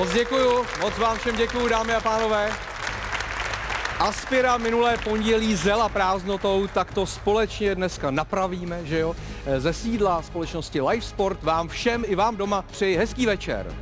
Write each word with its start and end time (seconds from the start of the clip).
Moc 0.00 0.12
děkuju, 0.12 0.66
moc 0.80 0.98
vám 0.98 1.18
všem 1.18 1.36
děkuju, 1.36 1.68
dámy 1.68 1.94
a 1.94 2.00
pánové. 2.00 2.52
Aspira 3.98 4.56
minulé 4.56 4.96
pondělí 5.04 5.56
zela 5.56 5.88
prázdnotou, 5.88 6.66
tak 6.66 6.94
to 6.94 7.06
společně 7.06 7.74
dneska 7.74 8.10
napravíme, 8.10 8.80
že 8.84 8.98
jo? 8.98 9.16
Ze 9.58 9.72
sídla 9.72 10.22
společnosti 10.22 10.80
Live 10.80 11.02
Sport 11.02 11.42
vám 11.42 11.68
všem 11.68 12.04
i 12.06 12.14
vám 12.14 12.36
doma 12.36 12.62
přeji 12.62 12.96
hezký 12.96 13.26
večer. 13.26 13.74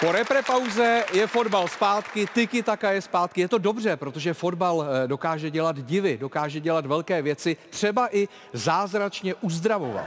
Po 0.00 0.12
repre 0.12 0.42
pauze 0.42 1.04
je 1.12 1.26
fotbal 1.26 1.68
zpátky, 1.68 2.26
tyky 2.26 2.62
taka 2.62 2.90
je 2.90 3.02
zpátky. 3.02 3.40
Je 3.40 3.48
to 3.48 3.58
dobře, 3.58 3.96
protože 3.96 4.34
fotbal 4.34 4.84
eh, 4.84 5.08
dokáže 5.08 5.50
dělat 5.50 5.76
divy, 5.78 6.18
dokáže 6.18 6.60
dělat 6.60 6.86
velké 6.86 7.22
věci, 7.22 7.56
třeba 7.70 8.16
i 8.16 8.28
zázračně 8.52 9.34
uzdravovat. 9.34 10.04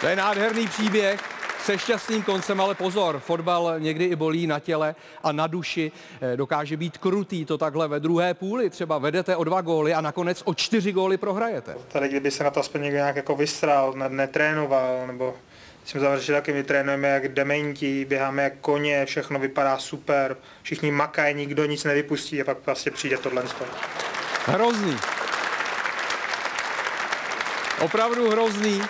To 0.00 0.06
je 0.06 0.16
nádherný 0.16 0.68
příběh 0.68 1.31
se 1.64 1.78
šťastným 1.78 2.22
koncem, 2.22 2.60
ale 2.60 2.74
pozor, 2.74 3.18
fotbal 3.18 3.74
někdy 3.78 4.04
i 4.04 4.16
bolí 4.16 4.46
na 4.46 4.60
těle 4.60 4.94
a 5.22 5.32
na 5.32 5.46
duši. 5.46 5.92
Eh, 6.20 6.36
Dokáže 6.36 6.76
být 6.76 6.98
krutý 6.98 7.44
to 7.44 7.58
takhle 7.58 7.88
ve 7.88 8.00
druhé 8.00 8.34
půli. 8.34 8.70
Třeba 8.70 8.98
vedete 8.98 9.36
o 9.36 9.44
dva 9.44 9.60
góly 9.60 9.94
a 9.94 10.00
nakonec 10.00 10.42
o 10.44 10.54
čtyři 10.54 10.92
góly 10.92 11.16
prohrajete. 11.16 11.74
Tady 11.88 12.08
kdyby 12.08 12.30
se 12.30 12.44
na 12.44 12.50
to 12.50 12.60
aspoň 12.60 12.82
někdo 12.82 12.96
nějak 12.96 13.16
jako 13.16 13.36
vystral, 13.36 13.92
ne- 13.96 14.08
netrénoval, 14.08 15.06
nebo 15.06 15.34
jsme 15.84 16.00
završili 16.00 16.26
že 16.26 16.32
taky 16.32 16.52
my 16.52 16.62
trénujeme 16.64 17.08
jak 17.08 17.28
dementi, 17.28 18.04
běháme 18.04 18.42
jak 18.42 18.52
koně, 18.60 19.06
všechno 19.06 19.38
vypadá 19.38 19.78
super, 19.78 20.36
všichni 20.62 20.90
makají, 20.90 21.34
nikdo 21.34 21.64
nic 21.64 21.84
nevypustí 21.84 22.40
a 22.40 22.44
pak 22.44 22.56
vlastně 22.66 22.92
přijde 22.92 23.18
tohle. 23.18 23.42
Hrozný. 24.46 24.96
Opravdu 27.80 28.30
hrozný. 28.30 28.82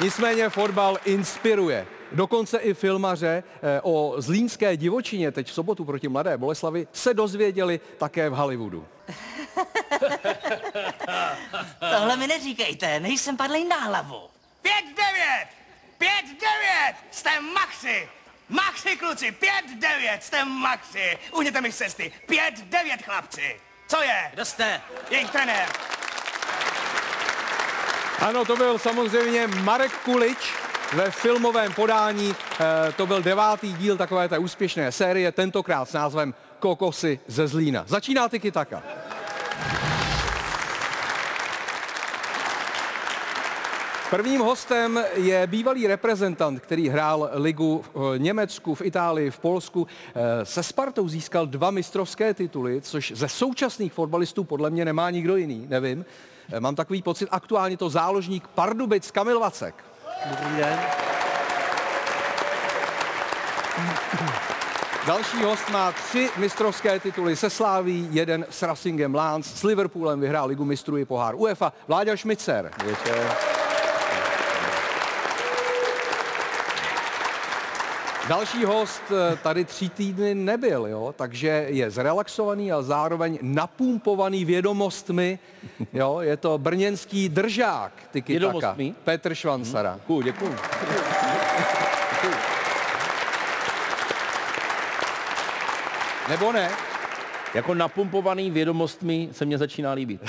Nicméně 0.00 0.48
fotbal 0.48 0.98
inspiruje. 1.04 1.86
Dokonce 2.14 2.58
i 2.58 2.74
filmaře 2.74 3.42
eh, 3.62 3.80
o 3.82 4.14
zlínské 4.18 4.76
divočině 4.76 5.32
teď 5.32 5.48
v 5.48 5.52
sobotu 5.52 5.84
proti 5.84 6.08
Mladé 6.08 6.38
Boleslavi 6.38 6.88
se 6.92 7.14
dozvěděli 7.14 7.80
také 7.98 8.30
v 8.30 8.32
Hollywoodu. 8.32 8.86
Tohle 11.92 12.16
mi 12.16 12.26
neříkejte, 12.26 13.00
nejsem 13.00 13.36
padlej 13.36 13.64
na 13.64 13.76
hlavu. 13.76 14.20
Pět 14.62 14.84
devět! 14.96 15.46
Pět 15.98 16.24
devět! 16.26 16.94
Jste 17.10 17.40
maxi! 17.40 18.08
Maxi 18.48 18.96
kluci, 18.96 19.32
pět 19.32 19.64
devět, 19.78 20.22
jste 20.22 20.44
maxi! 20.44 21.18
Uhněte 21.32 21.60
mi 21.60 21.72
z 21.72 21.76
cesty, 21.76 22.12
pět 22.26 22.54
devět 22.64 23.02
chlapci! 23.02 23.60
Co 23.88 24.02
je? 24.02 24.30
Kdo 24.34 24.44
jste? 24.44 24.80
Jejich 25.10 25.30
trenér. 25.30 25.68
Ano, 28.20 28.44
to 28.44 28.56
byl 28.56 28.78
samozřejmě 28.78 29.46
Marek 29.46 29.92
Kulič 29.92 30.63
ve 30.92 31.10
filmovém 31.10 31.72
podání. 31.72 32.34
Eh, 32.60 32.92
To 32.92 33.06
byl 33.06 33.22
devátý 33.22 33.72
díl 33.72 33.96
takové 33.96 34.28
té 34.28 34.38
úspěšné 34.38 34.92
série, 34.92 35.32
tentokrát 35.32 35.88
s 35.88 35.92
názvem 35.92 36.34
Kokosy 36.58 37.20
ze 37.26 37.48
Zlína. 37.48 37.84
Začíná 37.86 38.28
Tiki 38.28 38.50
Taka. 38.50 38.82
Prvním 44.10 44.40
hostem 44.40 45.04
je 45.14 45.46
bývalý 45.46 45.86
reprezentant, 45.86 46.60
který 46.60 46.88
hrál 46.88 47.30
ligu 47.32 47.84
v 47.94 48.18
Německu, 48.18 48.74
v 48.74 48.82
Itálii, 48.82 49.30
v 49.30 49.38
Polsku. 49.38 49.86
Eh, 50.14 50.44
Se 50.44 50.62
Spartou 50.62 51.08
získal 51.08 51.46
dva 51.46 51.70
mistrovské 51.70 52.34
tituly, 52.34 52.80
což 52.80 53.12
ze 53.16 53.28
současných 53.28 53.92
fotbalistů 53.92 54.44
podle 54.44 54.70
mě 54.70 54.84
nemá 54.84 55.10
nikdo 55.10 55.36
jiný, 55.36 55.66
nevím. 55.68 56.04
Eh, 56.52 56.60
Mám 56.60 56.74
takový 56.74 57.02
pocit, 57.02 57.28
aktuálně 57.30 57.76
to 57.76 57.90
záložník 57.90 58.46
Pardubic 58.48 59.10
Kamil 59.10 59.40
Vacek. 59.40 59.84
Dobrý 60.30 60.56
den. 60.56 60.78
Další 65.06 65.42
host 65.42 65.70
má 65.70 65.92
tři 65.92 66.30
mistrovské 66.36 67.00
tituly 67.00 67.36
se 67.36 67.50
Sláví, 67.50 68.08
jeden 68.10 68.46
s 68.50 68.62
Racingem 68.62 69.14
Lans, 69.14 69.54
s 69.54 69.62
Liverpoolem 69.62 70.20
vyhrál 70.20 70.48
ligu 70.48 70.64
mistrů 70.64 70.96
i 70.96 71.04
pohár 71.04 71.34
UEFA. 71.34 71.72
Vláďa 71.88 72.16
Šmicer. 72.16 72.70
Další 78.28 78.64
host 78.64 79.02
eh, 79.10 79.36
tady 79.36 79.64
tři 79.64 79.88
týdny 79.88 80.34
nebyl, 80.34 80.86
jo? 80.86 81.14
takže 81.16 81.66
je 81.68 81.90
zrelaxovaný 81.90 82.72
a 82.72 82.82
zároveň 82.82 83.38
napumpovaný 83.42 84.44
vědomostmi. 84.44 85.38
Jo? 85.92 86.18
Je 86.20 86.36
to 86.36 86.58
brněnský 86.58 87.28
držák, 87.28 87.92
Tiki 88.10 88.40
Taka? 88.40 88.76
Petr 89.04 89.34
Švansara. 89.34 89.94
Děkuju, 89.94 90.22
děkuju. 90.22 90.56
Nebo 96.28 96.52
ne? 96.52 96.70
Jako 97.54 97.74
napumpovaný 97.74 98.50
vědomostmi 98.50 99.28
se 99.32 99.44
mě 99.44 99.58
začíná 99.58 99.92
líbit. 99.92 100.20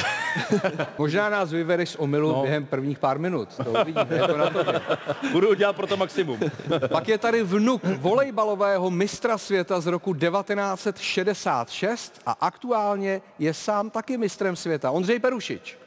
Možná 0.97 1.29
nás 1.29 1.51
vyvedeš 1.51 1.89
z 1.89 1.95
omylu 1.95 2.31
no. 2.31 2.41
Během 2.41 2.65
prvních 2.65 2.99
pár 2.99 3.19
minut. 3.19 3.49
To 3.63 3.71
uvidíme, 3.81 4.15
je 4.15 4.27
to 4.27 4.37
na 4.37 4.49
tobě. 4.49 4.81
Budu 5.31 5.53
dělat 5.53 5.75
pro 5.75 5.87
to 5.87 5.97
maximum. 5.97 6.39
Pak 6.87 7.07
je 7.07 7.17
tady 7.17 7.43
vnuk 7.43 7.81
volejbalového 7.83 8.91
mistra 8.91 9.37
světa 9.37 9.79
z 9.79 9.87
roku 9.87 10.13
1966 10.13 12.21
a 12.25 12.31
aktuálně 12.31 13.21
je 13.39 13.53
sám 13.53 13.89
taky 13.89 14.17
mistrem 14.17 14.55
světa. 14.55 14.91
Ondřej 14.91 15.19
Perušič. 15.19 15.77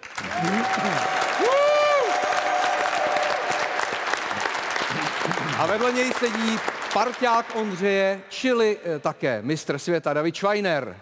A 5.59 5.67
vedle 5.67 5.93
něj 5.93 6.13
sedí 6.13 6.59
parťák 6.93 7.47
Ondřeje, 7.55 8.21
čili 8.29 8.79
eh, 8.85 8.99
také 8.99 9.43
mistr 9.43 9.79
světa 9.79 10.13
David 10.13 10.37
Schweiner. 10.37 10.97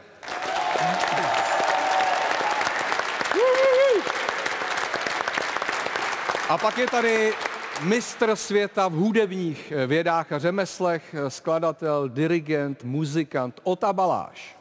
A 6.49 6.59
pak 6.59 6.79
je 6.79 6.87
tady 6.87 7.33
mistr 7.81 8.37
světa 8.37 8.89
v 8.89 8.93
hudebních 8.93 9.73
eh, 9.73 9.87
vědách 9.87 10.33
a 10.33 10.39
řemeslech, 10.39 11.15
eh, 11.15 11.31
skladatel, 11.31 12.09
dirigent, 12.09 12.85
muzikant 12.85 13.61
Ota 13.63 13.93
Baláš. 13.93 14.57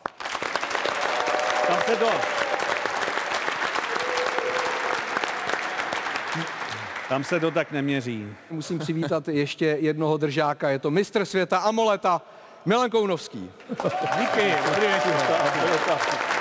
Tam 1.67 1.77
se 1.85 1.95
to. 1.95 2.09
Tam 7.09 7.23
se 7.23 7.39
to 7.39 7.51
tak 7.51 7.71
neměří. 7.71 8.27
Musím 8.49 8.79
přivítat 8.79 9.27
ještě 9.27 9.77
jednoho 9.79 10.17
držáka, 10.17 10.69
je 10.69 10.79
to 10.79 10.91
mistr 10.91 11.25
světa 11.25 11.57
Amoleta 11.57 12.21
Milan 12.65 12.89
Kounovský. 12.89 13.49
Díky, 14.19 14.53
dobrý 14.65 14.87
večer. 14.87 16.34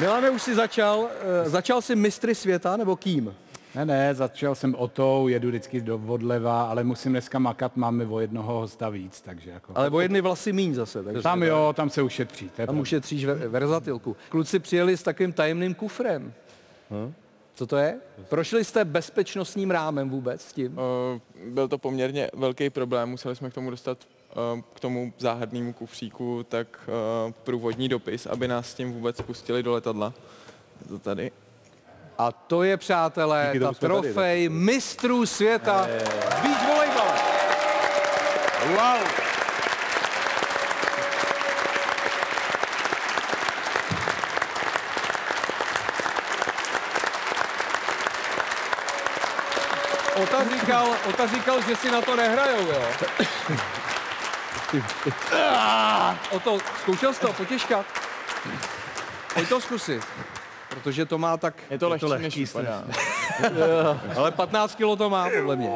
Milane, 0.00 0.30
už 0.30 0.42
si 0.42 0.54
začal, 0.54 1.08
eh, 1.44 1.48
začal 1.48 1.82
si 1.82 1.96
mistry 1.96 2.34
světa 2.34 2.76
nebo 2.76 2.96
kým? 2.96 3.34
Ne, 3.74 3.84
ne, 3.84 4.14
začal 4.14 4.54
jsem 4.54 4.74
o 4.74 4.88
tou, 4.88 5.28
jedu 5.28 5.48
vždycky 5.48 5.80
do 5.80 6.00
odleva, 6.06 6.62
ale 6.70 6.84
musím 6.84 7.12
dneska 7.12 7.38
makat, 7.38 7.76
máme 7.76 8.06
o 8.06 8.20
jednoho 8.20 8.52
hosta 8.60 8.88
víc, 8.88 9.20
takže 9.20 9.50
jako... 9.50 9.72
Ale 9.74 9.90
o 9.90 10.00
jedny 10.00 10.20
vlasy 10.20 10.52
míň 10.52 10.74
zase. 10.74 11.02
Takže 11.02 11.22
Tam 11.22 11.42
jo, 11.42 11.72
tam 11.76 11.90
se 11.90 12.02
ušetří. 12.02 12.44
To 12.48 12.56
Tam 12.56 12.66
pravda. 12.66 12.82
ušetříš 12.82 13.24
ve- 13.24 13.34
verzatilku. 13.48 14.16
Kluci 14.28 14.58
přijeli 14.58 14.96
s 14.96 15.02
takovým 15.02 15.32
tajemným 15.32 15.74
kufrem. 15.74 16.32
Co 17.54 17.66
to 17.66 17.76
je? 17.76 17.96
Prošli 18.28 18.64
jste 18.64 18.84
bezpečnostním 18.84 19.70
rámem 19.70 20.10
vůbec 20.10 20.42
s 20.42 20.52
tím? 20.52 20.78
Eh, 21.16 21.50
Byl 21.50 21.68
to 21.68 21.78
poměrně 21.78 22.30
velký 22.34 22.70
problém, 22.70 23.08
museli 23.08 23.36
jsme 23.36 23.50
k 23.50 23.54
tomu 23.54 23.70
dostat 23.70 23.98
k 24.74 24.80
tomu 24.80 25.12
záhadnému 25.18 25.72
kufříku 25.72 26.46
tak 26.48 26.66
eh, 26.88 27.32
průvodní 27.44 27.88
dopis, 27.88 28.26
aby 28.26 28.48
nás 28.48 28.66
s 28.68 28.74
tím 28.74 28.92
vůbec 28.92 29.20
pustili 29.22 29.62
do 29.62 29.72
letadla. 29.72 30.12
Je 30.82 30.88
to 30.88 30.98
tady. 30.98 31.32
A 32.18 32.32
to 32.32 32.62
je, 32.62 32.76
přátelé, 32.76 33.50
Díky 33.52 33.60
ta 33.60 33.66
tomu 33.66 33.74
jsme 33.74 33.88
tady, 33.88 34.02
trofej 34.02 34.48
mistrů 34.48 35.26
světa 35.26 35.88
v 36.30 36.42
beach 36.42 36.68
volejbale. 36.68 37.20
Wow. 38.68 39.24
Ota 50.22 50.44
říkal, 50.50 50.96
Ota 51.08 51.26
říkal, 51.26 51.62
že 51.62 51.76
si 51.76 51.90
na 51.90 52.00
to 52.00 52.16
nehrajou, 52.16 52.66
jo. 52.66 52.82
O 56.30 56.40
to, 56.40 56.58
zkoušel 56.80 57.12
jsi 57.12 57.20
to 57.20 57.32
potěžkat? 57.32 57.86
Pojď 59.34 59.48
to 59.48 59.60
zkusit. 59.60 60.02
Protože 60.68 61.06
to 61.06 61.18
má 61.18 61.36
tak... 61.36 61.54
Je 61.70 61.78
to 61.78 61.88
lehčí, 61.88 62.06
než 62.18 62.36
vypadá. 62.36 62.84
Ale 64.16 64.30
15 64.30 64.74
kilo 64.74 64.96
to 64.96 65.10
má, 65.10 65.28
podle 65.30 65.56
mě. 65.56 65.70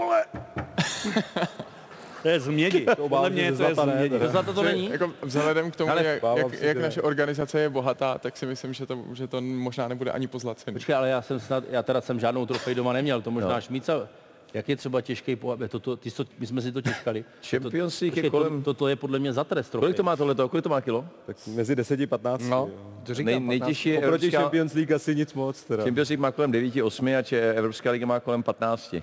To 2.22 2.28
je 2.28 2.40
z 2.40 2.48
mědi. 2.48 2.86
Podle 2.96 3.30
mě 3.30 3.52
to 3.52 3.62
je 3.62 3.74
z 3.74 3.84
mědi. 3.84 4.18
To 4.18 4.28
za 4.28 4.42
to 4.42 4.54
to 4.54 4.62
není? 4.62 4.90
Jako 4.90 5.12
vzhledem 5.22 5.70
k 5.70 5.76
tomu, 5.76 5.90
Ale 5.90 6.04
jak, 6.04 6.22
jak, 6.36 6.62
jak 6.62 6.76
naše 6.76 7.02
organizace 7.02 7.60
je 7.60 7.68
bohatá, 7.68 8.18
tak 8.18 8.36
si 8.36 8.46
myslím, 8.46 8.74
že 8.74 8.86
to, 8.86 8.98
že 9.12 9.26
to 9.26 9.40
možná 9.40 9.88
nebude 9.88 10.10
ani 10.10 10.26
pozlacený. 10.26 10.74
Počkej, 10.74 10.94
ale 10.94 11.08
já 11.08 11.22
jsem 11.22 11.40
snad, 11.40 11.64
já 11.70 11.82
teda 11.82 12.00
jsem 12.00 12.20
žádnou 12.20 12.46
trofej 12.46 12.74
doma 12.74 12.92
neměl, 12.92 13.22
to 13.22 13.30
možná 13.30 13.60
Šmíca, 13.60 14.08
jak 14.54 14.68
je 14.68 14.76
třeba 14.76 15.00
těžký 15.00 15.36
pohab, 15.36 15.60
toto, 15.68 15.96
ty, 15.96 16.10
jsi 16.10 16.16
to, 16.16 16.24
my 16.38 16.46
jsme 16.46 16.62
si 16.62 16.72
to 16.72 16.80
těžkali. 16.80 17.24
Champions 17.50 18.00
League 18.00 18.16
je 18.16 18.30
kolem- 18.30 18.62
To, 18.62 18.74
toto 18.74 18.88
je 18.88 18.96
podle 18.96 19.18
mě 19.18 19.32
za 19.32 19.44
trest 19.44 19.70
trofej. 19.70 19.84
Kolik 19.86 19.96
to 19.96 20.02
má 20.02 20.16
tohleto? 20.16 20.48
Kolik 20.48 20.62
to 20.62 20.68
má 20.68 20.80
kilo? 20.80 21.04
Tak 21.26 21.36
mezi 21.46 21.76
10 21.76 22.00
a 22.00 22.06
15. 22.06 22.42
No, 22.48 22.70
to 23.02 23.14
říkám, 23.14 23.26
Nej, 23.26 23.34
15. 23.34 23.48
nejtěžší 23.48 23.88
je 23.88 23.98
Oproti 23.98 24.14
Evropská, 24.26 24.40
Champions 24.40 24.74
League 24.74 24.92
asi 24.92 25.14
nic 25.14 25.34
moc 25.34 25.64
teda. 25.64 25.84
Champions 25.84 26.08
League 26.08 26.20
má 26.20 26.30
kolem 26.32 26.52
9, 26.52 26.82
8 26.82 27.08
a 27.18 27.22
če, 27.22 27.52
Evropská 27.54 27.90
liga 27.90 28.06
má 28.06 28.20
kolem 28.20 28.42
15. 28.42 28.94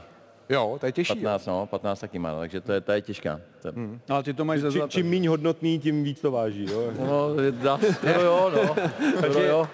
Jo, 0.50 0.78
to 0.80 0.86
je 0.86 0.92
těžší. 0.92 1.14
jo. 1.20 1.24
15, 1.24 1.46
no, 1.46 1.66
15 1.66 2.00
taky 2.00 2.20
má, 2.20 2.40
takže 2.40 2.62
to 2.62 2.72
je, 2.74 2.82
to 2.82 2.92
je 2.92 3.02
těžká. 3.02 3.40
To, 3.62 3.72
No, 3.76 4.16
ale 4.16 4.24
ty 4.24 4.34
to 4.34 4.46
máš 4.46 4.60
za 4.60 4.72
Či, 4.72 4.78
zlato. 4.78 4.92
čím 4.92 5.06
míň 5.08 5.28
hodnotný, 5.28 5.80
tím 5.80 6.04
víc 6.04 6.22
to 6.22 6.32
váží. 6.32 6.66
Jo? 6.72 6.92
no, 7.00 7.30
dá, 7.52 7.78
to 7.78 8.10
jo, 8.22 8.52
no. 8.56 8.76
To 9.34 9.40
jo. 9.42 9.68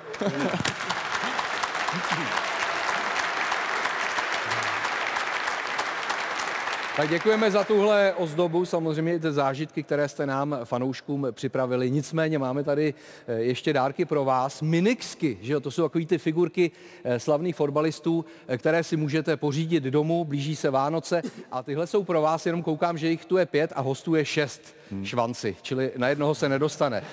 Tak 7.02 7.10
děkujeme 7.10 7.52
za 7.52 7.64
tuhle 7.64 8.14
ozdobu, 8.18 8.66
samozřejmě 8.66 9.16
i 9.16 9.20
ty 9.20 9.32
zážitky, 9.32 9.84
které 9.84 10.08
jste 10.08 10.26
nám 10.26 10.60
fanouškům 10.64 11.28
připravili. 11.32 11.92
Nicméně 11.92 12.40
máme 12.40 12.64
tady 12.64 12.94
eh, 13.28 13.34
ještě 13.34 13.74
dárky 13.74 14.06
pro 14.06 14.26
vás. 14.26 14.62
Minixky, 14.62 15.38
že 15.42 15.54
jo, 15.54 15.60
to 15.60 15.72
jsou 15.72 15.84
takové 15.84 16.06
ty 16.06 16.18
figurky 16.18 16.72
eh, 17.04 17.20
slavných 17.20 17.56
fotbalistů, 17.56 18.26
eh, 18.48 18.58
které 18.58 18.84
si 18.84 18.98
můžete 18.98 19.38
pořídit 19.38 19.84
domů, 19.84 20.26
blíží 20.26 20.56
se 20.56 20.70
Vánoce 20.70 21.22
a 21.52 21.64
tyhle 21.64 21.88
jsou 21.88 22.04
pro 22.04 22.22
vás, 22.22 22.46
jenom 22.46 22.64
koukám, 22.64 22.98
že 22.98 23.10
jich 23.10 23.26
tu 23.26 23.38
je 23.38 23.46
pět 23.46 23.74
a 23.76 23.82
hostů 23.82 24.16
je 24.16 24.26
šest 24.26 24.76
švanci, 25.04 25.56
čili 25.62 25.92
na 25.98 26.08
jednoho 26.08 26.36
se 26.36 26.50
nedostane. 26.50 27.04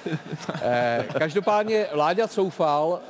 Každopádně 1.18 1.86
Láďa 1.92 2.28
Coufal 2.28 3.00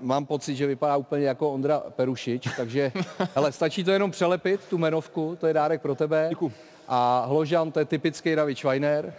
mám 0.00 0.26
pocit, 0.26 0.56
že 0.56 0.66
vypadá 0.66 0.96
úplně 0.96 1.24
jako 1.26 1.52
Ondra 1.52 1.80
Perušič, 1.80 2.48
takže 2.56 2.92
hele, 3.34 3.52
stačí 3.52 3.84
to 3.84 3.90
jenom 3.90 4.10
přelepit, 4.10 4.60
tu 4.64 4.78
menovku, 4.78 5.36
to 5.40 5.46
je 5.46 5.54
dárek 5.54 5.82
pro 5.82 5.94
tebe. 5.94 6.26
Děkuji. 6.30 6.52
A 6.88 7.24
Hložan, 7.28 7.72
to 7.72 7.78
je 7.78 7.84
typický 7.84 8.34
David 8.34 8.58
Schweiner. 8.58 9.14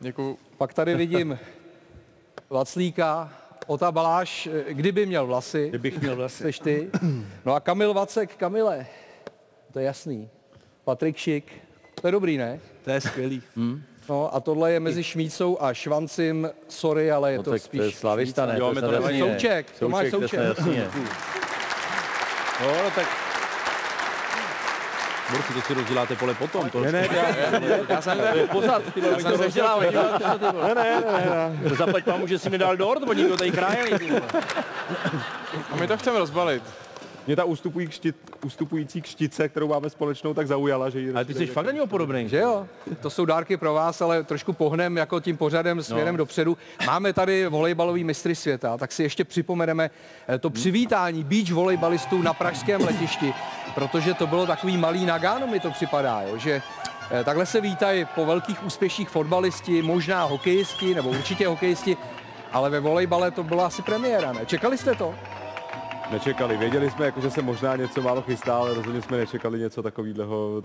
Děkuju. 0.00 0.38
Pak 0.58 0.74
tady 0.74 0.94
vidím 0.94 1.38
Vaclíka, 2.50 3.32
Ota 3.66 3.92
Baláš, 3.92 4.48
kdyby 4.68 5.06
měl 5.06 5.26
vlasy, 5.26 5.68
Kdybych 5.68 6.00
měl 6.00 6.16
vlastně. 6.16 6.44
seš 6.44 6.58
ty. 6.58 6.90
No 7.44 7.54
a 7.54 7.60
Kamil 7.60 7.94
Vacek, 7.94 8.36
Kamile, 8.36 8.86
to 9.72 9.78
je 9.78 9.84
jasný. 9.84 10.28
Patrik 10.84 11.16
Šik, 11.16 11.52
to 12.00 12.08
je 12.08 12.12
dobrý, 12.12 12.36
ne? 12.36 12.60
To 12.84 12.90
je 12.90 13.00
skvělý. 13.00 13.42
No 14.08 14.34
a 14.34 14.40
tohle 14.40 14.72
je 14.72 14.80
mezi 14.80 15.04
Šmícou 15.04 15.62
a 15.62 15.74
Švancim, 15.74 16.50
sorry, 16.68 17.12
ale 17.12 17.32
je 17.32 17.36
No, 17.38 17.42
to 17.44 17.50
tak 17.50 17.62
spíš 17.62 17.78
to 17.80 17.84
je 17.84 17.92
slavista, 17.92 18.46
ne? 18.46 18.56
Jo, 18.58 18.72
my 18.74 18.80
to. 18.80 18.92
Souček, 19.18 19.66
to 19.78 19.98
je 20.00 20.10
Souček. 20.10 20.30
snad 20.30 20.42
jasný, 20.42 20.76
ne. 20.76 20.88
No, 22.60 22.68
no 22.84 22.90
tak... 22.94 23.06
Borci, 25.30 25.52
to 25.52 25.60
si 25.60 25.74
rozděláte 25.74 26.16
pole 26.16 26.34
potom. 26.34 26.70
To, 26.70 26.80
Ne, 26.80 26.92
ne, 26.92 27.08
já 27.88 28.00
jsem 28.02 28.18
to 28.18 28.36
je 28.38 28.46
pořád, 28.46 28.82
ty 28.94 29.00
vole, 29.00 29.22
to 29.22 29.36
rozdělávají. 29.36 29.90
Ne, 29.94 30.74
ne, 30.74 31.00
ne, 31.00 31.60
ne. 31.62 31.76
Zaplať 31.76 32.04
pámu, 32.04 32.26
že 32.26 32.38
si 32.38 32.50
mi 32.50 32.58
dal 32.58 32.76
dort, 32.76 33.04
bo 33.04 33.12
nikdo 33.12 33.36
tady 33.36 33.50
vole. 34.10 34.22
A 35.72 35.76
my 35.76 35.86
to 35.86 35.96
chceme 35.96 36.18
rozbalit. 36.18 36.62
Mě 37.26 37.36
ta 37.36 37.44
ústupují 37.44 37.86
kštit, 37.86 38.16
ústupující 38.44 39.02
kštice, 39.02 39.48
kterou 39.48 39.68
máme 39.68 39.90
společnou, 39.90 40.34
tak 40.34 40.46
zaujala, 40.46 40.90
že 40.90 41.00
ji 41.00 41.12
Ale 41.14 41.24
ty 41.24 41.34
jsi 41.34 41.46
fakt 41.46 41.66
na 41.66 41.72
něho 41.72 41.86
podobný. 41.86 42.28
Že 42.28 42.38
jo? 42.38 42.66
To 43.00 43.10
jsou 43.10 43.24
dárky 43.24 43.56
pro 43.56 43.74
vás, 43.74 44.00
ale 44.00 44.22
trošku 44.22 44.52
pohnem 44.52 44.96
jako 44.96 45.20
tím 45.20 45.36
pořadem 45.36 45.82
směrem 45.82 46.14
no. 46.14 46.18
dopředu. 46.18 46.58
Máme 46.86 47.12
tady 47.12 47.46
volejbalový 47.46 48.04
mistry 48.04 48.34
světa, 48.34 48.78
tak 48.78 48.92
si 48.92 49.02
ještě 49.02 49.24
připomeneme 49.24 49.90
eh, 50.28 50.38
to 50.38 50.50
přivítání 50.50 51.24
beach 51.24 51.50
volejbalistů 51.50 52.22
na 52.22 52.34
pražském 52.34 52.80
letišti, 52.80 53.34
protože 53.74 54.14
to 54.14 54.26
bylo 54.26 54.46
takový 54.46 54.76
malý 54.76 55.06
Nagano, 55.06 55.46
mi 55.46 55.60
to 55.60 55.70
připadá, 55.70 56.22
jo? 56.22 56.38
že 56.38 56.62
eh, 57.10 57.24
takhle 57.24 57.46
se 57.46 57.60
vítají 57.60 58.04
po 58.14 58.26
velkých 58.26 58.64
úspěších 58.64 59.08
fotbalisti, 59.08 59.82
možná 59.82 60.24
hokejisti, 60.24 60.94
nebo 60.94 61.08
určitě 61.08 61.48
hokejisti, 61.48 61.96
ale 62.52 62.70
ve 62.70 62.80
volejbale 62.80 63.30
to 63.30 63.42
byla 63.42 63.66
asi 63.66 63.82
premiéra, 63.82 64.32
ne? 64.32 64.46
Čekali 64.46 64.78
jste 64.78 64.94
to? 64.94 65.14
Nečekali. 66.12 66.56
Věděli 66.56 66.90
jsme, 66.90 67.06
jako, 67.06 67.20
že 67.20 67.30
se 67.30 67.42
možná 67.42 67.76
něco 67.76 68.02
málo 68.02 68.22
chystá, 68.22 68.56
ale 68.56 68.74
rozhodně 68.74 69.02
jsme 69.02 69.16
nečekali 69.16 69.58
něco 69.58 69.82
takového, 69.82 70.62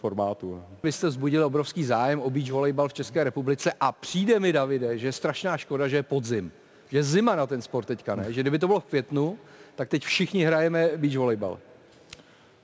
formátu. 0.00 0.62
Vy 0.82 0.92
jste 0.92 1.08
vzbudili 1.08 1.44
obrovský 1.44 1.84
zájem 1.84 2.20
o 2.20 2.30
beach 2.30 2.50
volejbal 2.50 2.88
v 2.88 2.92
České 2.92 3.24
republice 3.24 3.72
a 3.80 3.92
přijde 3.92 4.40
mi, 4.40 4.52
Davide, 4.52 4.98
že 4.98 5.06
je 5.06 5.12
strašná 5.12 5.56
škoda, 5.56 5.88
že 5.88 5.96
je 5.96 6.02
podzim. 6.02 6.52
Že 6.90 6.98
je 6.98 7.02
zima 7.02 7.36
na 7.36 7.46
ten 7.46 7.62
sport 7.62 7.86
teďka, 7.86 8.14
ne? 8.14 8.32
Že 8.32 8.40
kdyby 8.40 8.58
to 8.58 8.66
bylo 8.66 8.80
v 8.80 8.84
květnu, 8.84 9.38
tak 9.74 9.88
teď 9.88 10.04
všichni 10.04 10.44
hrajeme 10.44 10.90
beach 10.96 11.16
volejbal. 11.16 11.58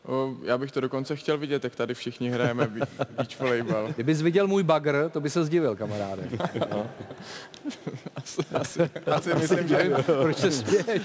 O, 0.09 0.35
já 0.43 0.59
bych 0.59 0.73
to 0.73 0.81
dokonce 0.81 1.17
chtěl 1.17 1.39
vidět, 1.39 1.65
jak 1.65 1.77
tady 1.77 1.95
všichni 1.95 2.31
hrajeme 2.31 2.67
beach, 2.67 3.41
volejbal. 3.41 3.89
Kdybys 3.95 4.23
viděl 4.23 4.47
můj 4.47 4.63
bagr, 4.63 5.11
to 5.13 5.21
by 5.21 5.31
se 5.31 5.45
zdivil, 5.45 5.77
kamaráde. 5.77 6.23
Asi, 8.55 8.91
asi 9.13 9.35
myslím, 9.35 9.69
že 9.69 9.91
Proč 10.23 10.37
se 10.37 10.51
směješ? 10.51 11.03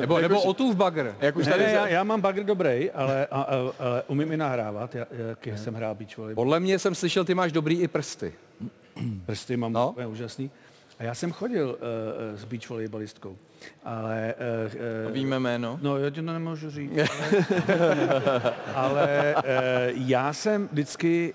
Nebo, 0.00 0.18
nebo 0.18 0.42
Otův 0.42 0.76
bagr. 0.76 1.14
jak 1.20 1.36
už 1.36 1.46
Ne, 1.46 1.52
tady 1.52 1.64
ne, 1.64 1.70
za- 1.70 1.76
já, 1.76 1.88
já 1.88 2.04
mám 2.04 2.20
bagr 2.20 2.44
dobrý, 2.44 2.90
ale, 2.90 3.26
a, 3.26 3.40
a, 3.42 3.56
ale 3.78 4.02
umím 4.08 4.32
i 4.32 4.36
nahrávat, 4.36 4.94
já, 4.94 5.06
jak 5.28 5.58
jsem 5.58 5.74
hrál 5.74 5.94
beach 5.94 6.16
volleyball. 6.18 6.44
Podle 6.44 6.60
mě 6.60 6.78
jsem 6.78 6.94
slyšel, 6.94 7.24
ty 7.24 7.34
máš 7.34 7.52
dobrý 7.52 7.80
i 7.80 7.88
prsty. 7.88 8.32
Prsty 9.26 9.56
mám 9.56 9.72
No. 9.72 9.94
no. 10.02 10.10
úžasný. 10.10 10.50
A 10.98 11.02
já 11.04 11.14
jsem 11.14 11.32
chodil 11.32 11.68
uh, 12.32 12.38
s 12.38 12.44
beach 12.44 12.70
volejbalistkou, 12.70 13.36
ale... 13.84 14.34
Uh, 14.66 15.06
uh, 15.06 15.12
víme 15.12 15.38
jméno. 15.38 15.78
No, 15.82 15.98
já 15.98 16.10
ti 16.10 16.22
to 16.22 16.32
nemůžu 16.32 16.70
říct. 16.70 16.92
Ale, 17.78 18.54
ale 18.74 19.34
uh, 19.36 19.42
já 20.08 20.32
jsem 20.32 20.68
vždycky 20.72 21.34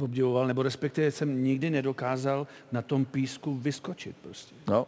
obdivoval, 0.00 0.46
nebo 0.46 0.62
respektive 0.62 1.10
jsem 1.10 1.44
nikdy 1.44 1.70
nedokázal 1.70 2.46
na 2.72 2.82
tom 2.82 3.04
písku 3.04 3.54
vyskočit 3.54 4.16
prostě. 4.22 4.54
No. 4.68 4.86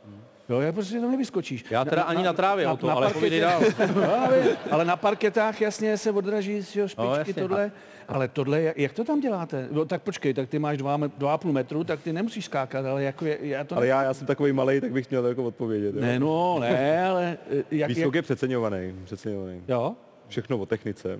Jo, 0.52 0.60
já 0.60 0.72
prostě 0.72 1.00
to 1.00 1.10
nevyskočíš. 1.10 1.64
Já 1.70 1.84
teda 1.84 2.02
ani 2.02 2.22
na 2.22 2.32
trávě 2.32 2.68
o 2.68 2.76
to, 2.76 2.90
ale 2.90 3.10
povídej 3.12 3.40
dál. 3.40 3.60
No, 3.96 4.14
ale, 4.26 4.42
ale 4.70 4.84
na 4.84 4.96
parketách 4.96 5.60
jasně 5.60 5.98
se 5.98 6.10
odraží 6.10 6.62
že 6.62 6.80
jo, 6.80 6.88
špičky, 6.88 7.06
No, 7.08 7.14
jasně. 7.16 7.34
tohle. 7.34 7.72
Ale 8.08 8.28
tohle, 8.28 8.62
jak- 8.62 8.78
jak 8.78 8.92
to 8.92 9.04
tam 9.04 9.20
děláte? 9.20 9.68
No, 9.70 9.84
tak 9.84 10.02
počkej, 10.02 10.34
tak 10.34 10.48
ty 10.48 10.58
máš 10.58 10.78
dva, 10.78 10.96
me- 10.96 11.10
dva 11.18 11.34
a 11.34 11.38
půl 11.38 11.52
metru, 11.52 11.84
tak 11.84 12.00
ty 12.02 12.12
nemusíš 12.12 12.44
skákat, 12.44 12.86
ale 12.86 13.02
jako 13.02 13.24
je, 13.26 13.38
já 13.40 13.64
to... 13.64 13.76
Ale 13.76 13.86
já, 13.86 14.02
já 14.02 14.14
jsem 14.14 14.26
takový 14.26 14.52
malý, 14.52 14.80
tak 14.80 14.92
bych 14.92 15.10
měl 15.10 15.26
jako 15.26 15.44
odpovědět. 15.44 15.94
Jo. 15.94 16.00
Ne, 16.00 16.18
no, 16.18 16.58
ne, 16.60 17.06
ale 17.06 17.38
eh, 17.50 17.56
jak, 17.56 17.66
jak, 17.70 17.88
Výskok 17.88 18.14
je 18.14 18.22
přeceňovaný, 18.22 18.94
přeceňovaný. 19.04 19.62
Jo? 19.68 19.94
Všechno 20.28 20.58
o 20.58 20.66
technice. 20.66 21.18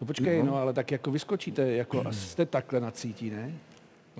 No 0.00 0.06
počkej, 0.06 0.42
no, 0.42 0.56
ale 0.56 0.72
tak 0.72 0.90
jako 0.90 1.10
vyskočíte, 1.10 1.70
jako 1.72 2.02
a 2.06 2.12
jste 2.12 2.46
takhle 2.46 2.80
na 2.80 2.90
cítí, 2.90 3.30
ne? 3.30 3.52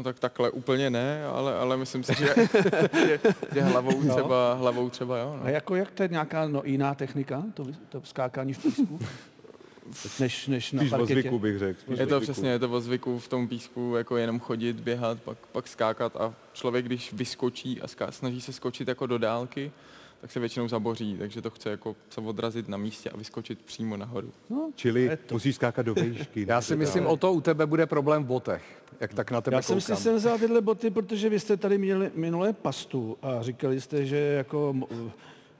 No 0.00 0.04
tak 0.04 0.18
takhle 0.18 0.50
úplně 0.50 0.90
ne, 0.90 1.24
ale, 1.24 1.54
ale 1.54 1.76
myslím 1.76 2.02
si, 2.04 2.14
že, 2.14 2.34
že, 3.06 3.20
že 3.54 3.60
hlavou, 3.60 4.02
třeba, 4.08 4.54
hlavou 4.54 4.90
třeba 4.90 5.18
jo. 5.18 5.38
A 5.40 5.44
No. 5.44 5.50
jako 5.50 5.74
jak 5.76 5.90
to 5.90 6.02
je 6.02 6.08
nějaká 6.08 6.48
no, 6.48 6.62
jiná 6.64 6.94
technika, 6.94 7.42
to, 7.54 7.66
to 7.88 8.00
skákání 8.04 8.52
v 8.52 8.62
písku? 8.62 8.98
než, 10.20 10.46
než 10.46 10.72
na 10.72 10.84
parketě? 10.90 11.12
zvyku 11.14 11.38
bych 11.38 11.58
řekl. 11.58 11.80
spíš 11.80 11.98
Je 11.98 12.06
to 12.06 12.20
přesně, 12.20 12.50
je 12.50 12.58
to 12.58 12.70
o 12.70 12.80
zvyku 12.80 13.18
v 13.18 13.28
tom 13.28 13.48
písku, 13.48 13.94
jako 13.96 14.16
jenom 14.16 14.40
chodit, 14.40 14.80
běhat, 14.80 15.20
pak, 15.20 15.38
pak 15.52 15.68
skákat 15.68 16.16
a 16.16 16.34
člověk, 16.52 16.84
když 16.84 17.12
vyskočí 17.12 17.80
a 17.80 17.88
ská, 17.88 18.10
snaží 18.12 18.40
se 18.40 18.52
skočit 18.52 18.88
jako 18.88 19.06
do 19.06 19.18
dálky, 19.18 19.72
tak 20.20 20.32
se 20.32 20.40
většinou 20.40 20.68
zaboří, 20.68 21.16
takže 21.18 21.42
to 21.42 21.50
chce 21.50 21.70
jako 21.70 21.96
se 22.10 22.20
odrazit 22.20 22.68
na 22.68 22.76
místě 22.76 23.10
a 23.10 23.16
vyskočit 23.16 23.62
přímo 23.62 23.96
nahoru. 23.96 24.32
Čili 24.74 25.18
musíš 25.32 25.54
skákat 25.54 25.86
do 25.86 25.94
výšky. 25.94 26.46
Já 26.48 26.60
si 26.60 26.76
myslím, 26.76 27.06
o 27.06 27.16
to 27.16 27.32
u 27.32 27.40
tebe 27.40 27.66
bude 27.66 27.86
problém 27.86 28.24
v 28.24 28.26
botech. 28.26 28.62
Jak 29.00 29.14
tak 29.14 29.30
na 29.30 29.40
tebe 29.40 29.56
Já 29.56 29.62
jsem 29.62 29.80
si 29.80 29.86
koukám. 29.86 30.02
sem 30.02 30.16
vzal 30.16 30.38
tyhle 30.38 30.60
boty, 30.60 30.90
protože 30.90 31.28
vy 31.28 31.40
jste 31.40 31.56
tady 31.56 31.78
měli 31.78 32.10
minulé 32.14 32.52
pastu 32.52 33.18
a 33.22 33.42
říkali 33.42 33.80
jste, 33.80 34.06
že 34.06 34.16
jako 34.16 34.74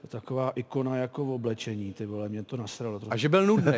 taková 0.08 0.52
ikona 0.54 0.96
jako 0.96 1.24
v 1.24 1.30
oblečení, 1.30 1.92
ty 1.94 2.06
vole, 2.06 2.28
mě 2.28 2.42
to 2.42 2.56
nasralo 2.56 2.98
trochu. 2.98 3.12
A 3.12 3.16
že 3.16 3.28
byl 3.28 3.46
nudný. 3.46 3.72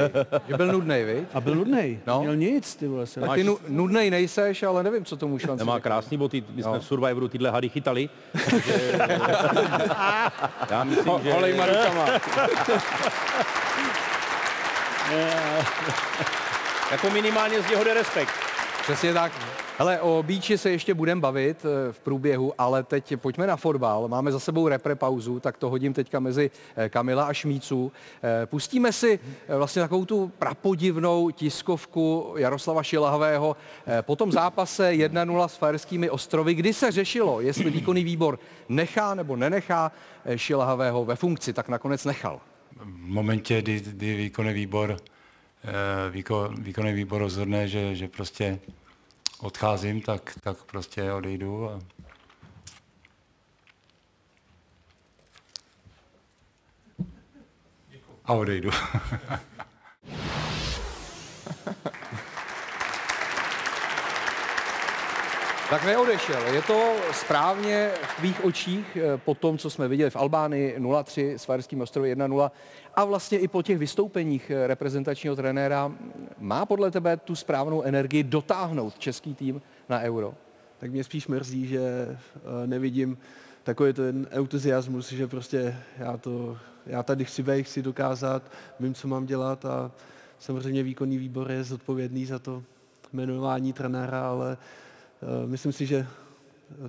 že 0.49 0.57
byl 0.57 0.73
nudný, 0.73 1.05
viď? 1.05 1.25
A 1.35 1.41
byl 1.41 1.55
nudnej, 1.55 2.01
No. 2.07 2.15
no. 2.15 2.21
měl 2.21 2.37
nic, 2.37 2.75
ty 2.77 2.89
vole. 2.89 3.07
Se 3.07 3.21
Tak 3.21 3.35
ty 3.35 3.45
nu- 3.45 3.59
nudnej 3.69 4.11
nejseš, 4.11 4.63
ale 4.63 4.83
nevím, 4.83 5.05
co 5.05 5.17
tomu 5.17 5.39
šanci. 5.39 5.59
Nemá 5.65 5.81
krásný 5.81 6.19
boty, 6.19 6.45
my 6.55 6.63
jsme 6.63 6.79
v 6.79 6.85
Survivoru 6.85 7.29
tyhle 7.29 7.51
hady 7.51 7.69
chytali. 7.69 8.09
takže- 8.51 8.93
Já 10.71 10.85
myslím, 10.85 11.13
že... 11.23 11.33
Holejma 11.33 11.67
rukama. 11.67 12.07
Jako 16.91 17.11
minimálně 17.11 17.63
z 17.63 17.71
něho 17.71 17.85
jde 17.85 17.95
respekt. 17.95 18.33
Přesně 18.83 19.15
tak. 19.15 19.33
Ale 19.79 20.01
o 20.01 20.23
Bíči 20.23 20.59
se 20.59 20.71
ještě 20.71 20.95
budeme 20.95 21.21
bavit 21.21 21.65
eh, 21.65 21.93
v 21.93 22.01
průběhu, 22.01 22.53
ale 22.59 22.83
teď 22.83 23.17
pojďme 23.17 23.47
na 23.47 23.57
fotbal. 23.57 24.09
Máme 24.09 24.33
za 24.33 24.41
sebou 24.41 24.69
repre 24.69 24.95
pauzu, 24.95 25.41
tak 25.41 25.57
to 25.57 25.71
hodím 25.71 25.93
teďka 25.93 26.21
mezi 26.21 26.51
eh, 26.77 26.89
Kamila 26.89 27.25
a 27.25 27.33
Šmíců. 27.33 27.93
Eh, 28.23 28.47
Pustíme 28.47 28.93
si 28.93 29.21
vlastně 29.49 29.83
takovou 29.83 30.05
tu 30.05 30.33
prapodivnou 30.39 31.31
tiskovku 31.31 32.35
Jaroslava 32.37 32.83
Šilhavého 32.83 33.57
po 34.01 34.17
tom 34.17 34.33
zápase 34.33 34.93
1-0 34.93 35.49
s 35.49 35.57
Fajerskými 35.57 36.11
ostrovy, 36.11 36.55
kdy 36.55 36.73
se 36.75 36.91
řešilo, 36.91 37.41
jestli 37.41 37.71
výkonný 37.71 38.05
výbor 38.05 38.39
nechá 38.69 39.15
nebo 39.15 39.37
nenechá 39.37 39.93
Šilhavého 40.37 41.05
ve 41.05 41.17
funkci, 41.17 41.53
tak 41.53 41.69
nakonec 41.69 42.05
nechal. 42.05 42.41
V 42.77 43.07
momentě, 43.07 43.63
kdy, 43.63 43.81
kdy 43.81 44.17
výkonný 44.17 44.53
výbor 44.53 44.97
výkon, 46.11 46.55
výkonný 46.59 46.93
výbor 46.93 47.21
rozhodne, 47.21 47.69
že, 47.69 47.95
že 47.95 48.09
prostě 48.09 48.59
odcházím, 49.43 50.03
tak, 50.03 50.39
tak 50.41 50.65
prostě 50.65 51.13
odejdu. 51.13 51.71
A... 51.71 51.81
A 58.25 58.33
odejdu. 58.33 58.71
Tak 65.73 65.85
neodešel. 65.85 66.55
Je 66.55 66.63
to 66.63 66.97
správně 67.13 67.91
v 68.03 68.17
tvých 68.17 68.45
očích 68.45 68.97
eh, 68.97 69.19
po 69.19 69.35
tom, 69.35 69.59
co 69.59 69.71
jsme 69.71 69.89
viděli 69.89 70.11
v 70.11 70.17
Albánii 70.17 70.77
0-3 70.79 71.35
s 71.35 71.45
Fajerským 71.45 71.81
ostrovem 71.81 72.19
1-0 72.19 72.51
a 72.95 73.05
vlastně 73.05 73.39
i 73.39 73.49
po 73.49 73.63
těch 73.63 73.79
vystoupeních 73.79 74.51
eh, 74.51 74.67
reprezentačního 74.67 75.37
trenéra. 75.37 75.93
Má 76.39 76.67
podle 76.67 76.91
tebe 76.91 77.17
tu 77.17 77.37
správnou 77.37 77.83
energii 77.83 78.23
dotáhnout 78.23 78.99
český 78.99 79.35
tým 79.35 79.63
na 79.89 80.01
euro? 80.01 80.35
Tak 80.79 80.91
mě 80.91 81.05
spíš 81.05 81.29
mrzí, 81.29 81.67
že 81.67 81.81
eh, 81.81 82.67
nevidím 82.67 83.19
takový 83.63 83.93
ten 83.93 84.27
entuziasmus, 84.31 85.13
že 85.13 85.27
prostě 85.27 85.77
já, 85.99 86.17
to, 86.17 86.59
já 86.87 87.03
tady 87.03 87.25
chci 87.25 87.43
být, 87.43 87.63
chci 87.63 87.83
dokázat, 87.83 88.43
vím, 88.81 88.95
co 88.95 89.09
mám 89.09 89.27
dělat 89.27 89.65
a 89.65 89.91
samozřejmě 90.39 90.83
výkonný 90.83 91.19
výbor 91.19 91.51
je 91.51 91.65
zodpovědný 91.65 92.27
za 92.27 92.39
to 92.39 92.63
jmenování 93.13 93.73
trenéra, 93.73 94.29
ale 94.29 94.53
uh, 94.53 94.82
myslím 95.47 95.73
si, 95.73 95.87
že 95.87 96.07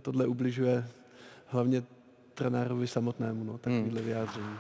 tohle 0.02 0.28
ubližuje 0.28 0.86
hlavně 1.46 1.84
trenérovi 2.34 2.88
samotnému, 2.88 3.44
no, 3.44 3.58
takovýhle 3.58 4.00
hmm. 4.00 4.10
vyjádření. 4.10 4.56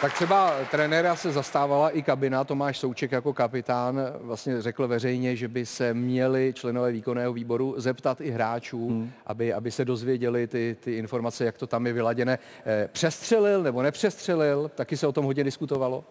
Tak 0.00 0.12
třeba 0.12 0.54
trenéra 0.70 1.16
se 1.16 1.32
zastávala 1.32 1.90
i 1.90 2.02
kabina, 2.02 2.44
Tomáš 2.44 2.78
Souček 2.78 3.12
jako 3.12 3.32
kapitán 3.32 4.00
vlastně 4.20 4.62
řekl 4.62 4.88
veřejně, 4.88 5.36
že 5.36 5.48
by 5.48 5.66
se 5.66 5.94
měli 5.94 6.52
členové 6.56 6.92
výkonného 6.92 7.32
výboru 7.32 7.74
zeptat 7.76 8.20
i 8.20 8.30
hráčů, 8.30 8.88
hmm. 8.88 9.10
aby, 9.26 9.52
aby 9.52 9.70
se 9.70 9.84
dozvěděli 9.84 10.46
ty, 10.46 10.76
ty 10.80 10.96
informace, 10.96 11.44
jak 11.44 11.58
to 11.58 11.66
tam 11.66 11.86
je 11.86 11.92
vyladěné. 11.92 12.38
Eh, 12.66 12.88
přestřelil 12.92 13.62
nebo 13.62 13.82
nepřestřelil, 13.82 14.70
taky 14.74 14.96
se 14.96 15.06
o 15.06 15.12
tom 15.12 15.24
hodně 15.24 15.44
diskutovalo? 15.44 16.04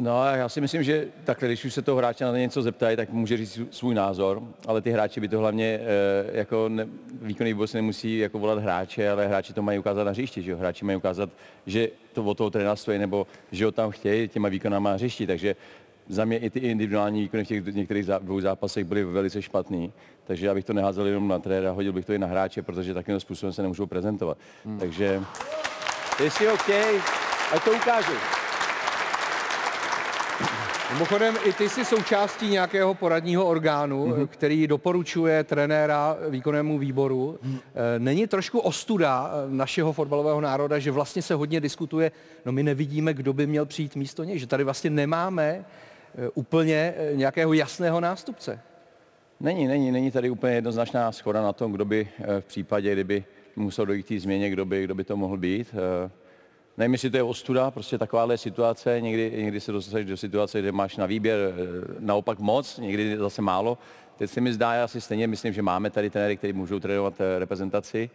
No, 0.00 0.24
já 0.24 0.48
si 0.48 0.60
myslím, 0.60 0.82
že 0.82 1.08
takhle, 1.24 1.48
když 1.48 1.64
už 1.64 1.74
se 1.74 1.82
toho 1.82 1.98
hráče 1.98 2.24
na 2.24 2.38
něco 2.38 2.62
zeptají, 2.62 2.96
tak 2.96 3.10
může 3.10 3.36
říct 3.36 3.60
svůj 3.70 3.94
názor, 3.94 4.42
ale 4.66 4.80
ty 4.80 4.90
hráči 4.90 5.20
by 5.20 5.28
to 5.28 5.38
hlavně 5.38 5.64
e, 5.64 6.38
jako 6.38 6.68
ne, 6.68 6.86
výkonný 7.22 7.52
výbor 7.52 7.66
se 7.66 7.78
nemusí 7.78 8.18
jako 8.18 8.38
volat 8.38 8.58
hráče, 8.58 9.10
ale 9.10 9.26
hráči 9.26 9.52
to 9.52 9.62
mají 9.62 9.78
ukázat 9.78 10.04
na 10.04 10.10
hřišti, 10.10 10.42
že 10.42 10.50
jo? 10.50 10.58
Hráči 10.58 10.84
mají 10.84 10.96
ukázat, 10.96 11.30
že 11.66 11.88
to 12.12 12.24
od 12.24 12.38
toho 12.38 12.50
trenéra 12.50 12.76
stojí, 12.76 12.98
nebo 12.98 13.26
že 13.52 13.64
ho 13.64 13.72
tam 13.72 13.90
chtějí 13.90 14.28
těma 14.28 14.48
výkonama 14.48 14.90
na 14.90 14.96
hřišti, 14.96 15.26
takže 15.26 15.56
za 16.08 16.24
mě 16.24 16.38
i 16.38 16.50
ty 16.50 16.58
individuální 16.58 17.20
výkony 17.20 17.44
v 17.44 17.48
těch 17.48 17.74
některých 17.74 18.06
dvou 18.06 18.40
zápasech 18.40 18.84
byly 18.84 19.04
velice 19.04 19.42
špatný, 19.42 19.92
takže 20.24 20.46
já 20.46 20.54
bych 20.54 20.64
to 20.64 20.72
neházel 20.72 21.06
jenom 21.06 21.28
na 21.28 21.38
trenéra, 21.38 21.70
hodil 21.72 21.92
bych 21.92 22.04
to 22.04 22.12
i 22.12 22.18
na 22.18 22.26
hráče, 22.26 22.62
protože 22.62 22.94
takovým 22.94 23.20
způsobem 23.20 23.52
se 23.52 23.62
nemůžou 23.62 23.86
prezentovat. 23.86 24.38
Hmm. 24.64 24.78
Takže 24.78 25.22
jestli 26.24 26.48
OK, 26.48 26.70
ať 27.52 27.64
to 27.64 27.72
ukážu. 27.72 28.47
Mimochodem, 30.92 31.34
i 31.44 31.52
ty 31.52 31.68
jsi 31.68 31.84
součástí 31.84 32.48
nějakého 32.48 32.94
poradního 32.94 33.46
orgánu, 33.46 34.06
mm-hmm. 34.06 34.26
který 34.26 34.66
doporučuje 34.66 35.44
trenéra 35.44 36.16
výkonnému 36.28 36.78
výboru. 36.78 37.38
Mm. 37.42 37.58
Není 37.98 38.26
trošku 38.26 38.58
ostuda 38.58 39.30
eh, 39.30 39.50
našeho 39.50 39.92
fotbalového 39.92 40.40
národa, 40.40 40.78
že 40.78 40.90
vlastně 40.90 41.22
se 41.22 41.34
hodně 41.34 41.60
diskutuje, 41.60 42.12
no 42.46 42.52
my 42.52 42.62
nevidíme, 42.62 43.14
kdo 43.14 43.32
by 43.32 43.46
měl 43.46 43.66
přijít 43.66 43.96
místo 43.96 44.24
něj, 44.24 44.38
že 44.38 44.46
tady 44.46 44.64
vlastně 44.64 44.90
nemáme 44.90 45.64
eh, 45.64 46.28
úplně 46.34 46.94
nějakého 47.14 47.52
jasného 47.52 48.00
nástupce. 48.00 48.60
Není, 49.40 49.66
není, 49.66 49.92
není 49.92 50.10
tady 50.10 50.30
úplně 50.30 50.54
jednoznačná 50.54 51.12
schoda 51.12 51.42
na 51.42 51.52
tom, 51.52 51.72
kdo 51.72 51.84
by 51.84 52.08
v 52.40 52.44
případě, 52.44 52.92
kdyby 52.92 53.24
musel 53.56 53.86
dojít 53.86 54.02
k 54.02 54.08
té 54.08 54.20
změně, 54.20 54.50
kdo 54.50 54.64
by, 54.64 54.84
kdo 54.84 54.94
by 54.94 55.04
to 55.04 55.16
mohl 55.16 55.36
být. 55.36 55.74
Nevím, 56.78 56.92
jestli 56.92 57.10
to 57.10 57.16
je 57.16 57.22
ostuda, 57.22 57.70
prostě 57.70 57.98
takováhle 57.98 58.38
situace, 58.38 59.00
někdy, 59.00 59.32
někdy 59.36 59.60
se 59.60 59.72
dostaneš 59.72 60.06
do 60.06 60.16
situace, 60.16 60.60
kde 60.60 60.72
máš 60.72 60.96
na 60.96 61.06
výběr 61.06 61.38
eh, 61.38 61.94
naopak 61.98 62.38
moc, 62.38 62.78
někdy 62.78 63.16
zase 63.16 63.42
málo. 63.42 63.78
Teď 64.16 64.30
se 64.30 64.40
mi 64.40 64.52
zdá, 64.52 64.74
já 64.74 64.88
si 64.88 65.00
stejně 65.00 65.26
myslím, 65.26 65.52
že 65.52 65.62
máme 65.62 65.90
tady 65.90 66.10
trenéry, 66.10 66.36
kteří 66.36 66.52
můžou 66.52 66.80
trénovat 66.80 67.14
eh, 67.20 67.38
reprezentaci, 67.38 68.10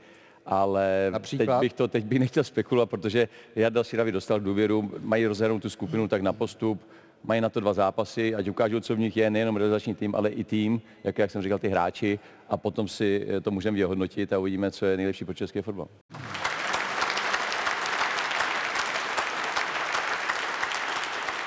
ale 0.46 1.12
teď 1.38 1.50
bych 1.60 1.74
to 1.74 1.88
teď 1.88 2.05
bych 2.05 2.20
nechtěl 2.20 2.43
spekulovat, 2.43 2.89
protože 2.89 3.27
Jarda 3.55 3.84
Siravi 3.84 4.12
dostal 4.12 4.39
důvěru, 4.39 4.91
mají 5.00 5.25
rozhrnout 5.25 5.62
tu 5.62 5.70
skupinu 5.70 6.08
tak 6.08 6.22
na 6.22 6.34
postup, 6.34 6.82
mají 7.24 7.41
na 7.41 7.50
to 7.50 7.60
dva 7.60 7.74
zápasy, 7.74 8.36
ať 8.36 8.48
ukážou, 8.48 8.79
co 8.79 8.96
v 8.96 9.00
nich 9.00 9.17
je, 9.17 9.29
nejenom 9.29 9.55
realizační 9.55 9.96
tým, 9.96 10.15
ale 10.15 10.29
i 10.29 10.43
tým, 10.43 10.82
jak, 11.03 11.17
jak 11.17 11.32
jsem 11.32 11.41
říkal, 11.41 11.60
ty 11.60 11.70
hráči 11.70 12.20
a 12.50 12.58
potom 12.58 12.88
si 12.88 13.27
eh, 13.29 13.41
to 13.41 13.51
můžeme 13.51 13.75
vyhodnotit 13.75 14.34
a 14.34 14.39
uvidíme, 14.39 14.72
co 14.72 14.86
je 14.86 14.98
nejlepší 14.98 15.25
pro 15.25 15.34
český 15.34 15.62
fotbal. 15.62 15.88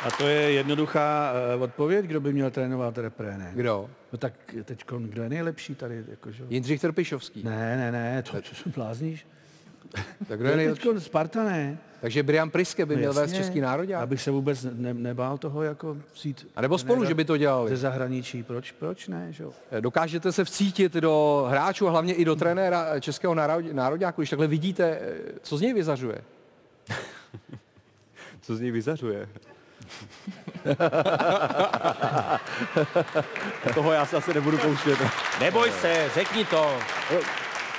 A 0.07 0.11
to 0.11 0.27
je 0.27 0.53
jednoduchá 0.53 1.33
uh, 1.57 1.63
odpověď, 1.63 2.05
kdo 2.05 2.21
by 2.21 2.33
měl 2.33 2.51
trénovat 2.51 2.99
repre, 2.99 3.39
ne? 3.39 3.51
Kdo? 3.55 3.91
No 4.13 4.19
tak 4.19 4.33
teď, 4.65 4.85
kdo 4.99 5.23
je 5.23 5.29
nejlepší 5.29 5.75
tady? 5.75 6.05
Jakože? 6.09 6.45
Jindřich 6.51 6.81
Trpišovský. 6.81 7.43
Ne, 7.45 7.77
ne, 7.77 7.93
ne, 7.93 8.23
to, 8.23 8.43
co 8.43 8.55
se 8.55 8.69
blázníš? 8.69 9.27
tak 10.29 10.41
kdo 10.41 10.49
je 10.49 10.57
nejlepší? 10.57 10.89
Sparta 10.99 11.45
ne. 11.45 11.79
Takže 12.01 12.23
Brian 12.23 12.51
Priske 12.51 12.87
by 12.87 12.95
no 12.95 12.99
měl 12.99 13.13
vést 13.13 13.33
Český 13.33 13.61
národě? 13.61 13.97
Abych 13.97 14.23
se 14.23 14.31
vůbec 14.31 14.67
ne, 14.73 14.95
nebál 14.95 15.39
toho 15.39 15.63
jako 15.63 15.97
vzít... 16.15 16.47
A 16.57 16.61
nebo 16.61 16.79
spolu, 16.79 17.05
že 17.05 17.15
by 17.15 17.25
to 17.25 17.37
dělali? 17.37 17.71
Ze 17.71 17.77
zahraničí, 17.77 18.43
proč, 18.43 18.73
proč 18.73 19.09
ne? 19.09 19.27
Že? 19.31 19.45
Eh, 19.71 19.81
dokážete 19.81 20.33
se 20.33 20.45
vcítit 20.45 20.95
do 20.95 21.47
hráčů 21.51 21.89
a 21.89 21.91
hlavně 21.91 22.15
i 22.15 22.25
do 22.25 22.37
trenéra 22.37 23.01
Českého 23.01 23.35
národňáku, 23.73 24.21
když 24.21 24.31
takhle 24.31 24.47
vidíte, 24.47 24.99
eh, 25.01 25.15
co 25.43 25.57
z 25.57 25.61
něj 25.61 25.75
vyzařuje? 25.75 26.19
co 28.43 28.57
z 28.57 28.61
něj 28.61 28.71
vyzařuje? 28.71 29.29
Toho 33.75 33.93
já 33.93 34.07
se 34.07 34.16
asi 34.16 34.35
nebudu 34.35 34.59
pouštět. 34.59 34.99
Neboj 35.40 35.71
se, 35.71 36.11
řekni 36.14 36.45
to. 36.45 36.78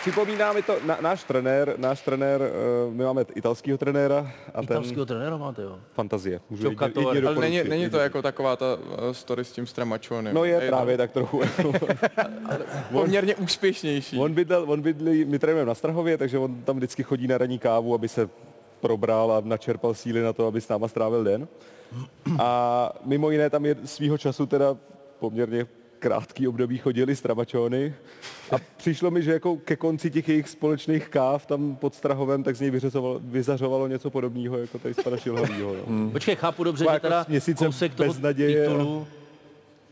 Připomíná 0.01 0.53
mi 0.53 0.61
to 0.61 0.77
na, 0.85 0.97
náš 1.01 1.23
trenér, 1.23 1.73
náš 1.77 2.01
trenér, 2.01 2.41
uh, 2.87 2.93
my 2.93 3.03
máme 3.03 3.25
italského 3.35 3.77
trenéra. 3.77 4.31
A 4.53 4.61
Italského 4.61 5.05
ten, 5.05 5.17
trenéra 5.17 5.37
máte, 5.37 5.61
jo? 5.61 5.79
Fantazie. 5.93 6.39
Můžu 6.49 6.69
jít, 6.69 6.81
jít, 6.81 6.97
jít 7.13 7.25
Ale 7.25 7.35
není, 7.35 7.63
není 7.63 7.89
to 7.89 7.97
jako 7.97 8.21
taková 8.21 8.55
ta 8.55 8.75
uh, 8.75 9.11
story 9.11 9.45
s 9.45 9.51
tím 9.51 9.67
Stramačonem. 9.67 10.35
No 10.35 10.45
je 10.45 10.61
Ej, 10.61 10.67
právě 10.67 10.93
no. 10.93 10.97
tak 10.97 11.11
trochu. 11.11 11.41
poměrně 12.91 13.35
úspěšnější. 13.35 14.19
On 14.19 14.33
bydl, 14.33 14.65
on 14.67 14.81
bydlí, 14.81 15.25
my 15.25 15.39
trénujeme 15.39 15.67
na 15.67 15.75
Strahově, 15.75 16.17
takže 16.17 16.37
on 16.37 16.61
tam 16.61 16.77
vždycky 16.77 17.03
chodí 17.03 17.27
na 17.27 17.37
ranní 17.37 17.59
kávu, 17.59 17.95
aby 17.95 18.07
se 18.07 18.29
probral 18.81 19.31
a 19.31 19.41
načerpal 19.41 19.93
síly 19.93 20.21
na 20.21 20.33
to, 20.33 20.47
aby 20.47 20.61
s 20.61 20.67
náma 20.67 20.87
strávil 20.87 21.23
den. 21.23 21.47
A 22.39 22.91
mimo 23.05 23.31
jiné 23.31 23.49
tam 23.49 23.65
je 23.65 23.75
svýho 23.85 24.17
času 24.17 24.45
teda 24.45 24.77
poměrně 25.19 25.67
krátký 25.99 26.47
období 26.47 26.77
chodili 26.77 27.15
stravačony 27.15 27.93
a 28.51 28.55
přišlo 28.77 29.11
mi, 29.11 29.23
že 29.23 29.31
jako 29.31 29.55
ke 29.57 29.75
konci 29.75 30.11
těch 30.11 30.29
jejich 30.29 30.49
společných 30.49 31.09
káv 31.09 31.45
tam 31.45 31.75
pod 31.75 31.95
Strahovem, 31.95 32.43
tak 32.43 32.55
z 32.55 32.61
něj 32.61 32.71
vyzařovalo 33.19 33.87
něco 33.87 34.09
podobného, 34.09 34.57
jako 34.57 34.79
tady 34.79 34.93
z 34.93 35.03
pana 35.03 35.17
Šilhavýho. 35.17 35.73
No. 35.73 35.81
Hmm. 35.87 36.11
Počkej, 36.11 36.35
chápu 36.35 36.63
dobře, 36.63 36.85
že 36.93 36.99
teda 36.99 37.25
kousek 37.57 37.95
toho 37.95 38.13
titulu 38.33 39.07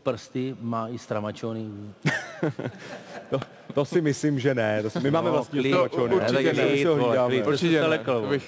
prsty 0.06 0.56
má 0.60 0.88
i 0.88 0.98
stramačony. 0.98 1.66
to, 3.30 3.40
to 3.74 3.84
si 3.84 4.00
myslím, 4.00 4.38
že 4.38 4.54
ne. 4.54 4.82
To 4.82 4.90
si, 4.90 5.00
my 5.00 5.10
máme 5.10 5.26
no, 5.26 5.32
vlastně 5.32 5.62
stramačony. 5.62 6.14
Určitě 6.14 6.52
ne, 6.52 6.64
my 6.64 6.78
si 6.78 7.42
určitě 7.42 7.80
ne. 7.80 8.00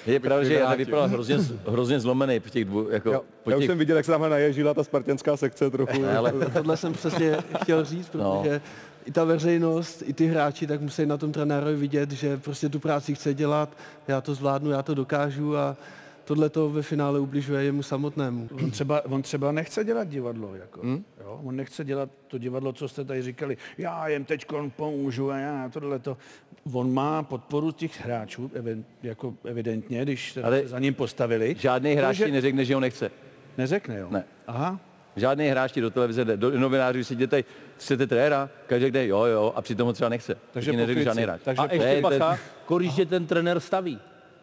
Je 0.05 0.19
pravda, 0.19 0.43
že 0.43 0.53
já 0.53 0.75
vypadal 0.75 1.07
hrozně, 1.07 1.37
hrozně 1.67 1.99
zlomený 1.99 2.39
po 2.39 2.49
těch 2.49 2.65
dvou, 2.65 2.89
jako, 2.89 3.11
jo, 3.11 3.21
po 3.43 3.51
já 3.51 3.57
těch... 3.57 3.63
už 3.63 3.67
jsem 3.67 3.77
viděl, 3.77 3.95
jak 3.97 4.05
se 4.05 4.11
tam 4.11 4.29
naježila 4.29 4.73
ta 4.73 4.83
spartianská 4.83 5.37
sekce 5.37 5.69
trochu. 5.69 6.01
Ne, 6.01 6.17
ale... 6.17 6.33
Tohle 6.53 6.77
jsem 6.77 6.93
přesně 6.93 7.37
chtěl 7.61 7.85
říct, 7.85 8.13
no. 8.13 8.39
protože 8.41 8.53
no. 8.53 8.61
i 9.05 9.11
ta 9.11 9.23
veřejnost, 9.23 10.03
i 10.05 10.13
ty 10.13 10.27
hráči, 10.27 10.67
tak 10.67 10.81
musí 10.81 11.05
na 11.05 11.17
tom 11.17 11.31
trenérovi 11.31 11.75
vidět, 11.75 12.11
že 12.11 12.37
prostě 12.37 12.69
tu 12.69 12.79
práci 12.79 13.15
chce 13.15 13.33
dělat, 13.33 13.69
já 14.07 14.21
to 14.21 14.35
zvládnu, 14.35 14.71
já 14.71 14.83
to 14.83 14.93
dokážu 14.93 15.57
a 15.57 15.75
tohle 16.29 16.49
to 16.49 16.69
ve 16.69 16.81
finále 16.81 17.19
ubližuje 17.19 17.63
jemu 17.63 17.83
samotnému. 17.83 18.49
On 18.63 18.71
třeba, 18.71 19.05
on 19.05 19.21
třeba 19.21 19.51
nechce 19.51 19.83
dělat 19.83 20.07
divadlo, 20.07 20.55
jako. 20.55 20.81
Hmm? 20.81 21.03
Jo? 21.21 21.39
On 21.43 21.55
nechce 21.55 21.83
dělat 21.85 22.09
to 22.27 22.37
divadlo, 22.37 22.73
co 22.73 22.87
jste 22.87 23.03
tady 23.05 23.21
říkali, 23.21 23.57
já 23.77 24.07
jen 24.07 24.25
teď 24.25 24.45
pomůžu 24.75 25.31
a 25.31 25.37
já 25.37 25.69
tohle 25.69 25.99
to. 25.99 26.17
On 26.73 26.93
má 26.93 27.23
podporu 27.23 27.71
těch 27.71 28.01
hráčů, 28.05 28.51
evi, 28.53 28.83
jako 29.03 29.33
evidentně, 29.45 30.01
když 30.03 30.31
se 30.33 30.43
Ale 30.43 30.67
za 30.67 30.79
ním 30.79 30.93
postavili. 30.93 31.55
Žádný 31.59 31.93
hráč 31.93 32.15
Protože- 32.15 32.25
ti 32.25 32.31
neřekne, 32.31 32.65
že 32.65 32.73
ho 32.75 32.79
nechce. 32.81 33.11
Neřekne, 33.57 33.97
jo? 33.99 34.07
Ne. 34.11 34.23
Aha. 34.47 34.79
Žádný 35.15 35.47
hráč 35.47 35.71
ti 35.71 35.81
do 35.81 35.89
televize, 35.89 36.25
jde, 36.25 36.37
do 36.37 36.59
novinářů 36.59 37.03
si 37.03 37.13
jděte, 37.13 37.43
chcete 37.77 38.07
trenéra, 38.07 38.49
každý 38.67 38.85
řekne 38.85 39.07
jo, 39.07 39.25
jo, 39.25 39.53
a 39.55 39.61
přitom 39.61 39.85
ho 39.87 39.93
třeba 39.93 40.09
nechce. 40.09 40.37
Takže 40.51 40.73
neřekne 40.73 41.03
žádný 41.03 41.23
hráč. 41.23 41.41
Takže 41.43 41.61
A 41.61 41.73
ještě 41.73 41.87
je- 41.87 42.01
bacha, 42.01 42.37
když 42.77 42.95
ten 43.09 43.25
trenér 43.27 43.59
staví. 43.59 43.99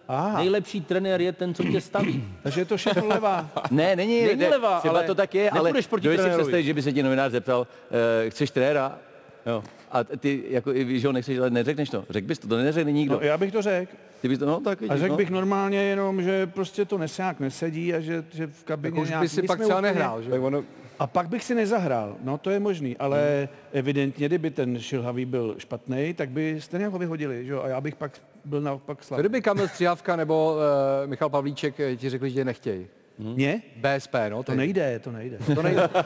Aha. 0.08 0.38
Nejlepší 0.38 0.80
trenér 0.80 1.20
je 1.20 1.32
ten, 1.32 1.54
co 1.54 1.62
tě 1.64 1.80
staví. 1.80 2.25
Takže 2.42 2.60
je 2.60 2.64
to 2.64 2.76
všechno 2.76 3.06
levá. 3.06 3.50
Ne, 3.70 3.96
není, 3.96 4.22
Není 4.25 4.40
ne, 4.40 4.48
levá, 4.48 4.78
třeba 4.78 4.94
ale 4.94 5.04
to 5.06 5.14
tak 5.14 5.34
je, 5.34 5.50
ale 5.50 5.72
proti 5.90 6.04
dovedeš 6.04 6.25
si 6.26 6.30
představit, 6.38 6.62
že 6.64 6.75
by 6.75 6.82
se 6.82 6.92
ti 6.92 7.02
novinář 7.02 7.32
zeptal, 7.32 7.60
uh, 7.60 8.30
chceš 8.30 8.50
trenéra? 8.50 8.98
Jo. 9.46 9.64
A 9.92 10.04
ty 10.04 10.42
jako 10.48 10.72
i 10.75 10.84
víš, 10.84 11.00
že 11.02 11.06
ho 11.08 11.12
nechceš, 11.12 11.38
ale 11.38 11.50
neřekneš 11.50 11.90
to. 11.90 12.04
Řekl 12.10 12.26
bys 12.26 12.38
to, 12.38 12.48
to 12.48 12.56
neřekne 12.56 12.92
nikdo. 12.92 13.14
No, 13.14 13.20
já 13.20 13.38
bych 13.38 13.52
to 13.52 13.62
řekl. 13.62 13.92
Ty 14.20 14.28
bys 14.28 14.38
to, 14.38 14.46
no 14.46 14.60
tak 14.60 14.80
vidíš, 14.80 14.94
A 14.94 14.96
řekl 14.98 15.10
no. 15.12 15.16
bych 15.16 15.30
normálně 15.30 15.78
jenom, 15.82 16.22
že 16.22 16.46
prostě 16.46 16.84
to 16.84 16.98
nesák 16.98 17.40
nesedí 17.40 17.94
a 17.94 18.00
že, 18.00 18.25
že 18.34 18.46
v 18.46 18.64
kabině 18.64 18.94
Tak 18.94 19.02
už 19.02 19.14
by 19.20 19.28
si 19.28 19.42
pak 19.42 19.58
třeba 19.60 19.78
úplně- 19.78 19.92
nehrál, 19.92 20.22
že? 20.22 20.30
Tak 20.30 20.40
ono, 20.42 20.64
A 20.98 21.06
pak 21.06 21.28
bych 21.28 21.44
si 21.44 21.54
nezahrál, 21.54 22.16
no 22.25 22.38
to 22.38 22.50
je 22.50 22.60
možný, 22.60 22.96
ale 22.96 23.38
Hmm. 23.38 23.48
evidentně, 23.72 24.26
kdyby 24.28 24.50
ten 24.50 24.78
šilhavý 24.80 25.25
byl 25.25 25.54
špatný, 25.58 26.14
tak 26.14 26.30
by 26.30 26.56
stejně 26.60 26.86
ho 26.88 26.98
vyhodili, 26.98 27.46
že 27.46 27.52
jo? 27.52 27.62
A 27.62 27.68
já 27.68 27.80
bych 27.80 27.94
pak 27.94 28.12
byl 28.47 28.61
naopak 28.61 29.05
slabý. 29.05 29.23
kdyby 29.23 29.43
Kamil 29.43 29.69
Střihavka 29.69 30.17
nebo 30.17 30.55
uh, 30.55 31.11
Michal 31.11 31.29
Pavlíček 31.29 31.81
eh, 31.81 31.97
ti 31.97 32.11
řekli, 32.11 32.31
že 32.31 32.35
tě 32.35 32.45
nechtějí? 32.45 32.87
Mě? 33.19 33.62
BSP, 33.76 34.15
no. 34.29 34.43
To 34.43 34.53
ty. 34.53 34.59
nejde, 34.59 34.99
to 34.99 35.11
nejde. 35.12 35.38
To 35.55 35.62
nejde. 35.62 35.88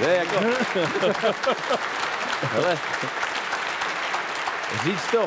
Ne, 0.00 0.14
jako... 0.14 0.40
Hele, 2.52 2.78
říct 4.84 5.10
to, 5.10 5.26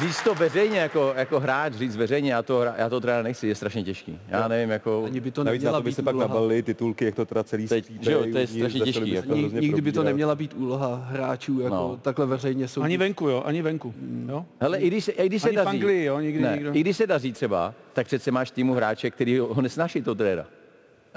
říct 0.00 0.22
to 0.22 0.34
veřejně 0.34 0.78
jako, 0.78 1.12
jako 1.16 1.40
hráč, 1.40 1.72
říct 1.72 1.96
veřejně, 1.96 2.32
já 2.32 2.42
to, 2.42 2.62
já 2.62 2.88
to 2.88 3.00
teda 3.00 3.22
nechci, 3.22 3.48
je 3.48 3.54
strašně 3.54 3.82
těžký. 3.84 4.18
Já 4.28 4.48
nevím, 4.48 4.70
jako... 4.70 5.02
Ani 5.06 5.20
by 5.20 5.30
to 5.30 5.44
navíc 5.44 5.62
na 5.62 5.64
neměla 5.66 5.78
to 5.78 5.82
by 5.82 5.90
být 5.90 5.94
se 5.94 6.02
pak 6.02 6.14
úloha. 6.14 6.28
nabalily 6.28 6.62
titulky, 6.62 7.04
jak 7.04 7.14
to 7.14 7.24
teda 7.26 7.44
celý 7.44 7.68
Teď, 7.68 7.84
skřípe, 7.84 8.04
že 8.04 8.12
jo, 8.12 8.24
to 8.32 8.38
je 8.38 8.46
strašně 8.46 8.80
těžký, 8.80 9.10
jako. 9.12 9.28
to 9.28 9.34
Ni- 9.34 9.40
hrozně 9.40 9.60
Nikdy 9.60 9.80
by 9.80 9.92
to 9.92 9.94
probírat. 9.94 10.10
neměla 10.12 10.34
být 10.34 10.54
úloha 10.54 11.06
hráčů, 11.10 11.60
jako 11.60 11.74
No. 11.74 11.98
takhle 12.02 12.26
veřejně 12.26 12.68
soudit. 12.68 12.84
Ani 12.84 12.96
venku, 12.96 13.28
jo, 13.28 13.42
ani 13.46 13.62
venku. 13.62 13.94
Jo? 14.28 14.44
Hele, 14.60 14.78
i 14.78 14.86
když, 14.86 15.04
se- 15.04 15.12
i 15.12 15.26
když 15.26 15.42
se 15.42 15.48
Ani 15.48 15.56
v 15.56 15.58
daří, 15.64 15.70
Anglii, 15.76 16.04
jo, 16.04 16.20
nikdy 16.20 16.40
ne, 16.42 16.52
nikdo. 16.54 16.70
i 16.74 16.80
když 16.80 16.96
se 16.96 17.06
daří 17.06 17.32
třeba, 17.32 17.74
tak 17.92 18.06
přece 18.06 18.30
máš 18.30 18.50
týmu 18.50 18.74
hráče, 18.74 19.10
který 19.10 19.38
ho 19.38 19.62
nesnáší 19.62 20.02
toho 20.02 20.14
trenéra. 20.14 20.46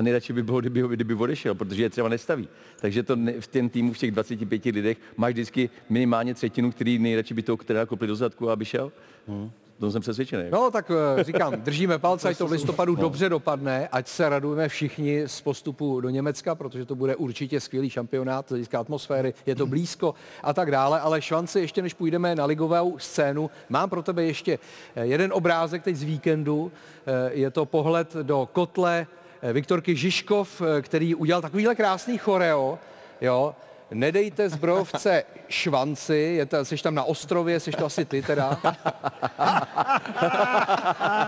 A 0.01 0.03
nejradši 0.03 0.33
by 0.33 0.43
bylo, 0.43 0.59
kdyby, 0.59 0.83
kdyby 0.87 1.13
odešel, 1.13 1.55
protože 1.55 1.83
je 1.83 1.89
třeba 1.89 2.09
nestaví. 2.09 2.47
Takže 2.79 3.03
to 3.03 3.15
ne, 3.15 3.33
v 3.41 3.47
ten 3.47 3.69
týmu 3.69 3.93
v 3.93 3.97
těch 3.97 4.11
25 4.11 4.65
lidech 4.65 4.97
máš 5.17 5.33
vždycky 5.33 5.69
minimálně 5.89 6.33
třetinu, 6.33 6.71
který 6.71 6.99
nejradši 6.99 7.33
by 7.33 7.41
toho 7.41 7.57
trenéra 7.57 7.85
kopli 7.85 8.07
do 8.07 8.15
zadku, 8.15 8.49
aby 8.49 8.65
šel. 8.65 8.91
Hmm. 9.27 9.51
To 9.79 9.91
jsem 9.91 10.01
přesvědčený. 10.01 10.43
No 10.51 10.71
tak 10.71 10.91
eh, 11.19 11.23
říkám, 11.23 11.53
držíme 11.61 11.99
palce, 11.99 12.29
ať 12.29 12.37
to 12.37 12.47
v 12.47 12.51
listopadu 12.51 12.95
dobře 12.95 13.29
dopadne, 13.29 13.87
ať 13.91 14.07
se 14.07 14.29
radujeme 14.29 14.69
všichni 14.69 15.23
z 15.25 15.41
postupu 15.41 16.01
do 16.01 16.09
Německa, 16.09 16.55
protože 16.55 16.85
to 16.85 16.95
bude 16.95 17.15
určitě 17.15 17.59
skvělý 17.59 17.89
šampionát, 17.89 18.47
z 18.47 18.49
hlediska 18.49 18.79
atmosféry, 18.79 19.33
je 19.45 19.55
to 19.55 19.65
blízko 19.65 20.13
a 20.43 20.53
tak 20.53 20.71
dále, 20.71 20.99
ale 20.99 21.21
švanci 21.21 21.59
ještě 21.59 21.81
než 21.81 21.93
půjdeme 21.93 22.35
na 22.35 22.45
ligovou 22.45 22.99
scénu, 22.99 23.49
mám 23.69 23.89
pro 23.89 24.03
tebe 24.03 24.23
ještě 24.23 24.59
eh, 24.95 25.05
jeden 25.05 25.31
obrázek 25.33 25.83
teď 25.83 25.95
z 25.95 26.03
víkendu, 26.03 26.71
Eh, 27.05 27.29
je 27.33 27.51
to 27.51 27.65
pohled 27.65 28.13
do 28.13 28.49
kotle 28.53 29.07
Viktorky 29.53 29.95
Žižkov, 29.95 30.61
eh, 30.61 30.81
který 30.81 31.15
udělal 31.15 31.41
takovýhle 31.41 31.75
krásný 31.75 32.17
choreo, 32.17 32.79
jo, 33.21 33.55
Nedejte 33.93 34.49
zbrojovce 34.49 35.23
švanci, 35.49 36.15
je 36.15 36.45
to, 36.45 36.65
jsi 36.65 36.77
tam 36.77 36.95
na 36.95 37.03
ostrově, 37.03 37.59
jsi 37.59 37.71
to 37.71 37.85
asi 37.85 38.05
ty 38.05 38.21
teda. 38.21 38.59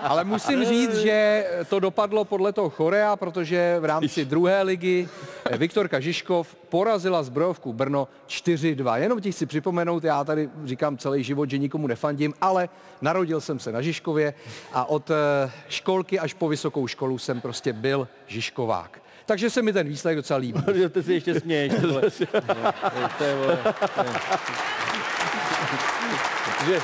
Ale 0.04 0.24
musím 0.24 0.66
říct, 0.66 0.96
že 0.96 1.48
to 1.70 1.80
dopadlo 1.80 2.26
podle 2.26 2.54
toho 2.54 2.70
chorea, 2.70 3.16
protože 3.16 3.78
v 3.80 3.86
rámci 3.86 4.26
druhé 4.26 4.62
ligy 4.62 5.08
Viktorka 5.58 6.00
Žižkov 6.00 6.56
porazila 6.70 7.24
zbrojovku 7.24 7.74
Brno 7.74 8.08
4-2. 8.28 8.96
Jenom 8.96 9.22
ti 9.22 9.32
chci 9.32 9.46
připomenout, 9.46 10.04
já 10.04 10.24
tady 10.24 10.50
říkám 10.66 10.98
celý 10.98 11.24
život, 11.24 11.50
že 11.50 11.58
nikomu 11.58 11.88
nefandím, 11.88 12.34
ale 12.42 12.70
narodil 13.02 13.42
jsem 13.42 13.60
se 13.60 13.72
na 13.72 13.82
Žižkově 13.82 14.34
a 14.74 14.86
od 14.86 15.12
eh, 15.12 15.52
školky 15.70 16.20
až 16.20 16.34
po 16.34 16.50
vysokou 16.50 16.88
školu 16.88 17.18
jsem 17.18 17.42
prostě 17.42 17.74
byl 17.74 18.08
Žižkovák. 18.28 19.03
Takže 19.26 19.50
se 19.50 19.62
mi 19.62 19.74
ten 19.74 19.88
výsledek 19.88 20.18
docela 20.18 20.38
líbí. 20.40 20.62
Že 20.74 20.90
ty 20.90 21.04
si 21.04 21.14
ještě 21.14 21.40
směješ. 21.40 21.74
tohle. 21.82 22.02
No, 22.34 23.10
to 23.18 23.24
je, 23.24 23.36
vole, 23.36 23.58
to 23.96 24.02
je. 24.02 24.14
Že... 26.66 26.80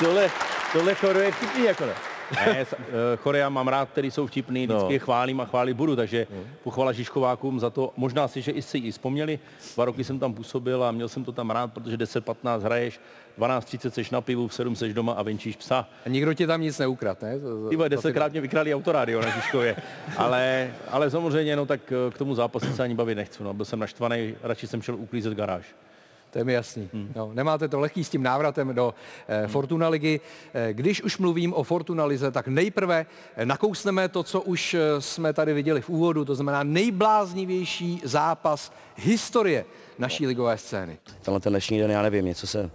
Tohle, 0.00 0.30
tohle 0.72 0.94
choro 0.94 1.18
je 1.20 1.32
vtipný, 1.32 1.64
jako 1.64 1.86
ne? 1.86 1.92
Ne, 2.46 2.56
eh, 2.60 2.66
chorea 3.16 3.48
mám 3.48 3.68
rád, 3.68 3.88
který 3.90 4.10
jsou 4.10 4.26
vtipný, 4.26 4.66
vždycky 4.66 4.84
No. 4.84 4.90
je 4.90 4.98
chválím 4.98 5.40
a 5.40 5.44
chválit 5.44 5.74
budu, 5.74 5.96
takže 5.96 6.26
pochvala 6.62 6.92
Žižkovákům 6.92 7.60
za 7.60 7.70
to. 7.70 7.92
Možná 7.96 8.28
si, 8.28 8.42
že 8.42 8.50
i 8.52 8.62
si 8.62 8.78
i 8.78 8.90
vzpomněli, 8.92 9.38
dva 9.74 9.84
roky 9.84 10.04
jsem 10.04 10.18
tam 10.18 10.34
působil 10.34 10.84
a 10.84 10.92
měl 10.92 11.08
jsem 11.08 11.24
to 11.24 11.32
tam 11.32 11.50
rád, 11.50 11.72
protože 11.72 11.96
10-15 11.96 12.60
hraješ, 12.60 13.00
12.30 13.38 13.90
seš 13.90 14.10
na 14.10 14.20
pivu, 14.20 14.48
v 14.48 14.54
7 14.54 14.76
seš 14.76 14.94
doma 14.94 15.12
a 15.12 15.22
venčíš 15.22 15.56
psa. 15.56 15.88
A 16.06 16.08
nikdo 16.08 16.34
ti 16.34 16.46
tam 16.46 16.60
nic 16.60 16.78
neukrad, 16.78 17.22
ne? 17.22 17.34
Ty 17.70 17.76
desetkrát 17.88 18.32
mě 18.32 18.40
vykrali 18.40 18.74
autorádio 18.74 19.20
na 19.20 19.30
Žižkově. 19.30 19.76
Ale, 20.16 20.70
ale 20.90 21.10
samozřejmě, 21.10 21.56
no 21.56 21.66
tak 21.66 21.80
eh, 21.92 22.10
k 22.10 22.18
tomu 22.18 22.34
zápasu 22.34 22.72
se 22.72 22.82
ani 22.82 22.94
bavit 22.94 23.14
nechci. 23.14 23.42
No. 23.42 23.54
Byl 23.54 23.64
jsem 23.64 23.78
naštvaný, 23.78 24.34
radši 24.42 24.66
jsem 24.66 24.82
šel 24.82 24.94
uklízet 24.94 25.34
garáž. 25.34 25.64
To 26.30 26.38
je 26.38 26.44
mi 26.44 26.52
jasný. 26.52 26.88
No, 27.16 27.30
nemáte 27.34 27.68
to 27.68 27.80
lehký 27.80 28.04
s 28.04 28.08
tím 28.08 28.22
návratem 28.22 28.74
do 28.74 28.94
eh, 29.28 29.48
Fortuna 29.48 29.88
ligy. 29.88 30.20
Eh, 30.54 30.72
když 30.72 31.02
už 31.02 31.18
mluvím 31.18 31.54
o 31.54 31.62
Fortuna 31.62 32.04
lize, 32.04 32.30
tak 32.30 32.48
nejprve 32.48 33.06
eh, 33.36 33.46
nakousneme 33.46 34.08
to, 34.08 34.22
co 34.22 34.42
už 34.42 34.74
eh, 34.74 35.00
jsme 35.00 35.32
tady 35.32 35.54
viděli 35.54 35.80
v 35.80 35.88
úvodu, 35.88 36.24
to 36.24 36.34
znamená 36.34 36.62
nejbláznivější 36.62 38.00
zápas 38.04 38.72
historie 38.96 39.64
naší 39.98 40.26
ligové 40.26 40.58
scény. 40.58 40.98
Tenhle 41.22 41.40
ten 41.40 41.52
dnešní 41.52 41.78
den, 41.78 41.90
já 41.90 42.02
nevím, 42.02 42.24
něco 42.24 42.46
se... 42.46 42.70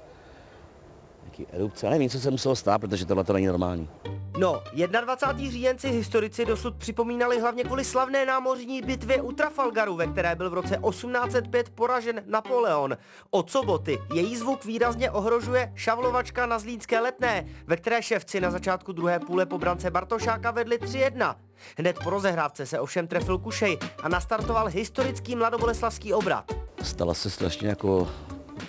Jaký 1.42 1.54
erupce, 1.54 1.86
já 1.86 1.90
nevím, 1.90 2.10
co 2.10 2.20
se 2.20 2.32
muselo 2.32 2.56
stát, 2.56 2.80
protože 2.80 3.06
tohle 3.06 3.24
to 3.24 3.34
není 3.34 3.46
normální. 3.46 3.90
No, 4.38 4.62
21. 5.02 5.52
říjenci 5.52 5.90
historici 5.90 6.46
dosud 6.46 6.76
připomínali 6.76 7.40
hlavně 7.40 7.64
kvůli 7.64 7.86
slavné 7.86 8.26
námořní 8.26 8.82
bitvě 8.82 9.22
u 9.22 9.32
Trafalgaru, 9.32 9.96
ve 9.96 10.08
které 10.08 10.36
byl 10.36 10.50
v 10.50 10.54
roce 10.54 10.80
1805 10.90 11.70
poražen 11.70 12.24
Napoleon. 12.26 12.98
Od 13.30 13.52
soboty 13.52 14.00
její 14.14 14.38
zvuk 14.38 14.66
výrazně 14.66 15.12
ohrožuje 15.12 15.72
šavlovačka 15.76 16.46
na 16.46 16.60
Zlínské 16.60 17.00
letné, 17.00 17.46
ve 17.68 17.78
které 17.78 18.04
ševci 18.04 18.42
na 18.42 18.52
začátku 18.52 18.92
druhé 18.92 19.20
půle 19.20 19.46
po 19.46 19.58
brance 19.58 19.92
Bartošáka 19.92 20.52
vedli 20.52 20.78
3-1. 20.78 21.36
Hned 21.78 22.00
po 22.04 22.10
rozehrávce 22.10 22.66
se 22.66 22.80
ovšem 22.80 23.08
trefil 23.08 23.38
Kušej 23.38 23.78
a 24.04 24.10
nastartoval 24.10 24.68
historický 24.68 25.36
mladoboleslavský 25.36 26.14
obrat. 26.14 26.52
Stala 26.84 27.14
se 27.14 27.30
strašně 27.30 27.68
jako 27.68 28.08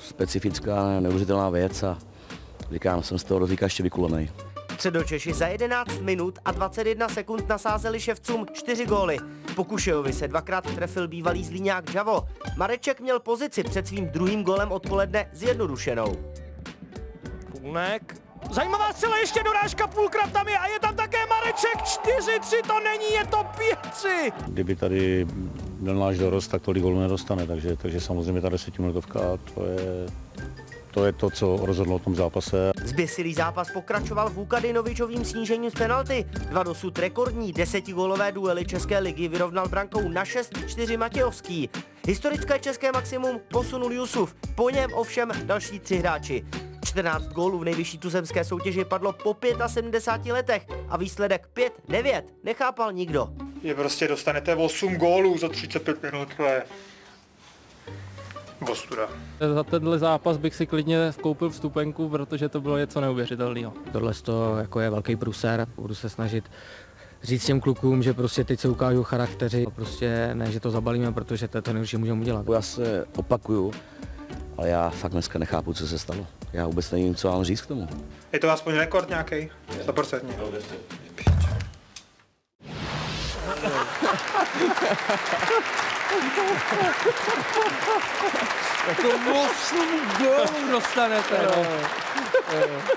specifická, 0.01 1.01
neuvěřitelná 1.01 1.51
věc 1.51 1.83
a 1.83 1.99
říkám, 2.73 3.03
jsem 3.03 3.19
z 3.19 3.25
toho 3.25 3.41
dozvíka 3.41 3.67
ještě 3.67 3.83
vykulenej. 3.83 4.31
Středočeši 4.75 5.35
za 5.35 5.47
11 5.47 6.01
minut 6.01 6.39
a 6.45 6.53
21 6.53 7.09
sekund 7.09 7.49
nasázeli 7.49 8.01
ševcům 8.01 8.47
4 8.53 8.87
góly. 8.87 9.19
Po 9.57 9.65
Kušejovi 9.65 10.13
se 10.13 10.29
dvakrát 10.29 10.75
trefil 10.75 11.09
bývalý 11.09 11.45
zlíňák 11.45 11.95
Javo. 11.95 12.25
Mareček 12.57 13.01
měl 13.01 13.21
pozici 13.21 13.63
před 13.63 13.87
svým 13.87 14.09
druhým 14.09 14.43
golem 14.43 14.73
odpoledne 14.73 15.31
zjednodušenou. 15.33 16.17
Půlnek. 17.51 18.17
Zajímavá 18.51 18.93
střela, 18.93 19.19
ještě 19.19 19.43
dorážka 19.43 19.87
půlkrát 19.87 20.33
tam 20.33 20.49
je 20.49 20.59
a 20.59 20.67
je 20.67 20.81
tam 20.81 20.97
také 20.97 21.19
Mareček 21.27 21.77
4-3, 21.77 22.67
to 22.67 22.81
není, 22.81 23.13
je 23.13 23.27
to 23.27 23.37
5-3. 23.37 24.33
Kdyby 24.49 24.77
tady 24.77 25.27
byl 25.81 25.95
náš 25.95 26.19
dorost, 26.19 26.49
tak 26.49 26.63
tolik 26.63 26.83
gólů 26.83 27.01
nedostane, 27.01 27.47
takže, 27.47 27.77
takže 27.77 28.01
samozřejmě 28.01 28.41
ta 28.41 28.49
desetiminutovka, 28.49 29.21
to 29.55 29.67
je, 29.67 30.07
to 30.92 31.07
je 31.07 31.12
to, 31.12 31.31
co 31.31 31.59
rozhodlo 31.62 31.96
o 31.96 31.98
tom 31.98 32.14
zápase. 32.14 32.72
Zběsilý 32.85 33.35
zápas 33.35 33.70
pokračoval 33.70 34.31
Vukadinovičovým 34.31 35.24
snížením 35.24 35.70
z 35.70 35.74
penalty. 35.74 36.24
Dva 36.50 36.62
dosud 36.62 36.98
rekordní 36.98 37.52
desetigólové 37.52 38.33
duely 38.33 38.64
České 38.64 38.98
ligy 38.98 39.28
vyrovnal 39.28 39.68
brankou 39.68 40.09
na 40.09 40.24
6-4 40.24 40.98
Matějovský. 40.98 41.70
Historické 42.07 42.59
české 42.59 42.92
maximum 42.92 43.40
posunul 43.48 43.92
Jusuf, 43.92 44.35
po 44.55 44.70
něm 44.70 44.90
ovšem 44.94 45.31
další 45.44 45.81
tři 45.81 45.96
hráči. 45.96 46.44
14 46.85 47.28
gólů 47.28 47.59
v 47.59 47.64
nejvyšší 47.64 47.98
tuzemské 47.98 48.44
soutěži 48.44 48.85
padlo 48.85 49.12
po 49.12 49.37
75 49.66 50.33
letech 50.33 50.66
a 50.88 50.96
výsledek 50.96 51.48
5-9 51.88 52.22
nechápal 52.44 52.92
nikdo. 52.92 53.28
Je 53.62 53.74
prostě 53.74 54.09
dostanete 54.09 54.57
8 54.57 54.96
gólů 54.96 55.38
za 55.38 55.48
35 55.48 56.02
minut, 56.02 56.28
to 56.37 56.44
je... 56.44 56.62
Ostuda. 58.70 59.09
Za 59.55 59.64
tenhle 59.64 59.98
zápas 59.98 60.37
bych 60.37 60.55
si 60.55 60.66
klidně 60.66 61.12
koupil 61.20 61.51
vstupenku, 61.51 62.09
protože 62.09 62.48
to 62.48 62.61
bylo 62.61 62.79
něco 62.79 63.01
neuvěřitelného. 63.01 63.72
Tohle 63.92 64.14
to 64.14 64.57
jako 64.57 64.81
je 64.81 64.90
velký 64.90 65.16
průser, 65.16 65.66
budu 65.77 65.94
se 65.94 66.09
snažit 66.09 66.44
říct 67.22 67.44
těm 67.44 67.61
klukům, 67.61 68.03
že 68.03 68.14
prostě 68.14 68.44
teď 68.44 68.61
se 68.61 68.68
ukážou 68.68 69.03
charakteři, 69.03 69.66
prostě 69.75 70.31
ne, 70.35 70.53
že 70.53 70.61
to 70.61 70.70
zabalíme, 70.70 71.12
protože 71.12 71.48
to 71.48 71.59
je 71.59 71.62
to 71.62 71.72
nejhorší, 71.72 71.96
můžeme 71.96 72.20
udělat. 72.20 72.46
Já 72.55 72.62
se 72.62 73.05
opakuju, 73.16 73.72
ale 74.57 74.68
já 74.68 74.90
fakt 74.90 75.12
dneska 75.12 75.38
nechápu, 75.38 75.75
co 75.75 75.88
se 75.88 75.98
stalo. 75.98 76.27
Já 76.53 76.66
vůbec 76.66 76.90
nevím, 76.90 77.14
co 77.14 77.29
mám 77.29 77.44
říct 77.44 77.61
k 77.61 77.66
tomu. 77.66 77.88
Je 78.33 78.38
to 78.38 78.51
aspoň 78.51 78.75
rekord 78.75 79.09
nějaký? 79.09 79.51
100%. 79.87 80.20
Jako 88.88 89.09
8 89.51 89.79
gólů 90.18 90.70
dostanete, 90.72 91.46
no. 91.46 91.62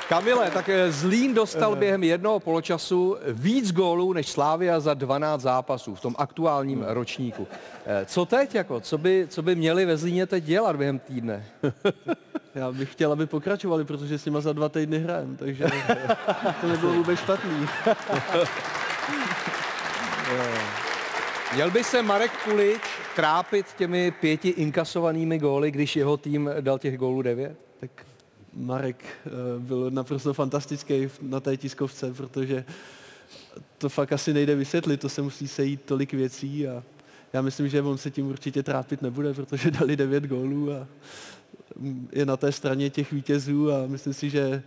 Kamile, 0.10 0.52
tak 0.52 0.70
eh, 0.70 0.92
Zlín 0.92 1.34
dostal 1.34 1.76
během 1.76 2.04
jednoho 2.04 2.40
poločasu 2.40 3.18
víc 3.28 3.72
gólů 3.72 4.14
než 4.14 4.28
Slávia 4.28 4.80
za 4.80 4.94
12 4.94 5.42
zápasů 5.42 5.96
v 5.96 6.02
tom 6.02 6.16
aktuálním 6.18 6.84
ročníku. 6.88 7.48
Eh, 7.86 8.06
Co 8.06 8.26
teď, 8.26 8.56
jako? 8.56 8.80
Co 8.80 8.98
by, 8.98 9.28
co 9.30 9.42
by 9.42 9.56
měli 9.56 9.86
ve 9.86 9.98
Zlíně 9.98 10.26
teď 10.26 10.44
dělat 10.44 10.76
během 10.76 11.00
týdne? 11.00 11.46
Já 12.56 12.72
bych 12.72 12.92
chtěl, 12.92 13.12
aby 13.12 13.26
pokračovali, 13.26 13.86
protože 13.86 14.18
s 14.18 14.26
nima 14.26 14.42
za 14.42 14.54
dva 14.54 14.70
týdny 14.70 15.00
hrajem, 15.00 15.38
takže 15.38 15.66
to 16.62 16.68
nebylo 16.68 16.94
vůbec 16.94 17.20
špatný. 17.20 17.68
Měl 21.56 21.72
by 21.72 21.84
se 21.84 22.02
Marek 22.02 22.32
Kulič 22.44 22.82
trápit 23.16 23.66
těmi 23.78 24.12
pěti 24.12 24.50
inkasovanými 24.50 25.40
góly, 25.40 25.72
když 25.72 25.96
jeho 25.96 26.18
tým 26.18 26.50
dal 26.62 26.80
těch 26.80 26.98
gólů 26.98 27.22
devět? 27.22 27.58
Tak 27.80 28.06
Marek 28.54 29.06
eh, 29.06 29.30
byl 29.60 29.92
naprosto 29.92 30.34
fantastický 30.34 31.08
na 31.22 31.40
té 31.40 31.58
tiskovce, 31.58 32.14
protože 32.14 32.66
to 33.78 33.90
fakt 33.90 34.14
asi 34.14 34.34
nejde 34.34 34.56
vysvětlit, 34.56 34.98
to 34.98 35.10
se 35.10 35.22
musí 35.22 35.48
sejít 35.48 35.82
tolik 35.86 36.14
věcí 36.14 36.68
a 36.68 36.84
já 37.34 37.42
myslím, 37.42 37.70
že 37.70 37.82
on 37.82 37.98
se 37.98 38.12
tím 38.12 38.28
určitě 38.28 38.64
trápit 38.64 39.02
nebude, 39.02 39.34
protože 39.34 39.72
dali 39.72 39.96
devět 39.96 40.24
gólů 40.24 40.72
a 40.72 40.88
je 42.12 42.26
na 42.26 42.38
té 42.38 42.52
straně 42.52 42.90
těch 42.90 43.12
vítězů 43.12 43.72
a 43.72 43.88
myslím 43.88 44.14
si, 44.14 44.30
že 44.30 44.64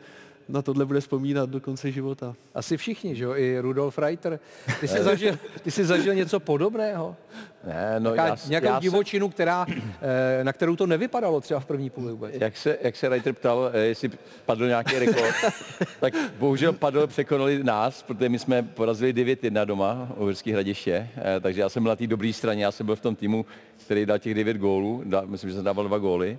na 0.48 0.62
tohle 0.62 0.84
bude 0.84 1.00
vzpomínat 1.00 1.50
do 1.50 1.61
konce 1.61 1.90
života. 1.90 2.34
Asi 2.54 2.76
všichni, 2.76 3.16
že 3.16 3.24
jo? 3.24 3.34
I 3.37 3.58
Rudolf 3.61 3.98
Reiter. 3.98 4.40
Ty 4.80 4.88
jsi 4.88 5.02
zažil, 5.02 5.38
ty 5.62 5.70
jsi 5.70 5.84
zažil 5.84 6.14
něco 6.14 6.40
podobného? 6.40 7.16
Ne, 7.64 7.94
no, 7.98 8.14
Nějaká, 8.14 8.26
já, 8.28 8.37
nějakou 8.48 8.66
já 8.66 8.80
divočinu, 8.80 9.28
která, 9.28 9.66
eh, 9.70 10.44
na 10.44 10.52
kterou 10.52 10.76
to 10.76 10.87
nevypadalo 10.87 11.40
třeba 11.40 11.61
v 11.61 11.66
první 11.66 11.90
půli 11.90 12.12
vůbec. 12.12 12.34
Jak 12.40 12.56
se, 12.56 12.78
jak 12.82 12.96
se 12.96 13.08
Reiter 13.08 13.32
ptal, 13.32 13.70
eh, 13.72 13.78
jestli 13.78 14.11
padl 14.46 14.66
nějaký 14.66 14.98
rekord, 14.98 15.34
tak 16.00 16.14
bohužel 16.38 16.72
padl, 16.72 17.06
překonali 17.06 17.64
nás, 17.64 18.02
protože 18.02 18.28
my 18.28 18.38
jsme 18.38 18.62
porazili 18.62 19.12
9-1 19.12 19.64
doma 19.64 20.08
u 20.16 20.22
Uherských 20.22 20.52
hradiště, 20.52 21.08
eh, 21.16 21.40
takže 21.40 21.61
já 21.61 21.68
jsem 21.68 21.82
byl 21.82 21.90
na 21.90 21.96
té 21.96 22.06
dobré 22.06 22.32
straně, 22.32 22.64
já 22.64 22.72
jsem 22.72 22.87
byl 22.87 22.96
v 22.96 23.00
tom 23.00 23.16
týmu, 23.16 23.46
který 23.76 24.06
dal 24.06 24.18
těch 24.18 24.34
9 24.34 24.56
gólů, 24.56 25.02
dal, 25.04 25.26
myslím, 25.26 25.50
že 25.50 25.56
jsem 25.56 25.64
dával 25.64 25.84
dva 25.84 25.98
góly. 25.98 26.38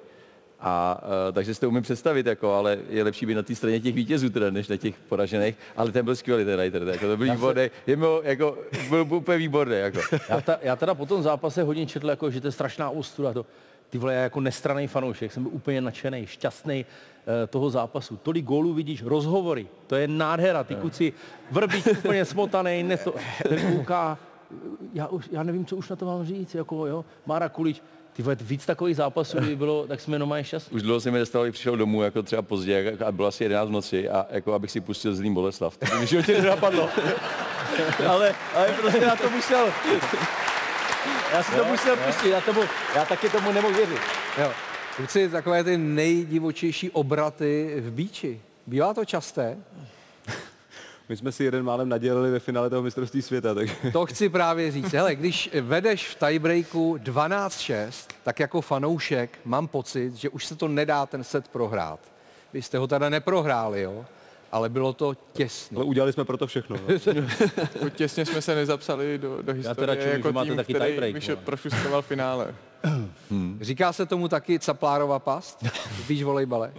A 0.62 1.02
uh, 1.04 1.34
takže 1.34 1.54
si 1.56 1.62
to 1.62 1.69
umím 1.69 1.84
představit, 1.84 2.26
jako, 2.26 2.54
ale 2.54 2.78
je 2.89 3.04
lepší 3.04 3.26
být 3.26 3.36
na 3.36 3.43
té 3.43 3.56
straně 3.56 3.80
těch 3.80 3.95
vítězů, 3.95 4.30
teda, 4.30 4.50
než 4.50 4.67
na 4.67 4.78
těch 4.78 4.95
poražených. 5.10 5.56
Ale 5.78 5.91
ten 5.91 6.06
byl 6.06 6.15
skvělý, 6.15 6.45
ten 6.45 6.56
Reiter, 6.56 6.84
jako, 6.88 7.08
to 7.08 7.17
byl 7.17 7.28
Já 7.28 7.34
výborný, 7.34 7.69
je 7.88 7.98
byl, 7.98 8.22
jako, 8.24 8.58
byl 8.89 9.08
úplně 9.10 9.38
výborný. 9.38 9.76
Jako. 9.76 10.00
Já, 10.30 10.41
ta, 10.41 10.60
já 10.62 10.76
teda 10.76 10.93
po 10.93 11.06
tom 11.06 11.24
zápase 11.24 11.63
hodně 11.63 11.86
četl, 11.86 12.10
jako, 12.10 12.32
že 12.32 12.41
to 12.41 12.48
je 12.48 12.52
strašná 12.52 12.89
ostuda. 12.89 13.34
To, 13.34 13.45
ty 13.89 13.98
vole, 13.98 14.13
já 14.13 14.22
jako 14.22 14.41
nestraný 14.41 14.88
fanoušek 14.88 15.32
jsem 15.32 15.43
byl 15.43 15.52
úplně 15.56 15.82
nadšený, 15.82 16.26
šťastný 16.26 16.86
uh, 16.86 17.34
toho 17.50 17.69
zápasu. 17.69 18.17
Tolik 18.17 18.45
gólů 18.45 18.74
vidíš, 18.74 19.04
rozhovory, 19.04 19.67
to 19.88 19.95
je 19.95 20.08
nádhera. 20.08 20.63
Ty 20.63 20.76
kluci 20.76 21.13
vrbí 21.52 21.84
úplně 21.91 22.26
smotaný, 22.26 22.84
neto, 22.84 23.13
ten 23.50 23.76
kouká, 23.76 24.17
já, 24.93 25.08
už, 25.08 25.30
já 25.32 25.43
nevím, 25.43 25.65
co 25.65 25.76
už 25.76 25.89
na 25.89 25.95
to 25.95 26.06
mám 26.06 26.26
říct, 26.26 26.56
jako 26.56 26.88
jo, 26.88 27.06
Mára 27.26 27.50
Kulič, 27.50 27.82
ty 28.20 28.24
vole, 28.24 28.38
víc 28.42 28.66
takových 28.66 28.96
zápasů, 28.96 29.38
kdyby 29.38 29.56
bylo, 29.56 29.88
tak 29.88 30.02
jsme 30.02 30.20
normálně 30.20 30.44
šťastní. 30.44 30.76
Už 30.76 30.82
dlouho 30.82 31.00
jsem 31.00 31.14
mi 31.14 31.20
dostal, 31.20 31.52
přišel 31.52 31.78
domů, 31.78 32.04
jako 32.04 32.24
třeba 32.24 32.42
pozdě, 32.42 32.98
a 33.06 33.12
bylo 33.12 33.28
asi 33.28 33.44
11 33.44 33.70
v 33.70 33.72
noci, 33.72 34.10
a 34.10 34.26
jako 34.30 34.54
abych 34.54 34.72
si 34.72 34.82
pustil 34.82 35.16
Zlín 35.16 35.34
Boleslav. 35.34 35.78
To 35.78 35.86
by 35.86 36.00
mi 36.00 36.08
životě 36.08 36.42
nenapadlo. 36.42 36.90
ale, 38.08 38.36
ale 38.56 38.68
prostě 38.82 39.00
já 39.00 39.16
to 39.16 39.30
musel. 39.30 39.68
Já 41.34 41.44
si 41.44 41.56
to 41.56 41.66
musel 41.66 41.98
pustit, 41.98 42.30
já, 42.30 42.42
tomu, 42.42 42.62
já 42.96 43.06
taky 43.06 43.30
tomu 43.30 43.52
nemohu 43.52 43.74
věřit. 43.74 44.00
Jo. 44.42 44.52
Kluci, 44.96 45.30
takové 45.30 45.64
ty 45.64 45.78
nejdivočejší 45.78 46.90
obraty 46.90 47.76
v 47.78 47.92
bíči. 47.92 48.42
Bývá 48.68 48.94
to 48.94 49.06
časté? 49.06 49.58
My 51.10 51.17
jsme 51.17 51.32
si 51.32 51.43
jeden 51.43 51.63
málem 51.63 51.89
nadělili 51.89 52.32
ve 52.32 52.39
finále 52.39 52.69
toho 52.69 52.82
mistrovství 52.82 53.22
světa, 53.22 53.54
takže... 53.54 53.76
To 53.93 54.06
chci 54.06 54.30
právě 54.30 54.72
říct. 54.72 54.93
Hele, 54.93 55.15
když 55.15 55.50
vedeš 55.62 56.08
v 56.08 56.15
tiebreaku 56.15 56.98
12-6, 56.98 57.89
tak 58.24 58.39
jako 58.39 58.62
fanoušek 58.62 59.39
mám 59.45 59.67
pocit, 59.67 60.15
že 60.15 60.30
už 60.30 60.45
se 60.45 60.56
to 60.56 60.67
nedá 60.67 61.06
ten 61.06 61.24
set 61.24 61.48
prohrát. 61.48 62.00
Vy 62.54 62.62
jste 62.62 62.78
ho 62.78 62.88
teda 62.88 63.10
neprohráli, 63.10 63.82
jo? 63.82 64.06
Ale 64.52 64.69
bylo 64.69 64.93
to 64.93 65.13
těsné. 65.34 65.76
Ale 65.76 65.86
udělali 65.86 66.13
jsme 66.13 66.26
proto 66.26 66.48
všechno. 66.48 66.76
No. 66.88 67.13
Jako 67.74 67.89
těsně 67.95 68.26
jsme 68.26 68.41
se 68.41 68.56
nezapsali 68.56 69.17
do, 69.17 69.41
do 69.41 69.54
historie 69.54 69.76
teda 69.76 69.95
čuju, 69.95 70.13
jako 70.13 70.28
že 70.28 70.32
máte 70.32 70.48
tým, 70.48 70.58
taky 70.58 70.74
který 70.74 70.86
tiebreak, 70.86 71.13
vyšel, 71.13 71.36
prošustoval 71.36 72.02
finále. 72.02 72.56
Říká 73.62 73.93
se 73.93 74.06
tomu 74.06 74.28
taky 74.28 74.60
Caplárova 74.60 75.19
past 75.19 75.63
v 75.63 76.08
beach 76.08 76.24
volejbale? 76.24 76.72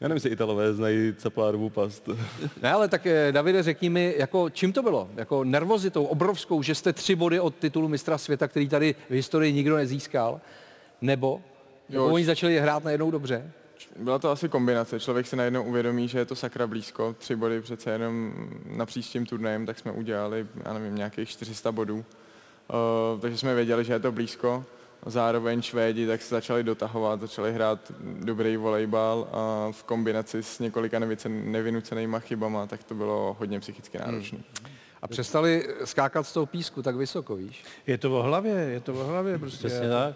Já 0.00 0.08
nevím, 0.08 0.16
jestli 0.16 0.30
Italové 0.30 0.74
znají 0.74 1.14
Caplárovu 1.18 1.70
past. 1.70 2.08
Ne, 2.62 2.72
ale 2.72 2.88
tak 2.88 3.06
eh, 3.06 3.32
Davide, 3.32 3.62
řekni 3.62 3.90
mi, 3.90 4.14
jako 4.18 4.50
čím 4.50 4.72
to 4.72 4.82
bylo? 4.82 5.10
Jako 5.16 5.44
nervozitou 5.44 6.04
obrovskou, 6.04 6.62
že 6.62 6.74
jste 6.74 6.92
tři 6.92 7.16
body 7.16 7.40
od 7.40 7.54
titulu 7.54 7.88
mistra 7.88 8.18
světa, 8.18 8.48
který 8.48 8.68
tady 8.68 8.94
v 9.10 9.12
historii 9.12 9.52
nikdo 9.52 9.76
nezískal? 9.76 10.40
Nebo? 11.00 11.40
Jo, 11.88 12.04
Jo, 12.04 12.14
oni 12.14 12.24
začali 12.24 12.58
hrát 12.58 12.84
najednou 12.84 13.10
dobře? 13.10 13.52
Byla 13.96 14.18
to 14.18 14.30
asi 14.30 14.48
kombinace. 14.48 15.00
Člověk 15.00 15.26
si 15.26 15.36
najednou 15.36 15.62
uvědomí, 15.62 16.08
že 16.08 16.18
je 16.18 16.24
to 16.24 16.36
sakra 16.36 16.66
blízko. 16.66 17.14
Tři 17.18 17.36
body 17.36 17.60
přece 17.60 17.90
jenom 17.90 18.32
na 18.66 18.86
příštím 18.86 19.26
turnajem, 19.26 19.66
tak 19.66 19.78
jsme 19.78 19.92
udělali, 19.92 20.46
já 20.64 20.72
nevím, 20.72 20.94
nějakých 20.94 21.28
400 21.28 21.72
bodů. 21.72 21.96
Uh, 21.96 23.20
takže 23.20 23.38
jsme 23.38 23.54
věděli, 23.54 23.84
že 23.84 23.92
je 23.92 24.00
to 24.00 24.12
blízko. 24.12 24.64
Zároveň 25.06 25.62
Švédi 25.62 26.06
tak 26.06 26.22
se 26.22 26.34
začali 26.34 26.64
dotahovat, 26.64 27.20
začali 27.20 27.52
hrát 27.52 27.92
dobrý 28.00 28.56
volejbal 28.56 29.28
a 29.32 29.68
v 29.72 29.82
kombinaci 29.82 30.42
s 30.42 30.58
několika 30.58 30.98
nevynucenýma 31.28 32.18
chybama, 32.18 32.66
tak 32.66 32.84
to 32.84 32.94
bylo 32.94 33.36
hodně 33.38 33.60
psychicky 33.60 33.98
náročné. 33.98 34.38
A 35.02 35.08
přestali 35.08 35.68
skákat 35.84 36.26
z 36.26 36.32
toho 36.32 36.46
písku 36.46 36.82
tak 36.82 36.96
vysoko, 36.96 37.36
víš? 37.36 37.64
Je 37.86 37.98
to 37.98 38.18
o 38.18 38.22
hlavě, 38.22 38.52
je 38.52 38.80
to 38.80 38.94
o 38.94 39.04
hlavě 39.04 39.38
prostě. 39.38 39.68
Přesně 39.68 39.88
tak. 39.88 40.14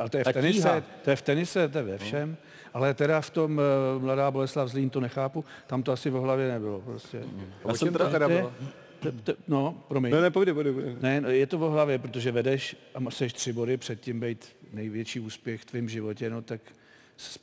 Ale 0.00 0.10
to 0.10 0.16
je 0.18 0.24
v 0.24 0.32
tenise, 0.32 0.82
to 1.04 1.10
je 1.10 1.16
v 1.16 1.22
tenise, 1.22 1.68
to 1.68 1.78
je 1.78 1.84
ve 1.84 1.98
všem. 1.98 2.36
Ale 2.74 2.94
teda 2.94 3.20
v 3.20 3.30
tom 3.30 3.60
uh, 3.96 4.02
Mladá 4.02 4.30
Boleslav 4.30 4.68
Zlín 4.68 4.90
to 4.90 5.00
nechápu, 5.00 5.44
tam 5.66 5.82
to 5.82 5.92
asi 5.92 6.10
o 6.10 6.20
hlavě 6.20 6.48
nebylo 6.48 6.80
prostě. 6.80 7.22
A 7.64 7.68
o 7.68 7.76
čem 7.76 7.92
to 7.94 8.10
teda 8.10 8.28
bylo? 8.28 8.52
T- 9.00 9.12
t- 9.12 9.34
No, 9.48 9.84
promiň. 9.88 10.12
Ne, 10.12 10.20
ne, 10.20 10.30
povídej, 10.30 10.54
povídej, 10.54 10.72
povídej. 10.72 10.96
Ne, 11.00 11.20
no, 11.20 11.28
je 11.30 11.46
to 11.46 11.58
o 11.58 11.70
hlavě, 11.70 11.98
protože 11.98 12.32
vedeš 12.32 12.76
a 12.94 13.10
seš 13.10 13.32
tři 13.32 13.52
body, 13.52 13.76
předtím 13.76 14.20
být 14.20 14.46
největší 14.72 15.20
úspěch 15.20 15.60
v 15.60 15.64
tvém 15.64 15.88
životě, 15.88 16.30
no 16.30 16.42
tak 16.42 16.60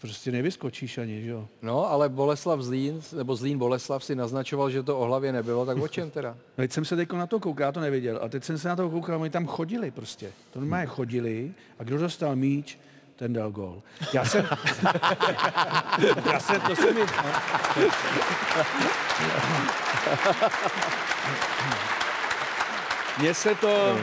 prostě 0.01 0.31
nevyskočíš 0.31 0.97
ani, 0.97 1.21
že 1.21 1.29
jo. 1.29 1.47
No, 1.61 1.91
ale 1.91 2.09
Boleslav 2.09 2.61
Zlín, 2.61 3.01
nebo 3.17 3.35
Zlín 3.35 3.57
Boleslav 3.57 4.03
si 4.03 4.15
naznačoval, 4.15 4.69
že 4.69 4.83
to 4.83 4.99
o 4.99 5.05
hlavě 5.05 5.31
nebylo, 5.31 5.65
tak 5.65 5.77
o 5.77 5.87
čem 5.87 6.11
teda? 6.11 6.31
No, 6.57 6.61
teď 6.63 6.71
jsem 6.71 6.85
se 6.85 6.95
teď 6.95 7.11
na 7.11 7.27
to 7.27 7.39
koukal, 7.39 7.65
já 7.65 7.71
to 7.71 7.79
neviděl. 7.79 8.19
A 8.21 8.29
teď 8.29 8.43
jsem 8.43 8.57
se 8.57 8.67
na 8.67 8.75
to 8.75 8.89
koukal, 8.89 9.21
oni 9.21 9.29
tam 9.29 9.47
chodili 9.47 9.91
prostě. 9.91 10.31
To 10.51 10.59
normálně 10.59 10.85
chodili 10.85 11.53
a 11.79 11.83
kdo 11.83 11.97
dostal 11.97 12.35
míč, 12.35 12.79
ten 13.15 13.33
dal 13.33 13.51
gol. 13.51 13.83
Já 14.13 14.25
jsem... 14.25 14.47
já 16.25 16.39
jsem, 16.39 16.61
to 16.61 16.75
se 16.75 16.93
mi... 16.93 17.01
Mně 23.19 23.33
se 23.33 23.55
to, 23.55 23.97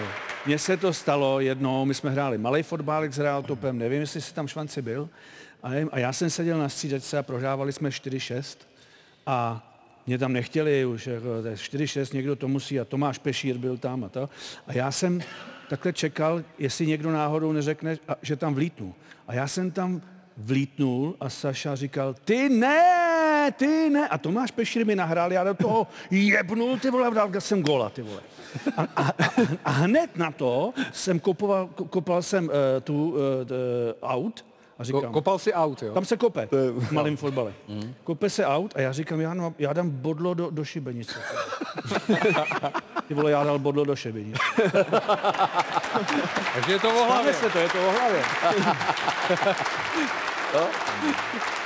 mně 0.47 0.59
se 0.59 0.77
to 0.77 0.93
stalo 0.93 1.41
jednou, 1.41 1.85
my 1.85 1.95
jsme 1.95 2.11
hráli 2.11 2.39
malý 2.39 2.63
fotbálek 2.63 3.13
s 3.13 3.19
Real 3.19 3.43
Topem, 3.43 3.79
nevím, 3.79 4.01
jestli 4.01 4.21
jsi 4.21 4.35
tam 4.35 4.49
švanci 4.49 4.83
byl, 4.83 5.09
a, 5.63 5.99
já 5.99 6.13
jsem 6.13 6.31
seděl 6.31 6.59
na 6.59 6.69
střídačce 6.69 7.19
a 7.19 7.23
prohrávali 7.23 7.73
jsme 7.73 7.89
4-6 7.89 8.59
a 9.27 9.67
mě 10.07 10.19
tam 10.19 10.33
nechtěli 10.33 10.85
už, 10.85 11.07
jako, 11.07 11.43
to 11.43 11.49
je 11.49 11.55
4-6, 11.55 12.15
někdo 12.15 12.37
to 12.37 12.49
musí 12.49 12.81
a 12.81 12.85
Tomáš 12.85 13.19
Pešír 13.19 13.59
byl 13.59 13.77
tam 13.77 14.05
a 14.05 14.09
to. 14.09 14.29
A 14.67 14.73
já 14.73 14.91
jsem 14.91 15.21
takhle 15.71 15.93
čekal, 15.93 16.43
jestli 16.59 16.87
někdo 16.87 17.13
náhodou 17.13 17.53
neřekne, 17.53 17.99
že 18.23 18.37
tam 18.37 18.55
vlítnu. 18.55 18.95
A 19.29 19.35
já 19.35 19.49
jsem 19.49 19.71
tam 19.71 20.03
vlítnul 20.37 21.17
a 21.21 21.31
Saša 21.31 21.77
říkal, 21.77 22.15
ty 22.25 22.49
ne, 22.49 23.53
ty 23.57 23.91
ne. 23.91 24.09
A 24.09 24.19
Tomáš 24.19 24.51
Pešir 24.51 24.87
mi 24.87 24.97
nahrál, 24.97 25.33
já 25.33 25.45
do 25.45 25.55
toho 25.55 25.87
jebnul, 26.11 26.79
ty 26.79 26.91
vole, 26.91 27.15
dal 27.15 27.31
jsem 27.39 27.63
gola, 27.63 27.91
ty 27.91 28.03
vole. 28.03 28.21
A, 28.77 28.83
a, 28.97 29.15
a 29.65 29.71
hned 29.71 30.17
na 30.17 30.31
to 30.31 30.73
jsem 30.93 31.21
kopoval, 31.21 31.71
ko- 31.77 31.89
kopal 31.89 32.23
jsem 32.23 32.45
uh, 32.45 32.51
tu 32.83 33.11
uh, 33.11 33.17
out 34.03 34.45
a 34.81 34.85
říkám... 34.85 35.01
Ko- 35.03 35.13
kopal 35.13 35.39
si 35.39 35.53
out, 35.55 35.83
jo? 35.83 35.95
Tam 35.95 36.05
se 36.05 36.17
kope 36.17 36.49
v 36.79 36.93
malém 36.93 37.17
fotbale. 37.17 37.53
Kope 38.05 38.31
se 38.31 38.47
out 38.47 38.77
a 38.77 38.81
já 38.81 38.93
říkám, 38.93 39.21
já, 39.21 39.35
no, 39.35 39.55
já 39.59 39.73
dám 39.73 39.91
bodlo 39.91 40.35
do, 40.35 40.51
do 40.51 40.65
šibenice. 40.65 41.21
Ty 43.09 43.15
vole, 43.15 43.31
já 43.31 43.45
dal 43.45 43.59
bodlo 43.59 43.85
do 43.85 43.97
šibenice. 43.97 44.39
Takže 46.55 46.73
je 46.73 46.79
to 46.79 46.89
o 47.01 47.05
hlavě. 47.05 47.35
se 47.35 47.51
to, 47.51 47.59
je 47.59 47.69
to 47.69 47.89
o 47.89 47.93
hlavě. 47.93 48.23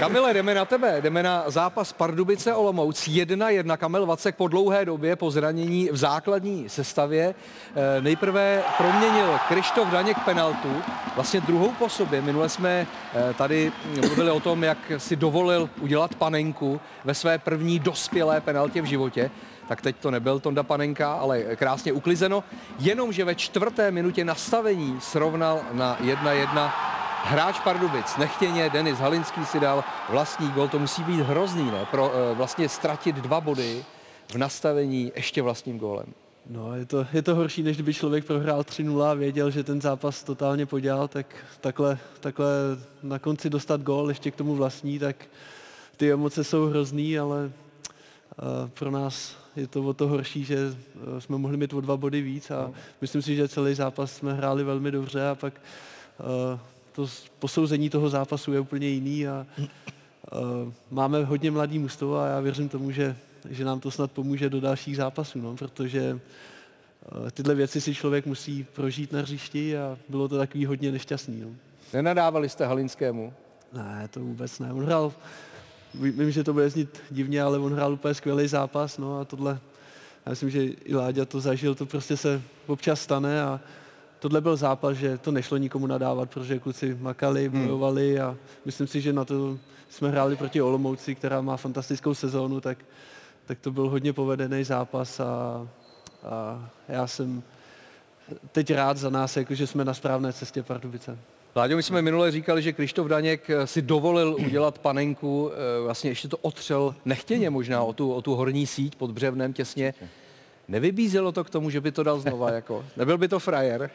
Kamile, 0.00 0.34
jdeme 0.34 0.54
na 0.54 0.64
tebe. 0.64 1.00
Jdeme 1.00 1.22
na 1.22 1.44
zápas 1.46 1.92
Pardubice 1.92 2.54
Olomouc. 2.54 3.08
1-1 3.08 3.76
Kamil 3.76 4.06
Vacek 4.06 4.36
po 4.36 4.48
dlouhé 4.48 4.84
době 4.84 5.16
po 5.16 5.30
zranění 5.30 5.88
v 5.92 5.96
základní 5.96 6.68
sestavě. 6.68 7.34
Eh, 7.74 8.00
Nejprve 8.00 8.62
proměnil 8.78 9.38
Krištof 9.48 9.88
Daněk 9.88 10.18
penaltu, 10.24 10.82
vlastně 11.14 11.40
druhou 11.40 11.72
po 11.78 11.88
sobě. 11.88 12.22
Minule 12.22 12.48
jsme 12.48 12.86
eh, 13.14 13.34
tady 13.34 13.72
mluvili 14.00 14.30
o 14.30 14.40
tom, 14.40 14.64
jak 14.64 14.78
si 14.98 15.16
dovolil 15.16 15.70
udělat 15.80 16.14
panenku 16.14 16.80
ve 17.04 17.14
své 17.14 17.38
první 17.38 17.78
dospělé 17.78 18.40
penaltě 18.40 18.82
v 18.82 18.84
životě. 18.84 19.30
Tak 19.68 19.80
teď 19.80 19.96
to 19.96 20.10
nebyl 20.10 20.40
Tonda 20.40 20.62
Panenka, 20.62 21.12
ale 21.12 21.56
krásně 21.56 21.92
uklizeno. 21.92 22.44
Jenomže 22.78 23.24
ve 23.24 23.34
čtvrté 23.34 23.90
minutě 23.90 24.24
nastavení 24.24 25.00
srovnal 25.00 25.60
na 25.72 25.96
1-1 25.96 26.72
Hráč 27.28 27.60
Pardubic, 27.60 28.16
nechtěně, 28.16 28.70
Denis 28.70 28.98
Halinský 28.98 29.46
si 29.46 29.60
dal 29.60 29.84
vlastní 30.08 30.50
gol, 30.50 30.68
to 30.68 30.78
musí 30.78 31.02
být 31.02 31.20
hrozný, 31.20 31.70
ne? 31.70 31.86
Pro 31.90 32.12
eh, 32.14 32.34
vlastně 32.34 32.68
ztratit 32.68 33.16
dva 33.16 33.40
body 33.40 33.84
v 34.28 34.34
nastavení 34.34 35.12
ještě 35.16 35.42
vlastním 35.42 35.78
gólem. 35.78 36.06
No, 36.50 36.74
je 36.74 36.86
to, 36.86 37.06
je 37.12 37.22
to 37.22 37.34
horší, 37.34 37.62
než 37.62 37.76
kdyby 37.76 37.94
člověk 37.94 38.24
prohrál 38.24 38.60
3-0 38.60 39.02
a 39.02 39.14
věděl, 39.14 39.50
že 39.50 39.64
ten 39.64 39.80
zápas 39.80 40.22
totálně 40.22 40.66
podělal, 40.66 41.08
tak 41.08 41.26
takhle, 41.60 41.98
takhle 42.20 42.48
na 43.02 43.18
konci 43.18 43.50
dostat 43.50 43.80
gól, 43.80 44.08
ještě 44.08 44.30
k 44.30 44.36
tomu 44.36 44.54
vlastní, 44.54 44.98
tak 44.98 45.16
ty 45.96 46.12
emoce 46.12 46.44
jsou 46.44 46.66
hrozný, 46.66 47.18
ale 47.18 47.44
uh, 47.44 48.70
pro 48.78 48.90
nás 48.90 49.36
je 49.56 49.66
to 49.66 49.82
o 49.82 49.94
to 49.94 50.08
horší, 50.08 50.44
že 50.44 50.56
uh, 50.66 51.18
jsme 51.18 51.38
mohli 51.38 51.56
mít 51.56 51.72
o 51.72 51.80
dva 51.80 51.96
body 51.96 52.22
víc 52.22 52.50
a 52.50 52.70
myslím 53.00 53.22
si, 53.22 53.36
že 53.36 53.48
celý 53.48 53.74
zápas 53.74 54.12
jsme 54.12 54.32
hráli 54.32 54.64
velmi 54.64 54.90
dobře 54.90 55.28
a 55.28 55.34
pak 55.34 55.54
uh, 56.18 56.60
to 56.92 57.06
posouzení 57.38 57.90
toho 57.90 58.08
zápasu 58.08 58.52
je 58.52 58.60
úplně 58.60 58.88
jiný 58.88 59.28
a 59.28 59.46
uh, 59.56 60.72
máme 60.90 61.24
hodně 61.24 61.50
mladý 61.50 61.78
mužstvo 61.78 62.18
a 62.18 62.26
já 62.26 62.40
věřím 62.40 62.68
tomu, 62.68 62.90
že, 62.90 63.16
že 63.50 63.64
nám 63.64 63.80
to 63.80 63.90
snad 63.90 64.12
pomůže 64.12 64.50
do 64.50 64.60
dalších 64.60 64.96
zápasů, 64.96 65.40
no, 65.40 65.56
protože 65.56 66.12
uh, 66.12 67.30
tyhle 67.30 67.54
věci 67.54 67.80
si 67.80 67.94
člověk 67.94 68.26
musí 68.26 68.66
prožít 68.72 69.12
na 69.12 69.20
hřišti 69.20 69.78
a 69.78 69.98
bylo 70.08 70.28
to 70.28 70.38
takový 70.38 70.66
hodně 70.66 70.92
nešťastný. 70.92 71.40
No. 71.40 71.48
Nenadávali 71.92 72.48
jste 72.48 72.66
Halinskému? 72.66 73.32
Ne, 73.72 74.08
to 74.10 74.20
vůbec 74.20 74.58
ne. 74.58 74.72
On 74.72 74.84
hrál, 74.84 75.12
vím, 75.94 76.30
že 76.30 76.44
to 76.44 76.52
bude 76.52 76.70
znít 76.70 77.02
divně, 77.10 77.42
ale 77.42 77.58
on 77.58 77.74
hrál 77.74 77.92
úplně 77.92 78.14
skvělý 78.14 78.48
zápas, 78.48 78.98
no 78.98 79.20
a 79.20 79.24
tohle, 79.24 79.58
já 80.26 80.30
myslím, 80.30 80.50
že 80.50 80.64
i 80.64 80.94
Láďa 80.94 81.24
to 81.24 81.40
zažil, 81.40 81.74
to 81.74 81.86
prostě 81.86 82.16
se 82.16 82.42
občas 82.66 83.00
stane 83.00 83.42
a 83.42 83.60
tohle 84.18 84.40
byl 84.40 84.56
zápas, 84.56 84.96
že 84.96 85.18
to 85.18 85.30
nešlo 85.30 85.56
nikomu 85.56 85.86
nadávat, 85.86 86.30
protože 86.30 86.58
kluci 86.58 86.96
makali, 87.00 87.48
bojovali 87.48 88.20
a 88.20 88.36
myslím 88.64 88.86
si, 88.86 89.00
že 89.00 89.12
na 89.12 89.24
to 89.24 89.58
jsme 89.88 90.08
hráli 90.10 90.36
proti 90.36 90.62
Olomouci, 90.62 91.14
která 91.14 91.40
má 91.40 91.56
fantastickou 91.56 92.14
sezónu, 92.14 92.60
tak, 92.60 92.78
tak 93.46 93.58
to 93.58 93.70
byl 93.70 93.88
hodně 93.88 94.12
povedený 94.12 94.64
zápas 94.64 95.20
a, 95.20 95.68
a 96.24 96.70
já 96.88 97.06
jsem 97.06 97.42
teď 98.52 98.74
rád 98.74 98.96
za 98.96 99.10
nás, 99.10 99.36
jako, 99.36 99.54
že 99.54 99.66
jsme 99.66 99.84
na 99.84 99.94
správné 99.94 100.32
cestě 100.32 100.62
Pardubice. 100.62 101.18
Láďo, 101.56 101.76
my 101.76 101.82
jsme 101.82 102.02
minule 102.02 102.30
říkali, 102.30 102.62
že 102.62 102.72
Krištof 102.72 103.06
Daněk 103.06 103.50
eh, 103.50 103.66
si 103.66 103.82
dovolil 103.82 104.36
udělat 104.46 104.78
panenku, 104.78 105.50
eh, 105.52 105.82
vlastně 105.82 106.10
ještě 106.10 106.28
to 106.28 106.36
otřel 106.36 106.94
nechtěně 107.04 107.50
možná 107.50 107.82
o 107.82 107.92
tu, 107.92 108.12
o 108.12 108.22
tu 108.22 108.34
horní 108.34 108.66
síť 108.66 108.96
pod 108.96 109.10
břevnem 109.10 109.52
těsně. 109.52 109.94
Nevybízelo 110.68 111.32
to 111.32 111.44
k 111.44 111.50
tomu, 111.50 111.70
že 111.70 111.80
by 111.80 111.92
to 111.92 112.02
dal 112.02 112.20
znova, 112.20 112.50
jako? 112.50 112.84
Nebyl 112.96 113.18
by 113.18 113.28
to 113.28 113.38
frajer? 113.38 113.90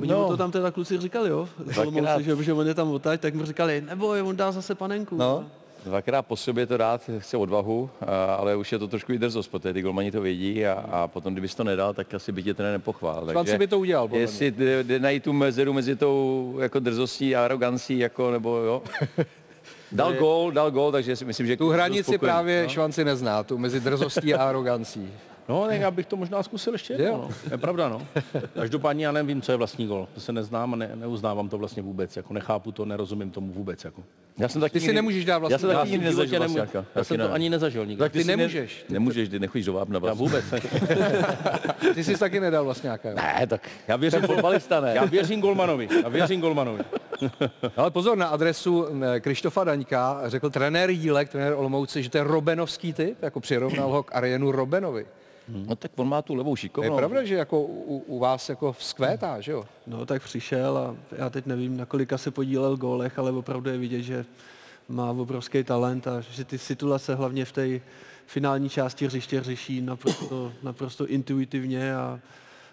Oni 0.00 0.08
no. 0.08 0.22
mu 0.22 0.28
to 0.28 0.36
tam 0.36 0.52
teda 0.52 0.70
kluci 0.70 0.98
říkali, 0.98 1.30
jo? 1.30 1.48
Z 1.66 1.78
Olomouce, 1.78 2.22
že, 2.22 2.42
že 2.42 2.52
on 2.52 2.68
je 2.68 2.74
tam 2.74 2.90
odtaď, 2.90 3.20
tak 3.20 3.34
mu 3.34 3.44
říkali, 3.44 3.80
nebo 3.80 4.08
on 4.08 4.36
dá 4.36 4.52
zase 4.52 4.74
panenku. 4.74 5.16
No. 5.16 5.46
Dvakrát 5.84 6.22
po 6.22 6.36
sobě 6.36 6.66
to 6.66 6.76
dát 6.76 7.10
chce 7.18 7.36
odvahu, 7.36 7.90
ale 8.38 8.56
už 8.56 8.72
je 8.72 8.78
to 8.78 8.88
trošku 8.88 9.12
i 9.12 9.18
drzost, 9.18 9.50
protože 9.50 9.72
ty 9.72 9.82
golmani 9.82 10.10
to 10.10 10.20
vědí 10.20 10.66
a, 10.66 10.72
a 10.72 11.08
potom, 11.08 11.32
kdybys 11.32 11.54
to 11.54 11.64
nedal, 11.64 11.94
tak 11.94 12.14
asi 12.14 12.32
by 12.32 12.42
tě 12.42 12.54
ten 12.54 12.72
nepochvál. 12.72 13.30
Švanci 13.30 13.58
by 13.58 13.66
to 13.66 13.78
udělal, 13.78 14.08
Jestli 14.12 14.50
jde, 14.50 14.84
jde 14.84 14.98
najít 14.98 15.22
tu 15.22 15.32
mezeru 15.32 15.72
mezi 15.72 15.96
tou 15.96 16.56
jako 16.60 16.78
drzostí 16.78 17.36
a 17.36 17.44
arogancí, 17.44 17.98
jako, 17.98 18.30
nebo 18.30 18.56
jo. 18.56 18.82
Dal 19.92 20.12
gól, 20.12 20.52
dal 20.52 20.70
gól, 20.70 20.92
takže 20.92 21.16
si 21.16 21.24
myslím, 21.24 21.46
že 21.46 21.56
Tu 21.56 21.68
hranici 21.68 22.18
právě 22.18 22.62
no. 22.62 22.68
Švanci 22.68 23.04
nezná, 23.04 23.42
tu 23.42 23.58
mezi 23.58 23.80
drzostí 23.80 24.34
a 24.34 24.48
arogancí. 24.48 25.10
No, 25.48 25.66
tak 25.68 25.80
já 25.80 25.90
bych 25.90 26.06
to 26.06 26.16
možná 26.16 26.42
zkusil 26.42 26.72
ještě 26.72 26.92
jednou, 26.92 27.16
no. 27.16 27.28
Je 27.50 27.58
pravda, 27.58 27.88
no. 27.88 28.02
Každopádně 28.54 29.06
já 29.06 29.12
nevím, 29.12 29.42
co 29.42 29.52
je 29.52 29.56
vlastní 29.58 29.86
gol. 29.86 30.08
To 30.14 30.20
se 30.20 30.32
neznám 30.32 30.74
a 30.74 30.76
ne, 30.76 30.90
neuznávám 30.94 31.48
to 31.48 31.58
vlastně 31.58 31.82
vůbec. 31.82 32.16
Jako 32.16 32.34
nechápu 32.34 32.72
to, 32.72 32.84
nerozumím 32.84 33.30
tomu 33.30 33.52
vůbec. 33.52 33.84
Jako. 33.84 34.02
Já 34.38 34.48
jsem 34.48 34.60
taky 34.60 34.72
Ty 34.72 34.80
si 34.80 34.84
nikdy- 34.86 34.94
nemůžeš 34.94 35.24
dát 35.24 35.38
vlastní 35.38 35.52
Já 35.52 35.58
jsem 35.58 35.70
taky 35.70 35.90
nikdy 35.90 36.04
nezažil. 36.06 36.38
Vlasiáka. 36.38 36.78
Já 36.78 36.84
Taky 36.94 37.04
jsem 37.04 37.16
to 37.18 37.22
ne. 37.28 37.34
ani 37.34 37.50
nezažil 37.50 37.86
nikdy. 37.86 37.98
Tak 37.98 38.12
Ty 38.12 38.24
nemůžeš. 38.24 38.84
Nemůžeš, 38.88 39.28
ty 39.28 39.38
nechodíš 39.38 39.66
do 39.66 39.72
Vápna. 39.72 39.94
Já 39.94 39.98
vlastně. 40.00 40.18
vůbec 40.26 40.44
ne. 40.50 40.60
Ty 41.94 42.04
jsi 42.04 42.18
taky 42.18 42.40
nedal 42.40 42.64
vlastně 42.64 42.86
nějaká. 42.86 43.14
Ne, 43.14 43.46
tak 43.46 43.68
já 43.88 43.96
věřím 43.96 44.20
fotbalista, 44.22 44.80
ne. 44.80 44.92
Já 44.94 45.04
věřím 45.04 45.40
Golmanovi. 45.40 45.88
Já 46.02 46.08
věřím 46.08 46.40
Golmanovi. 46.40 46.82
Ale 47.76 47.90
pozor 47.90 48.18
na 48.18 48.26
adresu 48.26 48.86
Krištofa 49.20 49.64
Daňka, 49.64 50.20
řekl 50.26 50.50
trenér 50.50 50.90
Jílek, 50.90 51.28
trenér 51.28 51.52
Olomouci, 51.56 52.02
že 52.02 52.10
to 52.10 52.18
je 52.18 52.24
Robenovský 52.24 52.92
typ, 52.92 53.22
jako 53.22 53.40
přirovnal 53.40 53.88
ho 53.90 54.02
k 54.02 54.14
Arienu 54.16 54.52
Robenovi. 54.52 55.06
No 55.48 55.76
tak 55.76 55.90
on 55.96 56.08
má 56.08 56.22
tu 56.22 56.34
levou 56.34 56.52
Je 56.52 56.56
šikovnou. 56.56 56.96
pravda, 56.96 57.24
že 57.24 57.34
jako 57.34 57.62
u, 57.62 57.98
u 58.06 58.18
vás 58.18 58.48
jako 58.48 58.72
vzkvétá, 58.72 59.40
že 59.40 59.52
jo? 59.52 59.64
No 59.86 60.06
tak 60.06 60.22
přišel 60.22 60.78
a 60.78 60.96
já 61.18 61.30
teď 61.30 61.46
nevím, 61.46 61.76
na 61.76 61.86
kolika 61.86 62.18
se 62.18 62.30
podílel 62.30 62.76
v 62.76 62.80
gólech, 62.80 63.18
ale 63.18 63.32
opravdu 63.32 63.70
je 63.70 63.78
vidět, 63.78 64.02
že 64.02 64.24
má 64.88 65.10
obrovský 65.10 65.64
talent 65.64 66.06
a 66.06 66.20
že 66.20 66.44
ty 66.44 66.58
situace 66.58 67.14
hlavně 67.14 67.44
v 67.44 67.52
té 67.52 67.80
finální 68.26 68.68
části 68.68 69.06
hřiště 69.06 69.42
řeší 69.42 69.80
naprosto, 69.80 70.52
naprosto 70.62 71.06
intuitivně 71.06 71.96
a 71.96 72.20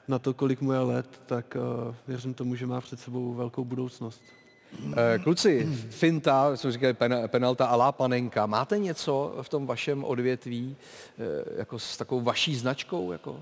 na 0.08 0.20
to, 0.20 0.34
kolik 0.34 0.62
mu 0.62 0.72
je 0.72 0.80
let, 0.80 1.22
tak 1.26 1.58
uh, 1.88 1.96
věřím 2.08 2.34
tomu, 2.34 2.56
že 2.56 2.66
má 2.66 2.82
před 2.82 3.00
sebou 3.00 3.34
velkou 3.34 3.64
budoucnost. 3.64 4.22
Eh, 4.98 5.20
Kluci, 5.20 5.66
finta, 5.90 6.58
jsme 6.58 6.72
říkali 6.72 6.94
pen, 6.94 7.22
penalta 7.28 7.66
a 7.66 7.76
la 7.76 7.92
panenka. 7.92 8.46
Máte 8.46 8.80
něco 8.80 9.36
v 9.42 9.50
tom 9.50 9.68
vašem 9.68 10.04
odvětví 10.04 10.76
eh, 11.20 11.58
jako 11.58 11.80
s 11.80 11.98
takovou 11.98 12.22
vaší 12.22 12.56
značkou? 12.56 13.12
Jako? 13.12 13.40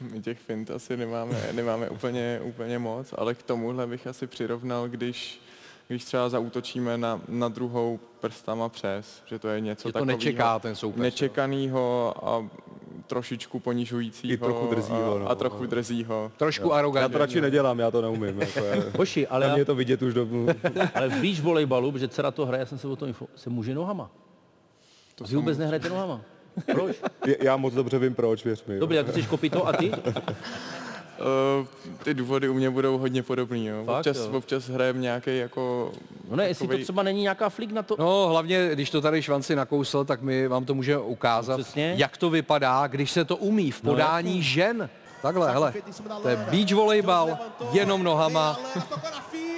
My 0.00 0.22
těch 0.22 0.38
fint 0.38 0.70
asi 0.70 0.96
nemáme, 0.96 1.48
nemáme 1.52 1.90
úplně, 1.90 2.40
úplně 2.44 2.78
moc, 2.78 3.14
ale 3.18 3.34
k 3.34 3.42
tomuhle 3.42 3.86
bych 3.86 4.06
asi 4.06 4.26
přirovnal, 4.26 4.88
když, 4.88 5.40
když 5.88 6.04
třeba 6.04 6.28
zautočíme 6.28 6.98
na, 6.98 7.20
na 7.28 7.48
druhou 7.48 8.00
prstama 8.20 8.68
přes, 8.68 9.22
že 9.26 9.38
to 9.38 9.48
je 9.48 9.60
něco 9.60 9.88
Že 9.88 9.92
to 9.92 9.98
takového 9.98 10.18
nečeká 10.18 10.58
ten 10.58 10.74
soupeř. 10.74 11.02
Nečekanýho 11.02 12.14
a 12.28 12.48
trošičku 13.06 13.60
ponižujícího 13.60 14.34
I 14.34 14.36
trochu 14.36 14.74
drzýho, 14.74 15.16
a, 15.16 15.18
no. 15.18 15.30
a 15.30 15.34
trochu 15.34 15.66
drzýho. 15.66 16.32
Trošku 16.36 16.68
Já 16.68 16.74
arrogantní. 16.74 17.12
to 17.12 17.18
radši 17.18 17.40
nedělám, 17.40 17.78
já 17.78 17.90
to 17.90 18.02
neumím. 18.02 18.40
Jako 18.40 18.58
je. 18.58 18.84
Hoši, 18.98 19.26
ale, 19.26 19.46
mě 19.46 19.52
já, 19.52 19.58
je 19.58 19.64
to 19.64 19.74
vidět 19.74 20.02
už 20.02 20.14
do... 20.14 20.26
ale 20.94 21.08
v 21.08 21.20
beach 21.20 21.40
volejbalu, 21.40 21.92
protože 21.92 22.08
dcera 22.08 22.30
to 22.30 22.46
hraje, 22.46 22.60
já 22.60 22.66
jsem 22.66 22.78
se 22.78 22.88
o 22.88 22.96
tom 22.96 23.08
info, 23.08 23.26
se 23.36 23.50
může 23.50 23.74
nohama. 23.74 24.10
To 25.14 25.24
Vy 25.24 25.36
vůbec 25.36 25.58
nehrajete 25.58 25.88
nohama. 25.88 26.20
Proč? 26.72 26.96
Já 27.40 27.56
moc 27.56 27.74
dobře 27.74 27.98
vím 27.98 28.14
proč, 28.14 28.44
věř 28.44 28.64
mi. 28.64 28.74
jo. 28.74 28.80
Dobrý, 28.80 28.96
tak 28.96 29.08
chceš 29.08 29.26
kopito 29.26 29.66
a 29.66 29.72
ty? 29.72 29.92
Uh, 31.60 31.66
ty 32.02 32.14
důvody 32.14 32.48
u 32.48 32.54
mě 32.54 32.70
budou 32.70 32.98
hodně 32.98 33.22
podobný. 33.22 33.66
Jo. 33.66 33.84
Fakt, 33.84 33.96
Občas, 33.98 34.16
jo. 34.16 34.30
občas 34.32 34.68
hrajem 34.68 35.00
nějaký 35.00 35.38
jako... 35.38 35.92
No 36.30 36.36
ne, 36.36 36.48
jestli 36.48 36.66
to 36.66 36.72
takovej- 36.72 36.82
třeba 36.82 37.02
není 37.02 37.22
nějaká 37.22 37.48
flik 37.48 37.72
na 37.72 37.82
to. 37.82 37.96
No 37.98 38.26
hlavně, 38.28 38.70
když 38.72 38.90
to 38.90 39.00
tady 39.00 39.22
Švanci 39.22 39.56
nakousl, 39.56 40.04
tak 40.04 40.22
my 40.22 40.48
vám 40.48 40.64
to 40.64 40.74
můžeme 40.74 40.98
ukázat, 41.02 41.56
No, 41.56 41.62
přesně. 41.64 41.94
jak 41.96 42.16
to 42.16 42.30
vypadá, 42.30 42.86
když 42.86 43.10
se 43.10 43.24
to 43.24 43.36
umí 43.36 43.70
v 43.70 43.82
No, 43.82 43.90
podání 43.92 44.30
jasně. 44.36 44.42
žen. 44.50 44.90
Takhle, 45.22 45.52
hele, 45.52 45.74
to 46.22 46.28
je 46.28 46.36
beach 46.36 46.72
volejbal, 46.72 47.38
jenom 47.72 48.02
nohama. 48.02 48.60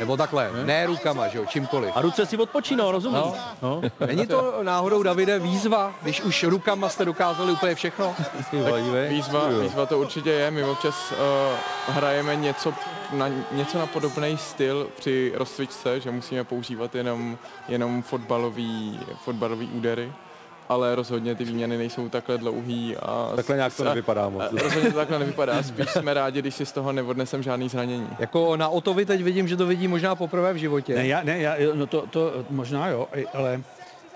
Nebo 0.01 0.17
takhle, 0.17 0.51
ne 0.65 0.87
rukama, 0.87 1.29
že 1.29 1.39
jo, 1.39 1.47
čímkoliv. 1.47 1.93
A 1.95 2.01
ruce 2.01 2.27
si 2.27 2.37
odpočínou, 2.37 2.91
rozumíš? 2.91 3.21
No. 3.21 3.35
No. 3.63 3.83
Není 4.07 4.27
to 4.27 4.63
náhodou, 4.63 5.03
Davide, 5.03 5.39
výzva, 5.39 5.95
když 6.03 6.21
už 6.21 6.45
rukama 6.45 6.89
jste 6.89 7.05
dokázali 7.05 7.53
úplně 7.53 7.75
všechno? 7.75 8.15
Výzva, 9.09 9.49
výzva 9.49 9.87
to 9.87 9.99
určitě 9.99 10.31
je. 10.31 10.51
My 10.51 10.65
občas 10.65 11.13
uh, 11.13 11.17
hrajeme 11.95 12.37
něco 12.37 12.75
na, 13.13 13.29
něco 13.53 13.79
na 13.79 13.87
podobný 13.87 14.37
styl 14.39 14.89
při 14.97 15.33
rozcvičce, 15.35 16.01
že 16.01 16.11
musíme 16.11 16.45
používat 16.45 16.95
jenom, 16.95 17.39
jenom 17.69 18.03
fotbalový, 18.03 19.01
fotbalový 19.25 19.67
údery 19.67 20.13
ale 20.69 20.95
rozhodně 20.95 21.35
ty 21.35 21.45
výměny 21.45 21.79
nejsou 21.79 22.09
takhle 22.09 22.39
dlouhý. 22.39 22.97
A 22.97 23.33
Takhle 23.37 23.57
nějak 23.57 23.77
to 23.77 23.85
nevypadá 23.85 24.29
moc. 24.29 24.43
Rozhodně 24.53 24.91
to 24.91 24.97
takhle 24.97 25.19
nevypadá, 25.19 25.63
spíš 25.63 25.91
jsme 25.91 26.15
rádi, 26.15 26.39
když 26.43 26.55
si 26.55 26.67
z 26.67 26.73
toho 26.73 26.93
neodnesem 26.93 27.43
žádný 27.43 27.69
zranění. 27.69 28.09
Jako 28.19 28.57
na 28.57 28.69
Otovi 28.69 29.07
teď 29.07 29.23
vidím, 29.23 29.49
že 29.49 29.57
to 29.57 29.67
vidí 29.67 29.89
možná 29.89 30.15
poprvé 30.15 30.53
v 30.53 30.57
životě. 30.57 30.95
Ne, 30.95 31.07
já, 31.07 31.23
ne, 31.23 31.39
já, 31.39 31.55
no 31.75 31.87
to, 31.87 32.07
to 32.11 32.45
možná 32.51 32.89
jo, 32.89 33.09
ale, 33.35 33.63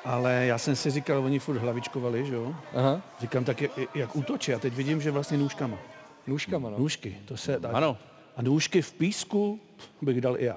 ale 0.04 0.46
já 0.46 0.58
jsem 0.58 0.76
si 0.76 0.90
říkal, 0.90 1.24
oni 1.24 1.38
furt 1.38 1.58
hlavičkovali, 1.58 2.26
že 2.26 2.34
jo? 2.34 2.54
Aha. 2.74 3.00
Říkám 3.20 3.44
tak, 3.44 3.60
jak, 3.62 3.70
jak 3.94 4.16
útočí 4.16 4.54
a 4.54 4.58
teď 4.58 4.74
vidím, 4.74 5.00
že 5.00 5.10
vlastně 5.10 5.38
nůžkama. 5.38 5.76
Nůžkama, 6.26 6.70
no. 6.70 6.78
Nůžky, 6.78 7.16
to 7.24 7.36
se 7.36 7.56
dá. 7.60 7.70
Ano. 7.72 7.96
A 8.36 8.42
nůžky 8.42 8.82
v 8.82 8.92
písku 8.92 9.60
bych 10.02 10.20
dal 10.20 10.36
i 10.38 10.44
já. 10.44 10.56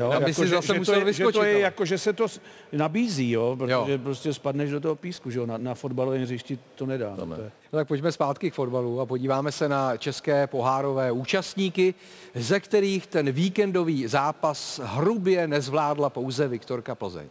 Jo, 0.00 0.10
Aby 0.12 0.34
si 0.34 0.42
že- 0.42 0.48
zase 0.48 0.66
že 0.72 0.78
musel 0.78 0.94
to 0.94 0.98
je, 1.00 1.04
vyskočit, 1.04 1.34
Že 1.34 1.38
to 1.40 1.44
je 1.44 1.52
ale. 1.54 1.60
jako, 1.60 1.84
že 1.84 1.98
se 1.98 2.12
to 2.12 2.26
nabízí, 2.72 3.30
jo, 3.30 3.56
protože 3.58 3.72
Jo. 3.92 3.98
prostě 4.02 4.34
spadneš 4.34 4.70
do 4.70 4.80
toho 4.80 4.96
písku, 4.96 5.30
že 5.30 5.38
jo, 5.38 5.46
na, 5.46 5.58
na 5.58 5.74
fotbalovém 5.74 6.22
hřišti 6.22 6.58
to 6.74 6.86
nedá. 6.86 7.16
To, 7.16 7.26
to 7.26 7.32
je. 7.42 7.50
No 7.72 7.78
tak 7.78 7.88
pojďme 7.88 8.12
zpátky 8.12 8.50
k 8.50 8.54
fotbalu 8.54 9.00
a 9.00 9.06
podíváme 9.06 9.52
se 9.52 9.68
na 9.68 9.96
české 9.96 10.46
pohárové 10.46 11.12
účastníky, 11.12 11.94
ze 12.34 12.60
kterých 12.60 13.06
ten 13.06 13.32
víkendový 13.32 14.06
zápas 14.06 14.80
hrubě 14.84 15.46
nezvládla 15.48 16.10
pouze 16.10 16.48
Viktorka 16.48 16.94
Plzeň. 16.94 17.26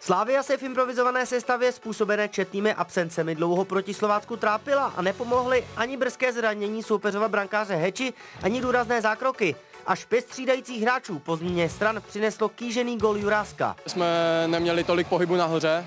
Slávia 0.00 0.42
se 0.42 0.56
v 0.56 0.62
improvizované 0.62 1.26
sestavě 1.26 1.72
způsobené 1.72 2.28
četnými 2.28 2.74
absencemi 2.74 3.34
dlouho 3.34 3.64
proti 3.64 3.94
Slovácku 3.94 4.36
trápila 4.36 4.84
a 4.96 5.02
nepomohly 5.02 5.64
ani 5.76 5.96
brzké 5.96 6.32
zranění 6.32 6.82
soupeřova 6.82 7.28
brankáře 7.28 7.74
Heči, 7.74 8.12
ani 8.42 8.60
důrazné 8.60 9.02
zákroky. 9.02 9.56
Až 9.86 10.04
pět 10.04 10.24
střídajících 10.24 10.82
hráčů 10.82 11.18
po 11.18 11.36
změně 11.36 11.68
stran 11.68 12.02
přineslo 12.08 12.48
kýžený 12.48 12.98
gol 12.98 13.16
Juráska. 13.16 13.76
Jsme 13.86 14.06
neměli 14.46 14.84
tolik 14.84 15.08
pohybu 15.08 15.36
nahoře 15.36 15.86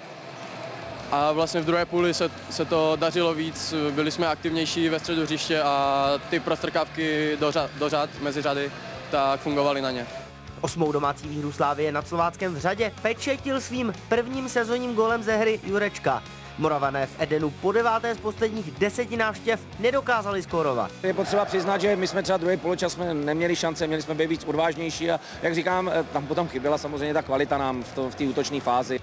a 1.11 1.31
vlastně 1.31 1.61
v 1.61 1.65
druhé 1.65 1.85
půli 1.85 2.13
se, 2.13 2.31
se 2.49 2.65
to 2.65 2.95
dařilo 2.95 3.33
víc, 3.33 3.73
byli 3.91 4.11
jsme 4.11 4.27
aktivnější 4.27 4.89
ve 4.89 4.99
středu 4.99 5.21
hřiště 5.21 5.61
a 5.61 6.05
ty 6.29 6.39
prostrkávky 6.39 7.37
do, 7.39 7.51
řad, 7.51 7.71
do 7.79 7.89
řad, 7.89 8.09
mezi 8.21 8.41
řady, 8.41 8.71
tak 9.11 9.39
fungovaly 9.39 9.81
na 9.81 9.91
ně. 9.91 10.07
Osmou 10.61 10.91
domácí 10.91 11.27
výhru 11.27 11.51
Slávie 11.51 11.91
nad 11.91 12.07
Slováckem 12.07 12.55
v 12.55 12.59
řadě 12.59 12.93
pečetil 13.01 13.61
svým 13.61 13.93
prvním 14.09 14.49
sezonním 14.49 14.95
golem 14.95 15.23
ze 15.23 15.37
hry 15.37 15.59
Jurečka. 15.63 16.23
Moravané 16.57 17.05
v 17.05 17.15
Edenu 17.19 17.49
po 17.49 17.71
deváté 17.71 18.15
z 18.15 18.17
posledních 18.17 18.71
deseti 18.71 19.17
návštěv 19.17 19.59
nedokázali 19.79 20.41
skórovat. 20.43 20.91
Je 21.03 21.13
potřeba 21.13 21.45
přiznat, 21.45 21.81
že 21.81 21.95
my 21.95 22.07
jsme 22.07 22.23
třeba 22.23 22.37
druhý 22.37 22.57
poločas 22.57 22.93
jsme 22.93 23.13
neměli 23.13 23.55
šance, 23.55 23.87
měli 23.87 24.01
jsme 24.01 24.15
být 24.15 24.29
víc 24.29 24.43
odvážnější 24.43 25.11
a 25.11 25.19
jak 25.41 25.55
říkám, 25.55 25.91
eh, 25.93 26.03
tam 26.13 26.27
potom 26.27 26.47
chyběla 26.47 26.77
samozřejmě 26.77 27.13
ta 27.13 27.21
kvalita 27.21 27.57
nám 27.57 27.83
v, 27.83 27.95
to, 27.95 28.09
v 28.09 28.15
té 28.15 28.23
útočné 28.23 28.59
fázi. 28.59 28.99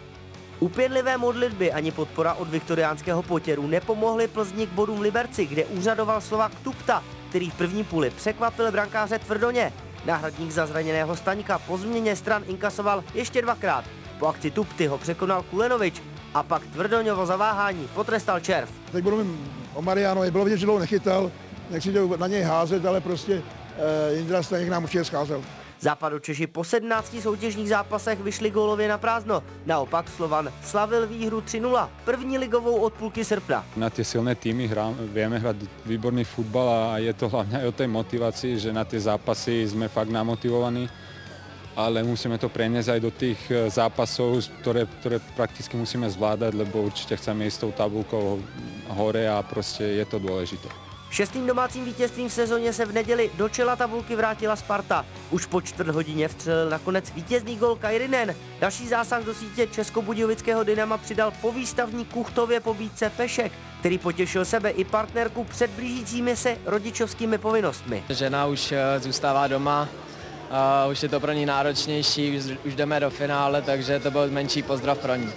Upěnlivé 0.60 1.18
modlitby 1.18 1.72
ani 1.72 1.90
podpora 1.90 2.34
od 2.34 2.48
viktoriánského 2.48 3.22
potěru 3.22 3.66
nepomohly 3.66 4.28
Plzni 4.28 4.66
k 4.66 4.70
bodům 4.70 4.98
v 4.98 5.02
Liberci, 5.02 5.46
kde 5.46 5.64
úřadoval 5.64 6.20
Slovak 6.20 6.52
Tupta, 6.62 7.02
který 7.28 7.50
v 7.50 7.54
první 7.54 7.84
půli 7.84 8.10
překvapil 8.10 8.72
brankáře 8.72 9.18
Tvrdoně. 9.18 9.72
Náhradník 10.04 10.50
za 10.50 10.66
zraněného 10.66 11.16
Staňka 11.16 11.58
po 11.58 11.78
změně 11.78 12.16
stran 12.16 12.42
inkasoval 12.46 13.04
ještě 13.14 13.42
dvakrát. 13.42 13.84
Po 14.18 14.26
akci 14.26 14.50
Tupty 14.50 14.86
ho 14.86 14.98
překonal 14.98 15.42
Kulenovič 15.42 16.02
a 16.34 16.42
pak 16.42 16.62
Tvrdoňovo 16.66 17.26
zaváhání 17.26 17.88
potrestal 17.94 18.40
Červ. 18.40 18.68
Teď 18.92 19.04
budu 19.04 19.16
mluvit 19.16 19.40
o 19.74 19.82
Marianovi, 19.82 20.30
bylo 20.30 20.44
vidět, 20.44 20.58
že 20.58 20.66
dlouho 20.66 20.80
nechytal, 20.80 21.30
nechci 21.70 21.92
to 21.92 22.16
na 22.16 22.26
něj 22.26 22.42
házet, 22.42 22.86
ale 22.86 23.00
prostě 23.00 23.42
eh, 23.42 24.14
Jindra 24.14 24.42
Staněk 24.42 24.68
nám 24.68 24.82
určitě 24.84 25.04
scházel. 25.04 25.42
Západu 25.80 26.18
Češi 26.18 26.46
po 26.46 26.64
17 26.64 27.16
soutěžních 27.20 27.68
zápasech 27.68 28.20
vyšli 28.20 28.50
gólově 28.50 28.88
na 28.88 28.98
prázdno. 28.98 29.42
Naopak 29.66 30.08
Slovan 30.08 30.52
slavil 30.62 31.06
výhru 31.06 31.40
3-0, 31.40 31.88
první 32.04 32.38
ligovou 32.38 32.76
od 32.76 32.92
půlky 32.92 33.24
srpna. 33.24 33.66
Na 33.76 33.90
tie 33.90 34.04
silné 34.04 34.34
týmy 34.34 34.64
hrá, 34.64 34.94
vieme 35.12 35.36
hrať 35.36 35.56
výborný 35.84 36.24
futbal 36.24 36.68
a 36.68 36.98
je 37.04 37.12
to 37.12 37.28
hlavne 37.28 37.60
aj 37.60 37.66
o 37.68 37.76
tej 37.76 37.88
motivácii, 37.92 38.52
že 38.56 38.72
na 38.72 38.88
tie 38.88 38.96
zápasy 38.96 39.68
sme 39.68 39.92
fakt 39.92 40.08
namotivovaní, 40.08 40.88
ale 41.76 42.02
musíme 42.02 42.38
to 42.38 42.48
preniesť 42.48 42.88
aj 42.88 43.00
do 43.02 43.10
tých 43.10 43.40
e, 43.50 43.66
zápasov, 43.70 44.46
ktoré, 44.62 44.87
ktoré 45.02 45.18
prakticky 45.34 45.74
musíme 45.74 46.06
zvládať, 46.06 46.54
lebo 46.54 46.87
určite 46.87 47.18
chceme 47.18 47.46
ísť 47.50 47.66
tou 47.66 47.72
tabulkou 47.74 48.38
hore 48.94 49.26
a 49.26 49.42
proste 49.42 49.82
je 49.82 50.06
to 50.06 50.22
dôležité. 50.22 50.70
Šestým 51.14 51.46
domácím 51.46 51.84
vítězstvím 51.84 52.28
v 52.28 52.32
sezóně 52.32 52.72
se 52.72 52.87
v 52.87 52.92
neděli 52.92 53.30
do 53.34 53.48
čela 53.48 53.76
tabulky 53.76 54.16
vrátila 54.16 54.56
Sparta. 54.56 55.06
Už 55.30 55.46
po 55.46 55.60
čtvrt 55.60 55.88
hodině 55.88 56.28
vstřelil 56.28 56.70
nakonec 56.70 57.10
vítězný 57.10 57.56
gol 57.56 57.76
Kajrinen. 57.76 58.34
Další 58.60 58.88
zásah 58.88 59.24
do 59.24 59.34
sítě 59.34 59.66
Českobudějovického 59.66 60.64
Dynama 60.64 60.98
přidal 60.98 61.32
po 61.40 61.52
výstavní 61.52 62.04
Kuchtově 62.04 62.60
pobídce 62.60 63.10
Pešek, 63.10 63.52
který 63.80 63.98
potěšil 63.98 64.44
sebe 64.44 64.70
i 64.70 64.84
partnerku 64.84 65.44
před 65.44 65.70
blížícími 65.70 66.37
se 66.37 66.56
rodičovskými 66.66 67.38
povinnostmi. 67.38 68.04
Žena 68.08 68.46
už 68.46 68.72
eh, 68.72 69.00
zůstává 69.00 69.46
doma, 69.46 69.88
a 70.50 70.87
už 70.87 71.02
je 71.02 71.09
to 71.09 71.20
pro 71.20 71.33
ní 71.33 71.46
náročnější, 71.46 72.37
už, 72.38 72.44
už 72.64 72.74
jdeme 72.74 73.00
do 73.00 73.11
finále, 73.11 73.62
takže 73.62 74.00
to 74.00 74.11
byl 74.11 74.30
menší 74.30 74.62
pozdrav 74.62 74.98
pro 74.98 75.14
ní. 75.14 75.33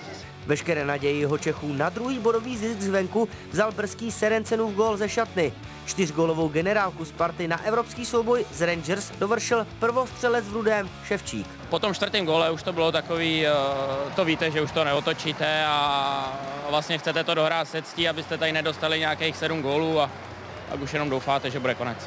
Veškeré 0.48 0.86
naději 0.86 1.20
jeho 1.20 1.38
Čechů 1.38 1.74
na 1.74 1.89
druhý 1.89 2.20
bodový 2.20 2.58
zisk 2.58 2.82
zvenku 2.82 3.30
vzal 3.52 3.72
brzký 3.72 4.12
Serencenův 4.12 4.74
gól 4.74 4.98
ze 4.98 5.10
šatny. 5.10 5.54
Čtyřgólovou 5.86 6.48
generálku 6.48 7.06
Sparty 7.06 7.48
na 7.48 7.65
evropský 7.65 8.06
souboj 8.06 8.46
z 8.52 8.62
Rangers 8.62 9.12
dovršil 9.20 9.67
prvostřelec 9.80 10.46
v 10.46 10.54
rudém 10.54 10.89
Ševčík. 11.06 11.48
Po 11.70 11.80
tom 11.80 11.93
čtvrtém 11.93 12.26
gole 12.26 12.52
už 12.52 12.63
to 12.63 12.74
bylo 12.74 12.91
takový, 12.91 13.46
eh, 13.46 13.52
to 14.15 14.26
víte, 14.26 14.52
že 14.52 14.62
už 14.62 14.72
to 14.72 14.84
neotočíte 14.84 15.65
a 15.65 16.39
vlastně 16.70 16.98
chcete 16.98 17.24
to 17.24 17.34
dohrát 17.34 17.67
se 17.67 17.82
ctí, 17.82 18.10
abyste 18.10 18.38
tady 18.38 18.52
nedostali 18.52 19.00
nějakých 19.00 19.38
sedm 19.38 19.62
gólů 19.62 20.02
a 20.02 20.10
pak 20.70 20.82
už 20.82 20.93
jenom 20.93 21.10
doufáte, 21.10 21.52
že 21.52 21.60
bude 21.60 21.76
konec. 21.76 21.98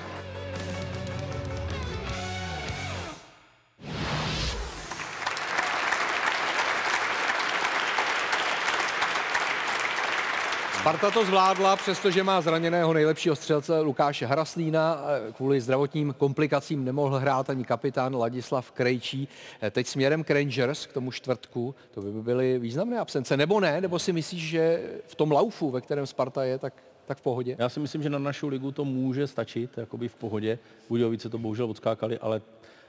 Sparta 10.80 11.10
to 11.10 11.24
zvládla, 11.24 11.76
přestože 11.76 12.22
má 12.22 12.40
zraněného 12.40 12.92
nejlepšího 12.92 13.36
střelce 13.36 13.80
Lukáše 13.80 14.26
Haraslína. 14.26 15.04
Kvůli 15.36 15.60
zdravotním 15.60 16.14
komplikacím 16.18 16.84
nemohl 16.84 17.18
hrát 17.18 17.50
ani 17.50 17.64
kapitán 17.64 18.16
Ladislav 18.16 18.70
Krejčí. 18.70 19.28
Teď 19.70 19.86
směrem 19.86 20.24
k 20.24 20.30
Rangers, 20.30 20.86
k 20.86 20.92
tomu 20.92 21.12
čtvrtku, 21.12 21.74
to 21.90 22.00
by 22.00 22.22
byly 22.22 22.58
významné 22.58 22.98
absence. 22.98 23.36
Nebo 23.36 23.60
ne? 23.60 23.80
Nebo 23.80 23.98
si 23.98 24.12
myslíš, 24.12 24.48
že 24.48 24.82
v 25.06 25.14
tom 25.14 25.30
laufu, 25.32 25.70
ve 25.70 25.80
kterém 25.80 26.06
Sparta 26.06 26.44
je, 26.44 26.58
tak, 26.58 26.72
tak 27.06 27.18
v 27.18 27.22
pohodě? 27.22 27.56
Já 27.58 27.68
si 27.68 27.80
myslím, 27.80 28.02
že 28.02 28.10
na 28.10 28.18
naši 28.18 28.46
ligu 28.46 28.72
to 28.72 28.84
může 28.84 29.26
stačit, 29.26 29.78
jakoby 29.78 30.08
v 30.08 30.14
pohodě. 30.14 30.58
Budějovice 30.88 31.28
to 31.28 31.38
bohužel 31.38 31.70
odskákali, 31.70 32.18
ale 32.18 32.42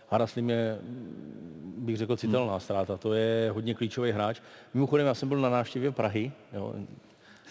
Haraslim 0.09 0.49
je, 0.49 0.79
mm, 0.81 1.73
bych 1.77 1.97
řekl, 1.97 2.17
citelná 2.17 2.59
ztráta. 2.59 2.97
To 2.97 3.13
je 3.13 3.51
hodně 3.51 3.75
klíčový 3.75 4.11
hráč. 4.11 4.41
Mimochodem, 4.73 5.07
já 5.07 5.13
jsem 5.13 5.29
byl 5.29 5.37
na 5.37 5.49
návštěvě 5.49 5.91
Prahy. 5.91 6.31
Jo. 6.53 6.73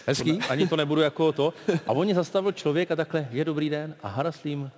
Hezký. 0.07 0.39
To- 0.39 0.51
Ani 0.51 0.67
to 0.69 0.77
nebudu 0.77 1.01
jako 1.01 1.33
to. 1.33 1.55
A 1.87 1.93
on 1.93 2.05
mě 2.05 2.15
zastavil 2.15 2.53
člověk 2.53 2.91
a 2.91 2.97
takhle, 2.97 3.29
je 3.31 3.45
dobrý 3.45 3.71
den. 3.71 3.95
A 4.03 4.09
Haraslim 4.09 4.71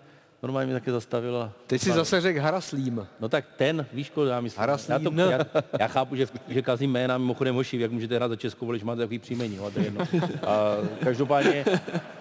normálně 0.42 0.66
mě 0.66 0.74
taky 0.74 0.90
zastavil. 0.90 1.36
A 1.36 1.52
Teď 1.66 1.80
si 1.82 1.92
zase 1.92 2.20
řekl 2.20 2.40
Haraslím. 2.40 3.06
No 3.20 3.28
tak 3.28 3.44
ten, 3.56 3.86
víš, 3.92 4.10
koho 4.10 4.26
já 4.26 4.40
myslím. 4.40 4.60
Haraslím. 4.60 4.92
Já, 4.92 4.98
to, 5.10 5.30
já, 5.30 5.38
já, 5.80 5.86
chápu, 5.88 6.16
že, 6.16 6.26
že 6.48 6.62
kazím 6.62 6.90
jména, 6.92 7.18
mimochodem 7.18 7.54
hoši, 7.54 7.78
jak 7.80 7.90
můžete 7.90 8.14
hrát 8.14 8.28
za 8.28 8.36
Českou, 8.36 8.70
když 8.70 8.82
máte 8.82 8.98
takový 9.00 9.18
příjmení, 9.18 9.56
no, 9.56 9.66
a 9.66 9.70
to 9.70 9.78
je 9.78 9.84
jedno. 9.84 10.04
A 10.46 10.74
každopádně, 11.04 11.64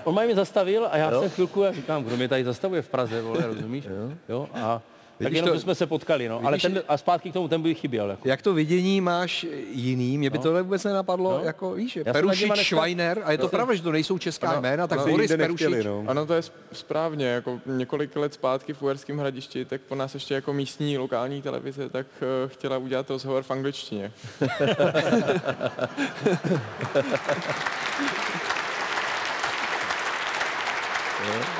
on 0.03 0.25
mě 0.25 0.35
zastavil 0.35 0.87
a 0.91 0.97
já 0.97 1.11
Jo. 1.11 1.21
jsem 1.21 1.29
chvilku 1.29 1.65
a 1.65 1.71
říkám, 1.71 2.03
kdo 2.03 2.17
mě 2.17 2.27
tady 2.27 2.43
zastavuje 2.43 2.81
v 2.81 2.89
Praze, 2.89 3.21
vole, 3.21 3.45
rozumíš? 3.47 3.85
Jo. 3.85 4.13
jo 4.29 4.49
a 4.53 4.81
tak 5.23 5.31
Vidíš 5.31 5.35
jenom, 5.35 5.49
to- 5.49 5.55
že 5.55 5.61
jsme 5.61 5.75
se 5.75 5.87
potkali, 5.87 6.29
no. 6.29 6.41
Ale 6.45 6.57
ten, 6.57 6.83
a 6.87 6.97
zpátky 6.97 7.29
k 7.29 7.33
tomu, 7.33 7.47
ten 7.47 7.61
by 7.61 7.75
chyběl. 7.75 8.09
Jako. 8.09 8.27
Jak 8.27 8.41
to 8.41 8.53
vidění 8.53 9.01
máš 9.01 9.45
jiný? 9.71 10.17
Mě 10.17 10.29
by 10.29 10.37
No. 10.37 10.43
tohle 10.43 10.61
vůbec 10.61 10.83
nenapadlo, 10.83 11.37
No. 11.37 11.43
jako 11.43 11.73
víš, 11.73 11.95
Já 11.95 12.03
jsem 12.03 12.13
Perušič, 12.13 12.45
dneska- 12.47 12.63
Schweiner, 12.63 13.21
a 13.25 13.31
je 13.31 13.37
to 13.37 13.43
No. 13.43 13.49
pravda, 13.49 13.73
že 13.75 13.81
to 13.83 13.91
nejsou 13.91 14.17
česká 14.17 14.49
Ano, 14.49 14.61
jména, 14.61 14.87
tak 14.87 14.99
no. 14.99 15.07
Boris 15.07 15.31
Perušič. 15.35 15.85
Ano, 16.07 16.25
to 16.25 16.33
je 16.33 16.39
sp- 16.41 16.53
správně. 16.71 17.27
Jako 17.27 17.59
několik 17.65 18.15
let 18.15 18.33
zpátky 18.33 18.73
v 18.73 18.81
Uherském 18.81 19.17
hradišti, 19.17 19.65
tak 19.65 19.81
po 19.81 19.95
nás 19.95 20.13
ještě 20.13 20.33
jako 20.33 20.53
místní 20.53 20.97
lokální 20.97 21.41
televize, 21.41 21.89
tak 21.89 22.07
eh, 22.21 22.47
chtěla 22.47 22.77
udělat 22.77 23.09
rozhovor 23.09 23.43
v 23.43 23.51
angličtině. 23.51 24.11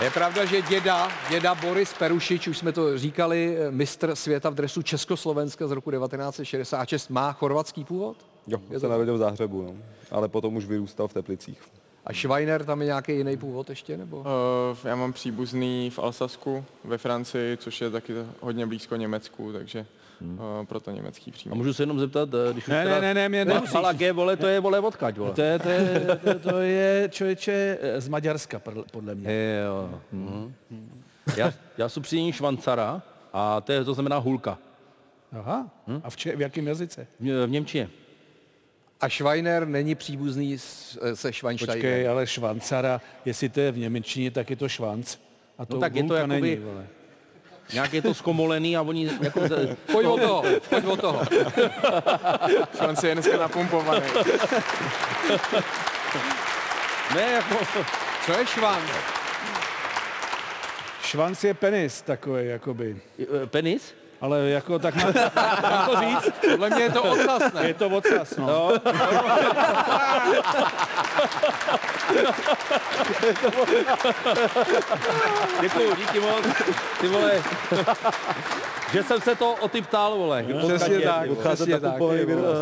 Je 0.01 0.09
pravda, 0.09 0.45
že 0.45 0.61
děda, 0.61 1.11
děda 1.29 1.55
Boris 1.55 1.93
Perušič, 1.93 2.47
už 2.47 2.57
jsme 2.57 2.71
to 2.71 2.97
říkali, 2.97 3.57
mistr 3.69 4.15
světa 4.15 4.49
v 4.49 4.55
dresu 4.55 4.81
Československa 4.81 5.67
z 5.67 5.71
roku 5.71 5.91
1966, 5.91 7.09
má 7.09 7.33
chorvatský 7.33 7.83
původ? 7.83 8.17
Jo, 8.47 8.59
se 8.77 8.87
narodil 8.87 9.15
v 9.15 9.17
Záhřebu, 9.17 9.61
no. 9.61 9.73
ale 10.11 10.27
potom 10.27 10.55
už 10.55 10.65
vyrůstal 10.65 11.07
v 11.07 11.13
Teplicích. 11.13 11.61
A 12.05 12.13
Schweiner, 12.13 12.65
tam 12.65 12.81
je 12.81 12.85
nějaký 12.85 13.11
jiný 13.11 13.37
původ 13.37 13.69
ještě, 13.69 13.97
nebo? 13.97 14.17
Uh, 14.19 14.25
já 14.83 14.95
mám 14.95 15.13
příbuzný 15.13 15.89
v 15.89 15.99
Alsasku 15.99 16.65
ve 16.83 16.97
Francii, 16.97 17.57
což 17.57 17.81
je 17.81 17.89
taky 17.89 18.13
hodně 18.39 18.65
blízko 18.65 18.95
Německu, 18.95 19.53
takže 19.53 19.85
uh, 20.21 20.65
proto 20.65 20.91
německý 20.91 21.31
příjmení. 21.31 21.55
A 21.55 21.63
můžu 21.63 21.73
se 21.73 21.83
jenom 21.83 21.99
zeptat, 21.99 22.29
eh, 22.33 22.53
když 22.53 22.63
už 22.63 22.69
Ne, 22.69 22.83
teda... 22.83 22.95
ne, 22.95 23.01
ne, 23.01 23.13
ne, 23.13 23.29
mě 23.29 23.45
nemusíš. 23.45 23.73
Halagé, 23.75 24.11
vole, 24.11 24.37
to 24.37 24.47
je, 24.47 24.59
vole, 24.59 24.79
odkaď, 24.79 25.17
vole. 25.17 25.33
To 25.33 25.41
je, 25.41 25.59
to 25.59 25.69
je, 25.69 26.01
to, 26.23 26.39
to 26.49 26.59
je 26.59 27.09
člověče 27.11 27.77
eh, 27.81 28.01
z 28.01 28.07
Maďarska, 28.07 28.59
podle- 28.91 29.15
mě. 29.15 29.59
Jo. 29.65 29.99
Mhm. 30.11 30.53
Já, 31.37 31.53
já 31.77 31.89
jsem 31.89 32.03
příjmení 32.03 32.33
Švancara 32.33 33.01
a 33.33 33.61
to, 33.61 33.71
je, 33.71 33.83
to 33.83 33.93
znamená 33.93 34.17
hulka. 34.17 34.57
Aha. 35.39 35.69
A 36.03 36.09
v, 36.09 36.15
če, 36.17 36.35
v 36.35 36.41
jakém 36.41 36.67
jazyce? 36.67 37.07
V, 37.19 37.45
v 37.47 37.49
Němčině. 37.49 37.89
A 39.01 39.09
Schweiner 39.09 39.67
není 39.67 39.95
příbuzný 39.95 40.57
s, 40.57 40.97
se 41.13 41.33
Schweinsteinem. 41.33 41.75
Počkej, 41.75 42.07
ale 42.07 42.27
švancara, 42.27 43.01
jestli 43.25 43.49
to 43.49 43.59
je 43.59 43.71
v 43.71 43.77
Němčině, 43.77 44.31
tak 44.31 44.49
je 44.49 44.55
to 44.55 44.69
švanc. 44.69 45.17
A 45.57 45.65
to 45.65 45.73
No 45.75 45.79
tak 45.79 45.95
je 45.95 46.01
to 46.03 46.07
hulka 46.07 46.17
jakoby- 46.21 46.41
není, 46.41 46.55
vole. 46.55 46.87
Nějak 47.73 47.93
je 47.93 48.01
to 48.01 48.13
zkomolený 48.13 48.77
a 48.77 48.81
oni 48.81 49.09
jako... 49.21 49.41
Pojď 49.91 50.07
od 50.07 50.21
toho, 50.21 50.43
pojď 50.69 50.85
od 50.85 51.01
toho. 51.01 51.21
Švance 52.77 53.07
je 53.07 53.13
dneska 53.15 53.37
napumpovaný. 53.37 54.05
Ne, 57.15 57.21
jako... 57.21 57.55
Co 58.25 58.39
je 58.39 58.45
švanc? 58.45 58.89
Švanc 61.03 61.43
je 61.43 61.53
penis 61.53 62.01
takový, 62.01 62.47
jakoby. 62.47 63.01
Penis? 63.45 63.93
Ale 64.21 64.39
jako 64.49 64.79
tak 64.79 64.95
mám, 65.03 65.13
mám 65.71 65.85
to 65.89 65.95
říct? 65.99 66.33
Podle 66.51 66.69
mě 66.69 66.83
je 66.83 66.91
to 66.91 67.03
ocas, 67.03 67.53
ne? 67.53 67.67
Je 67.67 67.73
to 67.73 67.87
ocas, 67.87 68.37
no. 68.37 68.45
No. 68.47 68.71
Děkuju, 75.61 75.95
díky 75.95 76.19
moc. 76.19 76.45
Ty 77.01 77.07
vole, 77.07 77.43
že 78.93 79.03
jsem 79.03 79.21
se 79.21 79.35
to 79.35 79.53
o 79.53 79.67
ty 79.67 79.81
ptal, 79.81 80.17
vole. 80.17 80.45
Přesně 80.67 80.99
tak, 80.99 81.29
přesně 81.39 81.79
tak. 81.79 81.91
kupový 81.93 82.17
vole. 82.25 82.25
vyraz, 82.25 82.57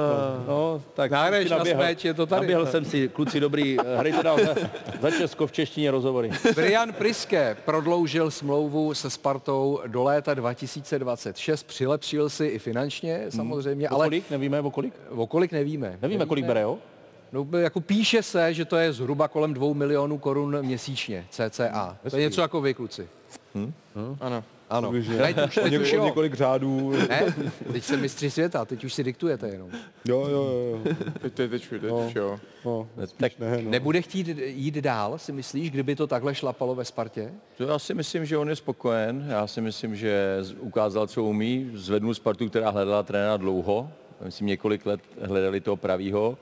No, 0.48 0.82
tak 0.94 1.12
si 1.12 1.50
na 1.50 1.58
naběhl. 1.58 1.82
smeč, 1.82 2.06
je 2.06 2.14
to 2.14 2.26
tady. 2.26 2.42
Naběhl 2.42 2.66
jsem 2.66 2.86
si, 2.86 3.08
kluci 3.10 3.40
dobrý, 3.40 3.78
hrajte 3.98 4.24
dál 4.24 4.38
za, 4.46 4.56
za 5.02 5.12
Česko 5.12 5.48
v 5.48 5.52
češtině 5.52 5.92
rozhovory. 5.92 6.32
Brian 6.56 6.94
Priske 6.94 7.58
prodloužil 7.66 8.32
smlouvu 8.32 8.94
se 8.94 9.10
Spartou 9.10 9.82
do 9.88 10.04
léta 10.04 10.34
2026. 10.34 11.49
Přilepšil 11.66 12.30
si 12.30 12.46
i 12.46 12.60
finančně 12.60 13.26
samozřejmě, 13.30 13.90
O 13.90 13.94
ale 13.94 14.06
kolik? 14.06 14.30
Nevíme 14.32 14.62
o 14.62 14.72
kolik? 14.72 14.94
o 15.10 15.28
kolik 15.28 15.52
nevíme. 15.52 15.98
Nevíme, 16.02 16.26
kolik 16.26 16.46
bere, 16.46 16.62
jo? 16.62 16.78
No, 17.32 17.48
jako 17.58 17.82
píše 17.82 18.24
se, 18.24 18.54
že 18.54 18.66
to 18.66 18.78
je 18.78 18.94
zhruba 18.94 19.28
kolem 19.28 19.54
2 19.54 19.74
milionů 19.74 20.18
korun 20.18 20.58
měsíčně, 20.62 21.26
cca. 21.30 21.98
To 22.10 22.18
je 22.18 22.24
něco 22.24 22.42
jako 22.42 22.62
vy, 22.62 22.74
kluci. 22.74 23.08
Ano. 24.20 24.44
Ano. 24.70 24.92
Takže 24.92 25.18
Teď 25.18 25.38
už, 25.48 25.56
teď 25.56 25.78
už 25.78 25.92
několik 25.92 26.34
řádů. 26.34 26.92
Ne, 27.10 27.36
teď 27.72 27.84
jste 27.84 27.98
mistři 27.98 28.32
světa, 28.32 28.66
teď 28.66 28.84
už 28.84 28.94
si 28.94 29.04
diktujete 29.04 29.48
jenom. 29.50 29.70
Jo, 30.08 30.28
jo, 30.32 30.44
jo. 30.44 30.80
Teď, 31.22 31.34
teď, 31.34 31.50
teď, 31.52 31.70
teď 31.70 31.82
No. 31.90 32.08
už 32.08 32.16
jo. 32.16 32.40
No, 32.66 32.88
Tak 33.18 33.40
ne, 33.40 33.62
no. 33.62 33.70
nebude 33.72 34.02
chtít 34.02 34.28
jít 34.46 34.76
dál, 34.76 35.18
si 35.18 35.32
myslíš, 35.32 35.72
kdyby 35.72 35.96
to 35.96 36.08
takhle 36.08 36.36
šlapalo 36.36 36.76
ve 36.76 36.86
Spartě? 36.86 37.32
To 37.58 37.64
já 37.64 37.80
si 37.80 37.94
myslím, 37.94 38.26
že 38.26 38.38
on 38.38 38.50
je 38.50 38.56
spokojen. 38.56 39.26
Já 39.30 39.48
si 39.48 39.62
myslím, 39.62 39.96
že 39.96 40.38
ukázal, 40.60 41.08
co 41.08 41.24
umí. 41.24 41.72
Zvednul 41.74 42.14
Spartu, 42.14 42.50
která 42.50 42.70
hledala 42.70 43.04
trenéra 43.04 43.38
dlouho. 43.38 43.92
Myslím, 44.26 44.48
několik 44.48 44.86
let 44.86 45.00
hledali 45.22 45.62
toho 45.62 45.78
pravýho. 45.78 46.38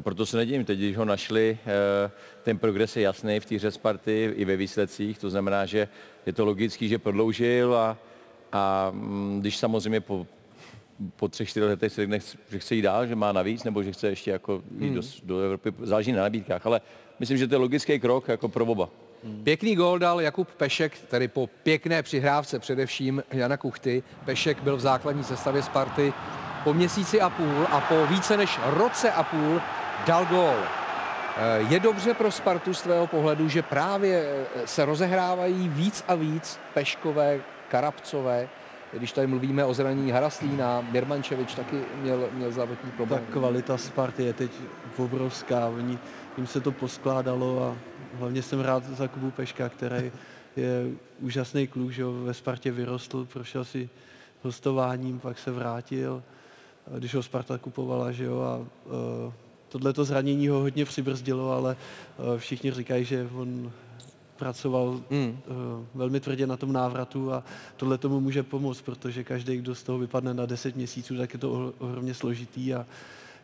A 0.00 0.02
proto 0.02 0.26
se 0.26 0.36
nedivím, 0.36 0.64
teď, 0.64 0.78
když 0.78 0.96
ho 0.96 1.04
našli, 1.04 1.58
eh, 1.66 2.10
ten 2.42 2.58
progres 2.58 2.96
je 2.96 3.02
jasný 3.02 3.40
v 3.40 3.46
té 3.46 3.54
hře 3.54 3.70
Sparty 3.70 4.32
i 4.36 4.44
ve 4.44 4.56
výsledcích. 4.56 5.18
To 5.18 5.30
znamená, 5.30 5.66
že 5.66 5.88
je 6.26 6.32
to 6.32 6.44
logický, 6.44 6.88
že 6.88 6.98
prodloužil 6.98 7.76
a, 7.76 7.98
a 8.52 8.90
mm, 8.94 9.40
když 9.40 9.56
samozřejmě 9.56 10.00
po, 10.00 10.26
po 11.16 11.28
třech, 11.28 11.48
čtyřech 11.48 11.68
letech 11.68 11.92
si 11.92 12.00
řekne, 12.00 12.18
že 12.50 12.58
chce 12.58 12.74
jít 12.74 12.82
dál, 12.82 13.06
že 13.06 13.14
má 13.14 13.32
navíc, 13.32 13.64
nebo 13.64 13.82
že 13.82 13.92
chce 13.92 14.08
ještě 14.08 14.30
jako 14.30 14.62
jít 14.78 14.86
Hmm. 14.86 14.94
do, 14.94 15.02
do 15.22 15.40
Evropy, 15.40 15.72
záleží 15.82 16.12
na 16.12 16.22
nabídkách, 16.22 16.66
ale 16.66 16.80
myslím, 17.18 17.38
že 17.38 17.48
to 17.48 17.54
je 17.54 17.58
logický 17.58 18.00
krok 18.00 18.28
jako 18.28 18.48
pro 18.48 18.64
oba. 18.66 18.88
Pěkný 19.44 19.76
gól 19.76 19.98
dal 19.98 20.20
Jakub 20.20 20.48
Pešek, 20.48 20.98
tedy 20.98 21.28
po 21.28 21.46
pěkné 21.46 22.02
přihrávce 22.02 22.58
především 22.58 23.22
Jana 23.32 23.56
Kuchty. 23.56 24.02
Pešek 24.24 24.62
byl 24.62 24.76
v 24.76 24.80
základní 24.80 25.24
sestavě 25.24 25.62
Sparty 25.62 26.12
po 26.64 26.74
měsíci 26.74 27.20
a 27.20 27.30
půl 27.30 27.66
a 27.70 27.80
po 27.80 28.06
více 28.06 28.36
než 28.36 28.58
roce 28.64 29.12
a 29.12 29.22
půl 29.22 29.60
dal 30.06 30.26
gól. 30.26 30.54
Eh, 31.36 31.72
Je 31.72 31.80
dobře 31.80 32.14
pro 32.14 32.30
Spartu 32.30 32.74
z 32.74 32.82
tvého 32.82 33.06
pohledu, 33.06 33.48
že 33.48 33.62
právě 33.62 34.24
eh, 34.54 34.66
se 34.66 34.84
rozehrávají 34.84 35.68
víc 35.68 36.04
a 36.08 36.14
víc 36.14 36.60
Peškové, 36.74 37.40
Karabcové, 37.68 38.48
když 38.92 39.12
tady 39.12 39.26
mluvíme 39.26 39.64
o 39.64 39.74
zranění 39.74 40.10
Haraslína, 40.10 40.80
Mirmančevič 40.80 41.54
taky 41.54 41.80
měl, 42.02 42.28
měl 42.32 42.52
Ta 42.52 42.66
problém. 42.96 43.26
kvalita 43.32 43.76
Sparty 43.78 44.24
je 44.24 44.32
teď 44.32 44.50
obrovská. 44.96 45.66
Oni, 45.66 45.98
jim 46.36 46.46
se 46.46 46.60
to 46.60 46.72
poskládalo 46.72 47.62
a 47.64 47.76
hlavně 48.18 48.42
jsem 48.42 48.60
rád 48.60 48.84
za 48.84 49.08
Kubu 49.08 49.30
Peška, 49.30 49.68
který 49.68 50.12
je 50.56 50.86
úžasný 51.20 51.66
kluk, 51.66 51.90
že 51.90 52.04
ve 52.04 52.34
Spartě 52.34 52.70
vyrostl, 52.70 53.24
prošel 53.32 53.64
si 53.64 53.88
hostováním, 54.42 55.18
pak 55.20 55.38
se 55.38 55.50
vrátil, 55.50 56.22
když 56.98 57.14
ho 57.14 57.22
Sparta 57.22 57.58
kupovala, 57.58 58.12
že 58.12 58.24
jo, 58.24 58.40
a 58.40 58.56
uh, 58.56 59.32
tohleto 59.70 60.04
zranění 60.04 60.48
ho 60.48 60.60
hodně 60.60 60.84
přibrzdilo, 60.84 61.52
ale 61.52 61.76
uh, 62.18 62.38
všichni 62.38 62.72
říkají, 62.72 63.04
že 63.04 63.28
on 63.34 63.72
pracoval 64.36 65.00
Mm. 65.10 65.38
velmi 65.94 66.20
tvrdě 66.20 66.46
na 66.46 66.56
tom 66.56 66.72
návratu 66.72 67.32
a 67.32 67.44
tohle 67.76 67.98
tomu 67.98 68.20
může 68.20 68.42
pomoct, 68.42 68.82
protože 68.82 69.24
každý, 69.24 69.56
kdo 69.56 69.74
z 69.74 69.82
toho 69.82 69.98
vypadne 69.98 70.34
na 70.34 70.46
10 70.46 70.76
měsíců, 70.76 71.16
tak 71.16 71.32
je 71.32 71.38
to 71.38 71.52
ohr- 71.52 71.72
ohromně 71.78 72.14
složitý 72.14 72.74
a 72.74 72.86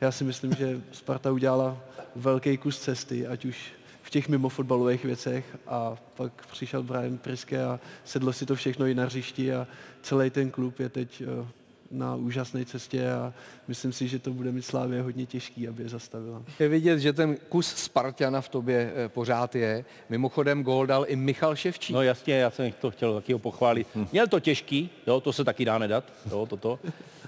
já 0.00 0.12
si 0.12 0.24
myslím, 0.24 0.54
že 0.54 0.80
Sparta 0.92 1.32
udělala 1.32 1.76
velký 2.16 2.56
kus 2.56 2.78
cesty, 2.78 3.26
ať 3.26 3.44
už 3.44 3.72
v 4.02 4.10
těch 4.10 4.28
mimofotbalových 4.28 5.04
věcech 5.04 5.56
a 5.66 5.96
pak 6.16 6.46
přišel 6.46 6.82
Brian 6.82 7.18
Priske 7.18 7.64
a 7.64 7.80
sedlo 8.04 8.32
si 8.32 8.46
to 8.46 8.54
všechno 8.54 8.86
i 8.86 8.94
na 8.94 9.04
hřišti 9.04 9.54
a 9.54 9.66
celý 10.02 10.30
ten 10.30 10.50
klub 10.50 10.80
je 10.80 10.88
teď 10.88 11.22
eh, 11.22 11.46
na 11.90 12.16
úžasné 12.16 12.64
cestě 12.64 13.10
a 13.10 13.32
myslím 13.68 13.92
si, 13.92 14.08
že 14.08 14.18
to 14.18 14.30
bude 14.30 14.52
mít 14.52 14.62
Slávě 14.62 15.02
hodně 15.02 15.26
těžký, 15.26 15.68
aby 15.68 15.82
je 15.82 15.88
zastavila. 15.88 16.42
Je 16.58 16.68
vidět, 16.68 16.98
že 16.98 17.12
ten 17.12 17.36
kus 17.48 17.66
Spartana 17.66 18.40
v 18.40 18.48
tobě 18.48 18.92
eh, 18.96 19.08
pořád 19.08 19.54
je. 19.54 19.84
Mimochodem 20.08 20.62
gól 20.62 20.86
dal 20.86 21.04
i 21.08 21.16
Michal 21.16 21.56
Ševčík. 21.56 21.94
No 21.94 22.02
jasně, 22.02 22.34
já 22.34 22.50
jsem 22.50 22.72
to 22.72 22.90
chtěl 22.90 23.14
taky 23.14 23.32
ho 23.32 23.38
pochválit. 23.38 23.86
Měl 24.12 24.26
to 24.26 24.40
těžký, 24.40 24.90
jo, 25.06 25.20
to 25.20 25.32
se 25.32 25.44
taky 25.44 25.64
dá 25.64 25.78
nedat, 25.78 26.12
jo, 26.30 26.46
toto. 26.46 26.78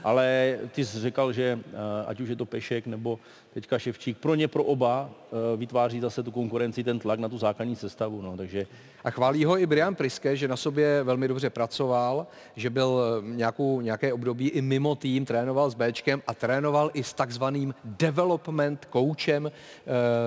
Ale 0.05 0.59
ty 0.73 0.85
jsi 0.85 1.01
říkal, 1.01 1.33
že 1.33 1.59
eh, 1.65 1.77
ať 2.07 2.21
už 2.21 2.29
je 2.29 2.37
to 2.37 2.47
Pešek 2.47 2.87
nebo 2.87 3.19
teďka 3.55 3.79
Ševčík, 3.79 4.19
pro 4.19 4.35
ně, 4.35 4.49
pro 4.49 4.65
oba 4.65 5.11
eh, 5.11 5.57
vytváří 5.57 6.01
zase 6.01 6.23
tu 6.23 6.31
konkurenci, 6.31 6.85
ten 6.85 6.99
tlak 6.99 7.19
na 7.19 7.29
tu 7.29 7.39
základní 7.39 7.77
sestavu, 7.77 8.23
no, 8.23 8.37
takže 8.37 8.67
A 9.05 9.11
chválí 9.11 9.45
ho 9.45 9.59
i 9.59 9.67
Brian 9.67 9.95
Priske, 9.95 10.37
že 10.37 10.49
na 10.49 10.57
sobě 10.57 11.03
velmi 11.03 11.29
dobře 11.29 11.51
pracoval, 11.51 12.27
že 12.57 12.71
byl 12.71 13.01
eh, 13.01 13.35
nějakou, 13.37 13.81
nějaké 13.81 14.13
období 14.13 14.49
i 14.49 14.63
mimo 14.63 14.95
tým, 14.95 15.25
trénoval 15.25 15.71
s 15.71 15.75
Bčkem 15.75 16.23
a 16.27 16.35
trénoval 16.35 16.91
i 16.95 17.03
s 17.03 17.13
takzvaným 17.13 17.75
development 17.85 18.89
coachem 18.93 19.47
eh, 19.47 19.53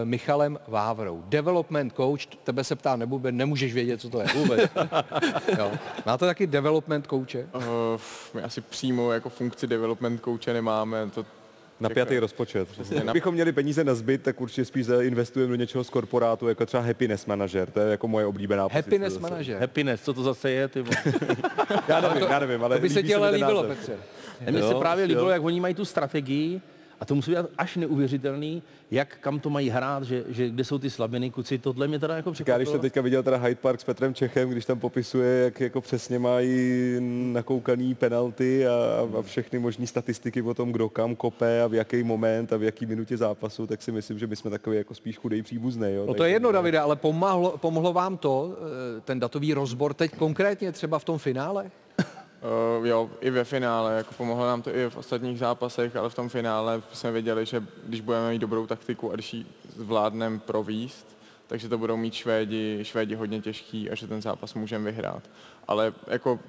Michalem 0.06 0.60
Vávrou. 0.68 1.24
Development 1.28 1.94
coach, 1.94 2.26
tebe 2.26 2.64
se 2.64 2.76
ptám, 2.76 3.00
nebo 3.00 3.22
nemůžeš 3.32 3.74
vědět, 3.74 4.02
co 4.02 4.10
to 4.10 4.20
je 4.20 4.28
vůbec. 4.36 4.72
jo. 5.58 5.72
Máte 6.06 6.26
taky 6.26 6.48
development 6.48 7.08
coache? 7.08 7.48
Uh, 7.56 7.62
my 8.34 8.42
asi 8.42 8.62
přímo 8.62 9.12
jako 9.12 9.30
funkci 9.30 9.61
development 9.68 10.24
coache 10.24 10.54
nemáme. 10.54 11.10
To 11.14 11.26
Napjatý 11.80 12.20
rozpočet. 12.20 12.68
Přesně, 12.70 12.96
na- 12.96 13.04
Kdybychom 13.04 13.34
měli 13.34 13.52
peníze 13.52 13.84
na 13.84 13.96
zbyt, 13.96 14.22
tak 14.24 14.42
určitě 14.42 14.66
spíš 14.66 14.88
investujeme 15.02 15.50
do 15.52 15.56
něčeho 15.56 15.84
z 15.84 15.90
korporátu, 15.90 16.48
jako 16.48 16.66
třeba 16.66 16.84
happiness 16.84 17.26
manager. 17.26 17.72
To 17.72 17.80
je 17.80 17.92
jako 17.92 18.08
moje 18.08 18.26
oblíbená 18.26 18.70
pozice 18.70 18.78
Happiness 18.90 19.14
zase. 19.14 19.22
manager. 19.30 19.58
happiness, 19.60 20.02
co 20.02 20.14
to 20.14 20.24
zase 20.24 20.52
je, 20.52 20.68
ty. 20.68 20.84
Já 21.88 22.02
nevím, 22.02 22.28
já 22.30 22.40
nevím, 22.40 22.64
ale 22.64 22.76
to 22.76 22.82
by 22.82 22.90
se 22.90 23.04
ti 23.04 23.16
ale 23.16 23.30
líbilo. 23.30 23.64
Petře. 23.64 23.98
Mně 24.52 24.64
se 24.64 24.76
právě 24.76 25.04
jo. 25.04 25.08
líbilo, 25.08 25.30
jak 25.30 25.44
oni 25.44 25.62
mají 25.62 25.76
tu 25.76 25.86
strategii 25.86 26.62
A 27.02 27.06
to 27.06 27.16
musí 27.16 27.32
být 27.32 27.38
až 27.58 27.76
neuvěřitelný, 27.76 28.64
jak 28.92 29.18
kam 29.22 29.40
to 29.40 29.50
mají 29.50 29.70
hrát, 29.70 30.04
že, 30.04 30.24
že 30.28 30.50
kde 30.50 30.64
jsou 30.64 30.80
ty 30.80 30.90
slabiny, 30.90 31.32
kuci, 31.32 31.58
tohle 31.58 31.88
mě 31.88 32.00
teda 32.00 32.16
jako 32.16 32.30
Já 32.30 32.32
když 32.32 32.36
překvapilo. 32.36 32.72
jsem 32.72 32.80
teďka 32.82 33.02
viděl 33.02 33.24
teda 33.24 33.38
Hyde 33.38 33.56
Park 33.62 33.82
s 33.82 33.84
Petrem 33.84 34.14
Čechem, 34.14 34.50
když 34.50 34.66
tam 34.66 34.80
popisuje, 34.80 35.44
jak 35.44 35.60
jako 35.60 35.82
přesně 35.82 36.20
mají 36.20 36.98
nakoukaný 37.34 37.96
penalty 37.96 38.68
a, 38.68 38.74
a 39.20 39.22
všechny 39.22 39.60
možné 39.60 39.88
statistiky 39.88 40.42
o 40.42 40.54
tom, 40.54 40.72
kdo 40.72 40.90
kam 40.90 41.16
kope 41.16 41.62
a 41.64 41.68
v 41.68 41.74
jaký 41.74 42.04
moment 42.04 42.54
a 42.54 42.58
v 42.58 42.64
jaký 42.64 42.86
minutě 42.86 43.18
zápasu, 43.18 43.68
tak 43.68 43.82
si 43.82 43.92
myslím, 43.92 44.20
že 44.20 44.28
my 44.28 44.36
jsme 44.36 44.52
takový 44.52 44.78
jako 44.78 44.96
spíš 44.96 45.18
chudej 45.18 45.42
příbuzný. 45.42 45.88
Jo? 45.94 46.06
No 46.06 46.14
to 46.14 46.24
je 46.24 46.32
jedno, 46.32 46.52
Davide, 46.52 46.80
ale 46.80 46.96
pomohlo, 46.96 47.58
pomohlo 47.58 47.94
vám 47.94 48.18
to, 48.18 48.58
eh, 48.98 49.02
ten 49.02 49.20
datový 49.20 49.54
rozbor, 49.54 49.94
teď 49.94 50.12
konkrétně 50.16 50.72
třeba 50.72 51.00
v 51.00 51.04
tom 51.04 51.18
finále? 51.18 51.72
Uh, 52.80 52.88
jo, 52.88 53.10
i 53.20 53.30
ve 53.30 53.44
finále, 53.44 53.98
jako 53.98 54.14
pomohlo 54.14 54.48
nám 54.48 54.62
to 54.62 54.76
i 54.76 54.90
v 54.90 54.98
ostatních 54.98 55.40
zápasech, 55.40 55.96
ale 55.96 56.10
v 56.10 56.16
tom 56.16 56.30
finále 56.30 56.82
jsme 56.94 57.12
věděli, 57.12 57.46
že 57.46 57.64
když 57.86 58.02
budeme 58.02 58.30
mít 58.30 58.40
dobrou 58.40 58.68
taktiku 58.68 59.12
a 59.12 59.14
když 59.14 59.34
ji 59.34 59.46
zvládneme 59.76 60.40
províst, 60.40 61.18
takže 61.48 61.70
to 61.70 61.78
budou 61.78 61.98
mít 61.98 62.14
Švédi, 62.14 62.80
Švédi 62.84 63.16
hodně 63.16 63.42
těžký 63.42 63.90
a 63.90 63.96
že 63.96 64.08
ten 64.08 64.22
zápas 64.22 64.54
můžeme 64.54 64.92
vyhrát. 64.92 65.24
Ale 65.68 65.94
jako 66.08 66.40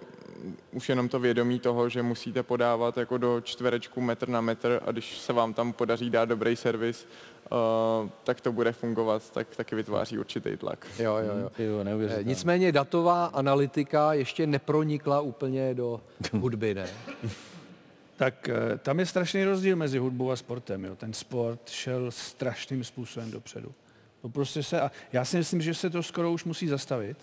mm, 0.45 0.57
už 0.73 0.89
jenom 0.89 1.09
to 1.09 1.21
vědomí 1.21 1.61
toho, 1.61 1.89
že 1.89 2.03
musíte 2.03 2.43
podávat 2.43 2.99
jako 2.99 3.19
do 3.19 3.41
čtverečku 3.41 4.01
metr 4.01 4.29
na 4.29 4.41
metr 4.41 4.81
a 4.87 4.93
když 4.93 5.19
se 5.19 5.33
vám 5.33 5.55
tam 5.55 5.73
podaří 5.73 6.11
dát 6.11 6.25
dobrý 6.29 6.57
servis, 6.57 7.07
uh, 7.53 8.09
tak 8.25 8.41
to 8.41 8.53
bude 8.53 8.73
fungovat, 8.73 9.31
tak 9.31 9.57
taky 9.57 9.75
vytváří 9.75 10.19
určitý 10.19 10.57
tlak. 10.57 10.87
Jo, 10.99 11.17
jo, 11.17 11.39
jo. 11.39 11.51
Jo, 11.59 11.79
Eh, 11.81 11.85
neuvěřitelné. 11.85 12.29
Nicméně 12.29 12.73
datová 12.73 13.25
analytika 13.27 14.13
ještě 14.13 14.47
nepronikla 14.47 15.21
úplně 15.21 15.75
do 15.75 16.01
hudby, 16.33 16.75
ne? 16.75 16.87
Tak 18.17 18.49
eh, 18.49 18.79
tam 18.79 18.99
je 18.99 19.07
strašný 19.07 19.45
rozdíl 19.45 19.77
mezi 19.77 19.99
hudbou 19.99 20.31
a 20.31 20.37
sportem. 20.37 20.85
Jo. 20.85 20.97
Ten 20.97 21.13
sport 21.13 21.69
šel 21.69 22.11
strašným 22.11 22.85
způsobem 22.85 23.31
dopředu. 23.31 23.73
To 24.23 24.29
prostě 24.29 24.63
se, 24.63 24.81
a 24.81 24.91
já 25.13 25.25
si 25.25 25.37
myslím, 25.37 25.61
že 25.63 25.75
se 25.75 25.91
to 25.91 26.03
skoro 26.03 26.33
už 26.33 26.45
musí 26.45 26.69
zastavit, 26.69 27.17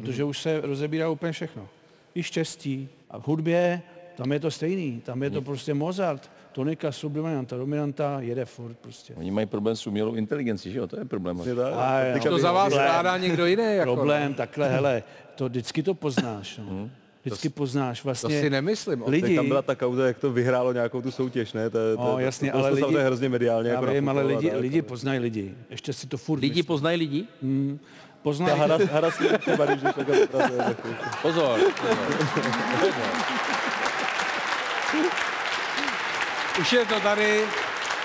protože 0.00 0.24
už 0.24 0.38
se 0.42 0.60
rozebírá 0.60 1.08
úplně 1.08 1.32
všechno. 1.32 1.68
I 2.14 2.22
štěstí. 2.22 2.88
A 3.10 3.18
v 3.20 3.26
hudbě, 3.28 3.82
tam 4.16 4.32
je 4.32 4.40
to 4.40 4.50
stejný. 4.50 5.00
Tam 5.04 5.22
je 5.22 5.30
to 5.30 5.42
prostě 5.42 5.74
Mozart, 5.74 6.30
tonika, 6.52 6.92
subdominanta, 6.92 7.56
dominanta, 7.56 8.20
jede 8.20 8.44
furt 8.44 8.74
prostě. 8.80 9.14
Oni 9.14 9.30
mají 9.30 9.46
problém 9.46 9.76
s 9.76 9.86
umělou 9.86 10.14
inteligencí, 10.14 10.72
že 10.72 10.78
jo? 10.78 10.86
To 10.86 10.98
je 10.98 11.04
problém. 11.04 11.40
A 11.74 12.00
jo, 12.00 12.20
to 12.30 12.38
za 12.38 12.52
vás 12.52 12.72
skládá 12.72 13.16
někdo 13.18 13.46
jiný, 13.46 13.62
jako, 13.76 13.94
Problém, 13.94 14.28
no. 14.28 14.34
takhle, 14.36 14.68
hele, 14.68 15.02
to 15.34 15.48
vždycky 15.48 15.82
to 15.82 15.94
poznáš. 15.94 16.60
No. 16.70 16.90
Vždycky 17.24 17.48
poznáš 17.48 18.04
vlastně 18.04 18.40
si 18.40 18.50
nemyslím. 18.50 19.02
lidi. 19.06 19.36
Tam 19.36 19.48
byla 19.48 19.62
ta 19.62 19.74
kauza, 19.74 20.06
jak 20.06 20.18
to 20.18 20.32
vyhrálo 20.32 20.72
nějakou 20.72 21.02
tu 21.02 21.10
soutěž, 21.10 21.52
ne? 21.52 21.70
To, 21.70 21.78
to, 21.96 22.02
No, 22.02 22.18
jasně, 22.18 22.50
to, 22.52 22.58
ale 22.58 22.68
to, 22.70 22.74
lidi, 22.86 22.94
to, 22.98 23.02
hrozně 23.04 23.28
mediálně. 23.28 23.68
já 23.70 23.74
jako 23.80 23.92
vím, 23.92 24.08
ale 24.08 24.22
lidi, 24.22 24.52
lidi 24.54 24.82
poznají 24.82 25.20
lidi. 25.20 25.54
Ještě 25.70 25.92
si 25.92 26.06
to 26.06 26.16
furt 26.16 26.40
Lidi 26.40 26.50
myslí. 26.60 26.62
poznají 26.62 26.98
lidi? 26.98 27.24
Mm, 27.42 27.78
poznají. 28.26 28.58
Ta 28.58 28.64
hra, 28.66 28.78
hra 28.92 29.10
s 29.10 29.18
když 29.18 29.82
takhle 29.94 30.26
tak- 30.26 30.86
Pozor. 31.22 31.60
Už 36.60 36.72
je 36.72 36.84
to 36.86 37.00
tady. 37.00 37.42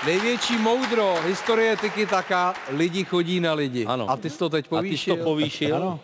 Největší 0.06 0.58
moudro 0.58 1.14
historie 1.26 1.76
Tiki 1.76 2.06
Taka, 2.06 2.54
lidi 2.68 3.04
chodí 3.04 3.40
na 3.40 3.52
lidi. 3.52 3.86
Ano. 3.86 4.10
A 4.10 4.16
ty 4.16 4.30
jsi 4.30 4.38
to 4.38 4.48
teď 4.48 4.64
A 4.64 4.68
ty 4.68 4.68
povýšil. 4.68 5.14
jsi 5.14 5.18
to 5.20 5.24
povýšil? 5.24 5.76
Ano. 5.76 6.00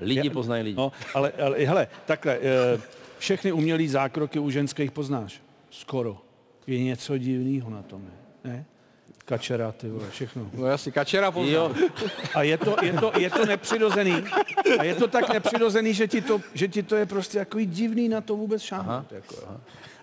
Lidi 0.00 0.28
Já- 0.28 0.32
poznají 0.32 0.62
lidi. 0.62 0.76
No, 0.76 0.92
ale, 1.14 1.32
ale 1.46 1.58
hele, 1.58 1.88
takhle, 2.04 2.38
eh, 2.42 2.80
všechny 3.18 3.52
umělý 3.52 3.88
zákroky 3.88 4.38
u 4.38 4.50
ženských 4.50 4.90
poznáš. 4.90 5.40
Skoro. 5.70 6.16
Je 6.66 6.78
něco 6.78 7.18
divného 7.18 7.70
na 7.70 7.82
tom, 7.82 8.02
ne? 8.04 8.50
ne? 8.52 8.64
Kačera, 9.32 9.72
ty 9.72 9.88
vole, 9.88 10.04
všechno. 10.10 10.46
No 10.54 10.66
jasně, 10.66 10.92
Kačera 10.92 11.30
poznám. 11.30 11.54
Jo. 11.54 11.72
A 12.34 12.42
je 12.42 12.58
to, 12.58 12.76
je, 12.82 12.92
to, 12.92 13.12
je 13.18 13.30
to 13.30 13.46
nepřirozený. 13.46 14.24
A 14.78 14.84
je 14.84 14.94
to 14.94 15.08
tak 15.08 15.32
nepřirozený, 15.32 15.94
že 15.94 16.08
ti 16.08 16.20
to, 16.20 16.40
že 16.54 16.68
ti 16.68 16.82
to 16.82 16.96
je 16.96 17.06
prostě 17.06 17.38
takový 17.38 17.66
divný 17.66 18.08
na 18.08 18.20
to 18.20 18.36
vůbec 18.36 18.62
šáhnout. 18.62 19.12
Jako, 19.12 19.34
jo. 19.34 19.56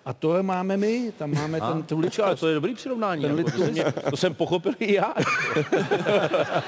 a 0.05 0.13
to 0.13 0.43
máme 0.43 0.77
my, 0.77 1.13
tam 1.17 1.33
máme 1.33 1.61
ten, 1.61 1.83
tu 1.83 2.01
ale 2.23 2.35
to 2.35 2.47
je 2.47 2.55
dobrý 2.55 2.73
přirovnání. 2.75 3.21
Ten 3.21 3.37
Jako, 3.37 3.51
to, 3.51 3.57
jsem, 3.57 3.75
to 4.09 4.17
jsem 4.17 4.33
pochopil 4.33 4.73
i 4.79 4.93
já. 4.93 5.13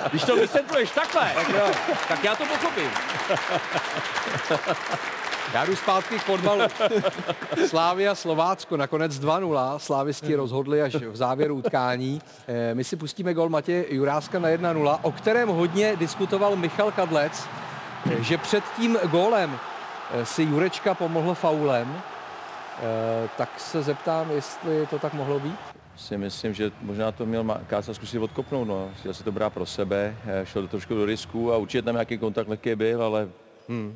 Když 0.10 0.24
to 0.24 0.36
vysvětluješ 0.36 0.92
takhle, 0.92 1.32
tak, 1.36 1.76
tak 2.08 2.24
já 2.24 2.36
to 2.36 2.44
pochopím. 2.46 2.90
Já 5.54 5.66
jdu 5.66 5.76
zpátky 5.76 6.16
k 6.20 6.22
fotbalu. 6.22 6.62
Slávia 7.68 8.16
Slovácko 8.16 8.78
nakonec 8.78 9.20
2-0. 9.20 9.78
Slávisti 9.78 10.36
rozhodli 10.36 10.82
až 10.82 10.96
v 10.96 11.16
závěru 11.16 11.56
utkání. 11.56 12.22
Eh, 12.48 12.76
My 12.76 12.84
si 12.84 12.96
pustíme 12.96 13.34
gol 13.34 13.50
Matěje 13.50 13.86
Juráska 13.96 14.40
na 14.40 14.50
1-0, 14.50 15.00
o 15.02 15.12
kterém 15.12 15.50
hodně 15.50 15.96
diskutoval 15.96 16.56
Michal 16.56 16.92
Kadlec, 16.92 17.48
eh, 18.12 18.24
že 18.24 18.38
před 18.38 18.64
tím 18.78 18.98
gólem 19.12 19.60
eh, 20.14 20.26
si 20.26 20.44
Jurečka 20.44 20.94
pomohl 20.94 21.34
faulem. 21.34 22.02
Tak 23.38 23.60
se 23.60 23.82
zeptám, 23.84 24.32
jestli 24.32 24.88
to 24.88 25.00
tak 25.00 25.14
mohlo 25.14 25.40
být? 25.40 25.56
si 25.96 26.18
myslím, 26.18 26.54
že 26.54 26.72
možná 26.82 27.12
to 27.12 27.26
měl 27.26 27.46
Káca 27.68 27.94
zkusit 27.94 28.20
odkopnout, 28.20 28.68
no. 28.68 28.90
Chtěl 29.00 29.14
si 29.14 29.24
to 29.24 29.32
brát 29.32 29.54
pro 29.54 29.66
sebe, 29.66 30.16
šel 30.44 30.62
to 30.62 30.68
trošku 30.68 30.96
do 30.96 31.06
risku 31.06 31.54
a 31.54 31.58
určitě 31.58 31.82
tam 31.82 31.96
nějaký 31.96 32.18
kontakt 32.18 32.48
lehký 32.48 32.76
byl, 32.76 33.04
ale 33.04 33.30
Hmm. 33.70 33.96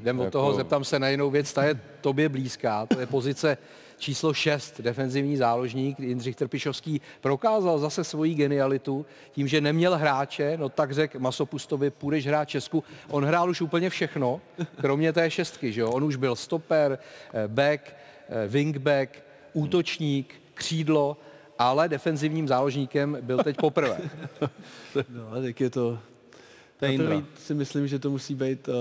Jdem 0.00 0.20
od 0.20 0.24
Jako- 0.24 0.32
toho, 0.32 0.54
zeptám 0.54 0.84
se 0.84 0.98
na 0.98 1.08
jinou 1.08 1.30
věc, 1.30 1.52
ta 1.52 1.64
je 1.64 1.80
tobě 2.00 2.28
blízká, 2.28 2.86
to 2.86 3.00
je 3.00 3.06
pozice 3.06 3.58
číslo 3.98 4.34
6, 4.34 4.80
defenzivní 4.80 5.36
záložník. 5.36 6.00
Jindřich 6.00 6.36
Trpišovský 6.36 7.00
prokázal 7.20 7.78
zase 7.78 8.04
svoji 8.04 8.34
genialitu 8.34 9.06
tím, 9.32 9.48
že 9.48 9.60
neměl 9.60 9.96
hráče, 9.96 10.56
no 10.56 10.68
tak 10.68 10.92
řekl 10.92 11.18
Masopustovi, 11.18 11.90
půjdeš 11.90 12.26
hrát 12.26 12.44
Česku. 12.44 12.84
On 13.10 13.24
hrál 13.24 13.50
už 13.50 13.60
úplně 13.60 13.90
všechno, 13.90 14.40
kromě 14.80 15.12
té 15.12 15.30
šestky, 15.30 15.72
že 15.72 15.80
jo? 15.80 15.90
On 15.90 16.04
už 16.04 16.16
byl 16.16 16.36
stoper, 16.36 16.98
eh, 17.34 17.48
back, 17.48 17.80
eh, 18.28 18.48
wingback, 18.48 19.10
útočník, 19.52 20.34
křídlo, 20.54 21.16
ale 21.58 21.88
defenzivním 21.88 22.48
záložníkem 22.48 23.18
byl 23.20 23.38
teď 23.38 23.56
poprvé. 23.56 23.98
No, 25.08 25.42
tak 25.42 25.60
je 25.60 25.70
to... 25.70 25.98
To 26.84 26.86
je 26.86 26.92
Jindra. 26.92 27.16
víc 27.16 27.26
si 27.36 27.54
myslím, 27.54 27.88
že 27.88 27.98
to 27.98 28.10
musí 28.10 28.34
být 28.34 28.68
uh, 28.68 28.74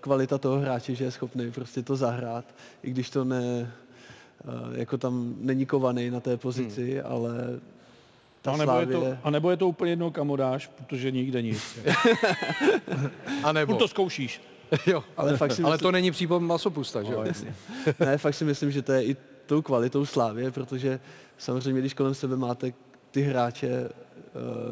kvalita 0.00 0.38
toho 0.38 0.60
hráče, 0.60 0.94
že 0.94 1.04
je 1.04 1.10
schopný 1.10 1.50
prostě 1.50 1.82
to 1.82 1.96
zahrát, 1.96 2.44
i 2.82 2.90
když 2.90 3.10
to 3.10 3.24
ne, 3.24 3.72
uh, 4.44 4.78
jako 4.78 4.98
tam 4.98 5.34
není 5.40 5.66
kovaný 5.66 6.10
na 6.10 6.20
té 6.20 6.36
pozici, 6.36 6.92
hmm. 6.92 7.12
ale 7.12 7.60
ta 8.42 8.52
A 8.52 8.56
nebo, 8.56 8.72
je 8.80 8.86
to, 8.86 9.18
a 9.22 9.30
nebo 9.30 9.50
je 9.50 9.56
to 9.56 9.68
úplně 9.68 9.92
jedno, 9.92 10.10
kam 10.10 10.28
ho 10.28 10.36
dáš, 10.36 10.66
protože 10.66 11.10
nikde 11.10 11.42
nic. 11.42 11.78
A 13.42 13.52
nebo... 13.52 13.72
Furt 13.72 13.78
to 13.78 13.88
zkoušíš. 13.88 14.40
jo, 14.86 15.04
Ale 15.16 15.36
fakt 15.36 15.52
si 15.52 15.62
ale 15.62 15.74
myslím- 15.74 15.86
to 15.86 15.92
není 15.92 16.10
přípom 16.10 16.46
Masopusta, 16.46 17.02
že 17.02 17.12
jo? 17.12 17.24
No, 17.24 17.52
ne, 18.06 18.18
fakt 18.18 18.34
si 18.34 18.44
myslím, 18.44 18.70
že 18.70 18.82
to 18.82 18.92
je 18.92 19.04
i 19.04 19.16
tou 19.46 19.62
kvalitou 19.62 20.06
Slávě, 20.06 20.50
protože 20.50 21.00
samozřejmě, 21.38 21.80
když 21.80 21.94
kolem 21.94 22.14
sebe 22.14 22.36
máte 22.36 22.72
ty 23.10 23.22
hráče 23.22 23.88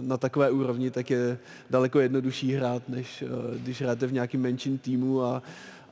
na 0.01 0.17
takové 0.17 0.51
úrovni, 0.51 0.91
tak 0.91 1.11
je 1.11 1.39
daleko 1.71 2.01
jednodušší 2.01 2.53
hrát, 2.53 2.89
než 2.89 3.23
eh, 3.23 3.59
když 3.59 3.81
hrajete 3.81 4.07
v 4.07 4.13
nějakým 4.13 4.41
menším 4.41 4.79
týmu 4.79 5.23
a, 5.23 5.43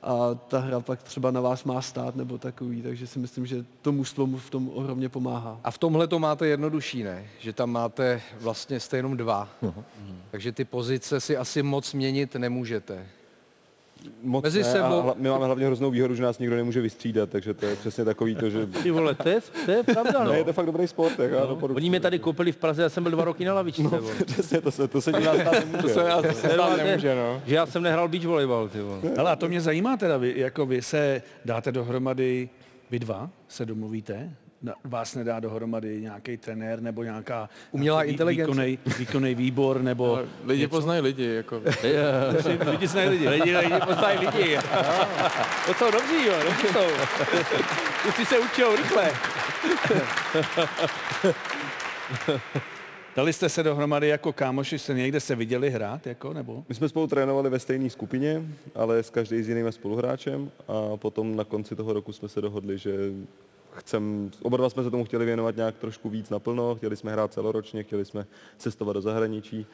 a 0.02 0.34
ta 0.34 0.58
hra 0.58 0.80
pak 0.80 1.02
třeba 1.02 1.30
na 1.30 1.40
vás 1.40 1.64
má 1.64 1.82
stát 1.82 2.16
nebo 2.16 2.38
takový, 2.38 2.82
takže 2.82 3.06
si 3.06 3.18
myslím, 3.18 3.46
že 3.46 3.64
to 3.82 3.92
mužstvo 3.92 4.26
mu 4.26 4.38
v 4.38 4.50
tom 4.50 4.70
ohromně 4.74 5.08
pomáhá. 5.08 5.60
A 5.64 5.70
v 5.70 5.78
tomhle 5.78 6.06
to 6.06 6.18
máte 6.18 6.46
jednodušší, 6.46 7.02
ne? 7.02 7.26
Že 7.40 7.52
tam 7.52 7.70
máte 7.70 8.22
vlastně 8.40 8.80
jste 8.80 8.96
jenom 8.96 9.16
dva. 9.16 9.48
Takže 10.30 10.52
ty 10.52 10.64
pozice 10.64 11.20
si 11.20 11.36
asi 11.36 11.62
moc 11.62 11.94
měnit 11.94 12.34
nemůžete. 12.34 13.06
Moc 14.22 14.44
Mezi 14.44 14.62
ne, 14.62 14.72
sebou- 14.72 14.84
A 14.84 15.02
hla- 15.04 15.14
my 15.16 15.28
máme 15.28 15.46
hlavně 15.46 15.66
hroznou 15.66 15.90
výhodu, 15.90 16.14
že 16.14 16.22
nás 16.22 16.38
nikdo 16.38 16.56
nemůže 16.56 16.80
vystřídat, 16.80 17.30
takže 17.30 17.54
to 17.54 17.66
je 17.66 17.76
přesně 17.76 18.04
takový 18.04 18.34
to, 18.34 18.50
že... 18.50 18.66
Ty 18.66 18.90
vole, 18.90 19.14
to 19.14 19.28
je, 19.28 19.40
to 19.64 19.70
je 19.70 19.82
pravda, 19.82 20.24
no. 20.24 20.32
Ne, 20.32 20.38
je 20.38 20.44
to 20.44 20.52
fakt 20.52 20.66
dobrý 20.66 20.86
sport, 20.88 21.18
jak 21.18 21.30
já 21.32 21.46
to 21.46 21.56
poručuji. 21.56 21.76
Oni 21.76 21.90
mě 21.90 22.00
tady 22.00 22.18
koupili 22.18 22.52
v 22.52 22.56
Praze, 22.56 22.82
já 22.82 22.88
jsem 22.88 23.02
byl 23.02 23.12
dva 23.12 23.24
roky 23.24 23.44
na 23.44 23.54
lavičce. 23.54 23.82
No, 23.82 24.00
Přesně, 24.26 24.60
to 24.60 24.70
se, 24.70 24.88
to 24.88 25.00
se 25.00 25.12
nás 25.12 25.22
stát 25.40 25.52
nemůže. 25.52 25.82
To 25.82 25.88
se 25.88 26.04
nás 26.04 26.24
stát 26.38 26.76
nemůže, 26.76 27.14
no. 27.14 27.42
Že 27.46 27.54
já 27.54 27.66
jsem 27.66 27.82
nehrál 27.82 28.08
beach 28.08 28.24
volejbal, 28.26 28.68
ty 28.68 28.80
vole. 28.80 28.98
Ale 29.18 29.30
a 29.30 29.36
to 29.36 29.48
mě 29.48 29.60
zajímá 29.60 29.96
teda, 29.96 30.16
vy, 30.16 30.34
jako 30.36 30.66
vy 30.66 30.82
se 30.82 31.22
dáte 31.44 31.72
dohromady, 31.72 32.48
vy 32.90 32.98
dva 32.98 33.30
se 33.48 33.66
domluvíte, 33.66 34.30
vás 34.84 35.14
nedá 35.14 35.40
dohromady 35.40 36.00
nějaký 36.00 36.36
trenér 36.36 36.80
nebo 36.80 37.02
nějaká 37.02 37.48
Umělá 37.72 37.96
nějaký 38.04 38.10
inteligence. 38.12 38.66
Výkonnej 38.98 39.34
výbor 39.34 39.82
nebo... 39.82 40.16
Ale 40.16 40.26
lidi 40.44 40.62
něco? 40.62 40.70
poznají 40.76 41.00
lidi, 41.00 41.24
jako. 41.24 41.56
Lidi- 42.64 42.86
znají 42.86 43.08
lidi. 43.08 43.28
Lidi, 43.28 43.56
lidi 43.56 43.74
poznají 43.86 44.18
lidi. 44.18 44.58
To 45.66 45.74
jsou 45.74 45.90
dobří, 45.90 46.26
jo, 46.26 46.34
dobří 46.44 46.66
jsou. 46.66 47.04
Už 48.22 48.28
se 48.28 48.38
učil 48.38 48.76
rychle. 48.76 49.12
Dali 53.16 53.32
jste 53.32 53.48
se 53.48 53.62
dohromady 53.62 54.08
jako 54.08 54.32
kámoši, 54.32 54.78
jste 54.78 54.94
někde 54.94 55.20
se 55.20 55.34
viděli 55.34 55.70
hrát, 55.70 56.06
jako, 56.06 56.32
nebo? 56.32 56.64
My 56.68 56.74
jsme 56.74 56.88
spolu 56.88 57.06
trénovali 57.06 57.50
ve 57.50 57.58
stejné 57.58 57.90
skupině, 57.90 58.42
ale 58.74 59.02
s 59.02 59.10
každý 59.10 59.42
s 59.42 59.48
jiným 59.48 59.72
spoluhráčem 59.72 60.50
a 60.68 60.96
potom 60.96 61.36
na 61.36 61.44
konci 61.44 61.76
toho 61.76 61.92
roku 61.92 62.12
jsme 62.12 62.28
se 62.28 62.40
dohodli, 62.40 62.78
že 62.78 62.90
chcem, 63.76 64.30
oba 64.42 64.56
dva 64.56 64.70
jsme 64.70 64.84
se 64.84 64.90
tomu 64.90 65.04
chtěli 65.04 65.24
věnovat 65.24 65.56
nějak 65.56 65.78
trošku 65.78 66.10
víc 66.10 66.30
naplno, 66.30 66.74
chtěli 66.74 66.96
jsme 66.96 67.12
hrát 67.12 67.32
celoročně, 67.32 67.82
chtěli 67.82 68.04
jsme 68.04 68.26
cestovat 68.58 68.94
do 68.94 69.00
zahraničí, 69.00 69.66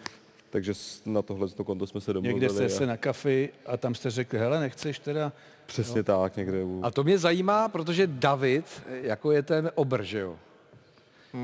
takže 0.50 0.72
na 1.06 1.22
tohle 1.22 1.48
to 1.48 1.64
konto 1.64 1.86
jsme 1.86 2.00
se 2.00 2.12
domluvili. 2.12 2.34
Někde 2.40 2.54
jste 2.54 2.64
a- 2.64 2.68
se 2.68 2.86
na 2.86 2.96
kafi 2.96 3.48
a 3.66 3.76
tam 3.76 3.94
jste 3.94 4.10
řekli, 4.10 4.38
hele, 4.38 4.60
nechceš 4.60 4.98
teda... 4.98 5.32
Přesně 5.66 6.02
tak, 6.02 6.36
někde 6.36 6.64
u... 6.64 6.80
A 6.84 6.90
to 6.90 7.04
mě 7.04 7.18
zajímá, 7.18 7.68
protože 7.68 8.06
David, 8.06 8.82
jako 8.88 9.32
je 9.32 9.42
ten 9.42 9.70
obr, 9.74 10.02
že 10.02 10.18
jo? 10.18 10.36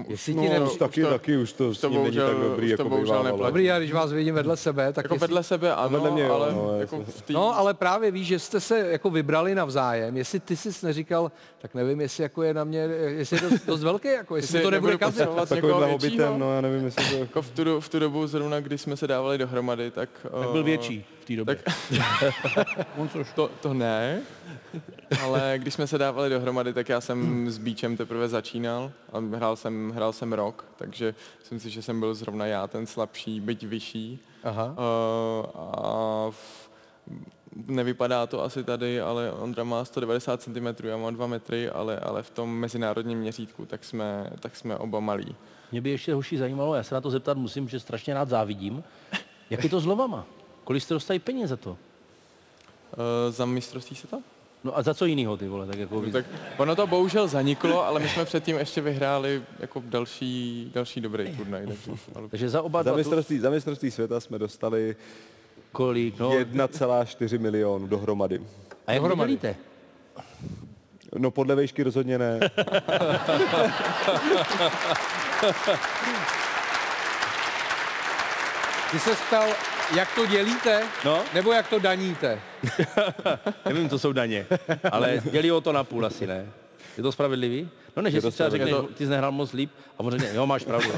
Jestli 0.08 0.34
ti 0.34 0.48
ne... 0.48 0.60
už 0.60 0.76
taky, 0.76 1.04
taky 1.04 1.36
už 1.36 1.52
to, 1.52 1.68
už 1.68 1.78
s 1.78 1.80
to 1.80 1.88
ním 1.88 2.02
není 2.04 2.16
tak 2.16 2.36
dobrý, 2.36 2.66
to 2.66 2.72
jako 2.72 2.88
bohužel 2.88 3.22
neplatí. 3.22 3.46
Dobrý, 3.46 3.70
a 3.70 3.78
když 3.78 3.92
vás 3.92 4.12
vidím 4.12 4.34
vedle 4.34 4.56
sebe, 4.56 4.92
tak 4.92 5.04
Jako 5.04 5.14
jestli... 5.14 5.24
vedle 5.26 5.42
sebe 5.42 5.74
ano, 5.74 5.88
vedle 5.88 6.10
mě 6.10 6.28
ale 6.28 6.52
no, 6.52 6.80
jako 6.80 7.04
v 7.04 7.22
tý... 7.22 7.32
No, 7.32 7.58
ale 7.58 7.74
právě 7.74 8.10
víš, 8.10 8.26
že 8.26 8.38
jste 8.38 8.60
se 8.60 8.78
jako 8.78 9.10
vybrali 9.10 9.54
navzájem. 9.54 10.16
Jestli 10.16 10.40
ty 10.40 10.56
jsi 10.56 10.86
neříkal, 10.86 11.32
tak 11.58 11.74
nevím, 11.74 12.00
jestli 12.00 12.22
jako 12.22 12.42
je 12.42 12.54
na 12.54 12.64
mě, 12.64 12.78
jestli 13.06 13.36
je 13.36 13.50
dost, 13.50 13.66
dost 13.66 13.82
velký, 13.82 14.08
jako 14.08 14.36
jestli 14.36 14.58
Jestli 14.58 14.64
to 14.64 14.70
nebude 14.70 14.98
kazit. 14.98 15.28
hobbitem, 15.28 15.98
většího. 15.98 16.38
no 16.38 16.54
já 16.54 16.60
nevím, 16.60 16.84
jestli 16.84 17.04
to... 17.04 17.16
Jako 17.16 17.42
v 17.42 17.50
tu, 17.50 17.80
v 17.80 17.88
tu 17.88 17.98
dobu 17.98 18.26
zrovna, 18.26 18.60
když 18.60 18.80
jsme 18.80 18.96
se 18.96 19.06
dávali 19.06 19.38
dohromady, 19.38 19.90
tak... 19.90 20.08
Tak 20.22 20.50
byl 20.50 20.60
eh, 20.60 20.64
větší 20.64 21.04
té 21.26 21.36
době. 21.36 21.56
Tak, 21.56 21.74
to, 23.34 23.50
to 23.62 23.74
ne, 23.74 24.22
ale 25.22 25.54
když 25.56 25.74
jsme 25.74 25.86
se 25.86 25.98
dávali 25.98 26.30
dohromady, 26.30 26.72
tak 26.72 26.88
já 26.88 27.00
jsem 27.00 27.50
s 27.50 27.58
Beachem 27.58 27.96
teprve 27.96 28.28
začínal 28.28 28.92
a 29.12 29.36
hrál 29.36 29.56
jsem, 29.56 29.90
hrál 29.90 30.12
jsem 30.12 30.32
rok, 30.32 30.64
takže 30.76 31.14
myslím 31.38 31.60
si, 31.60 31.70
že 31.70 31.82
jsem 31.82 32.00
byl 32.00 32.14
zrovna 32.14 32.46
já 32.46 32.66
ten 32.66 32.86
slabší, 32.86 33.40
byť 33.40 33.66
vyšší. 33.66 34.18
Aha. 34.44 34.74
Eh, 34.78 35.46
a 35.54 36.26
v, 36.30 36.70
nevypadá 37.66 38.26
to 38.26 38.42
asi 38.42 38.64
tady, 38.64 39.00
ale 39.00 39.32
Ondra 39.32 39.64
má 39.64 39.84
190 39.84 40.42
cm, 40.42 40.66
já 40.82 40.96
mám 40.96 41.14
2 41.14 41.26
metry, 41.26 41.70
ale, 41.70 41.98
ale 41.98 42.22
v 42.22 42.30
tom 42.30 42.58
mezinárodním 42.58 43.18
měřítku 43.18 43.66
tak 43.66 43.84
jsme, 43.84 44.30
tak 44.40 44.56
jsme 44.56 44.76
oba 44.76 45.00
malí. 45.00 45.36
Mě 45.72 45.80
by 45.80 45.90
ještě 45.90 46.14
hoší 46.14 46.36
zajímalo, 46.36 46.74
já 46.74 46.82
se 46.82 46.94
na 46.94 47.00
to 47.00 47.10
zeptat 47.10 47.36
musím, 47.36 47.68
že 47.68 47.80
strašně 47.80 48.14
rád 48.14 48.28
závidím. 48.28 48.84
Jak 49.50 49.64
je 49.64 49.70
to 49.70 49.80
s 49.80 49.86
lovama? 49.86 50.26
Kolik 50.66 50.82
jste 50.82 50.94
dostali 50.94 51.18
peněz 51.18 51.50
za 51.50 51.56
to? 51.56 51.70
Uh, 51.70 51.76
za 53.30 53.46
mistrovství 53.46 53.96
světa? 53.96 54.18
No 54.64 54.78
a 54.78 54.82
za 54.82 54.94
co 54.94 55.06
jinýho 55.06 55.36
ty 55.36 55.48
vole? 55.48 55.66
Tak 55.66 55.78
jako... 55.78 56.00
No, 56.00 56.10
tak 56.12 56.24
ono 56.56 56.76
to 56.76 56.86
bohužel 56.86 57.28
zaniklo, 57.28 57.86
ale 57.86 58.00
my 58.00 58.08
jsme 58.08 58.24
předtím 58.24 58.56
ještě 58.58 58.80
vyhráli 58.80 59.42
jako 59.58 59.82
další, 59.86 60.70
další 60.74 61.00
dobrý 61.00 61.36
turnaj. 61.36 61.66
Takže, 61.66 61.90
ale... 62.14 62.28
Takže 62.28 62.48
za 62.48 62.62
oba 62.62 62.82
Za 62.82 62.90
dva... 62.90 62.96
mistrovství, 62.96 63.38
za 63.38 63.50
mistrovství 63.50 63.90
světa 63.90 64.20
jsme 64.20 64.38
dostali 64.38 64.96
Kolik? 65.72 66.18
No, 66.18 66.30
1,4 66.30 67.40
milionu 67.40 67.86
dohromady. 67.86 68.42
a 68.86 68.92
jak 68.92 69.02
to 69.02 69.08
dohromady. 69.08 69.28
dělíte? 69.28 69.56
No 71.18 71.30
podle 71.30 71.54
vejšky 71.54 71.82
rozhodně 71.82 72.18
ne. 72.18 72.40
Ty 78.90 78.98
se 78.98 79.14
ptal, 79.26 79.48
jak 79.94 80.14
to 80.14 80.26
dělíte, 80.26 80.82
No. 81.04 81.22
nebo 81.34 81.52
jak 81.52 81.68
to 81.68 81.78
daníte. 81.78 82.40
Nevím, 83.66 83.88
co 83.90 83.98
jsou 83.98 84.12
daně, 84.12 84.46
ale 84.92 85.20
dělí 85.30 85.52
o 85.52 85.60
to 85.60 85.72
na 85.72 85.84
půl 85.84 86.06
asi, 86.06 86.26
ne? 86.26 86.46
Je 86.96 87.02
to 87.02 87.12
spravedlivý? 87.12 87.68
No 87.96 88.02
ne, 88.02 88.10
že 88.10 88.18
si 88.20 88.22
to 88.22 88.30
třeba 88.30 88.48
řekneš, 88.50 88.68
spravedlivý. 88.70 88.94
ty 88.94 89.04
jsi 89.04 89.10
nehrál 89.10 89.32
moc 89.32 89.52
líp 89.52 89.70
a 89.98 90.00
on 90.00 90.10
řekne, 90.12 90.28
jo, 90.34 90.46
máš 90.46 90.64
pravdu. 90.64 90.88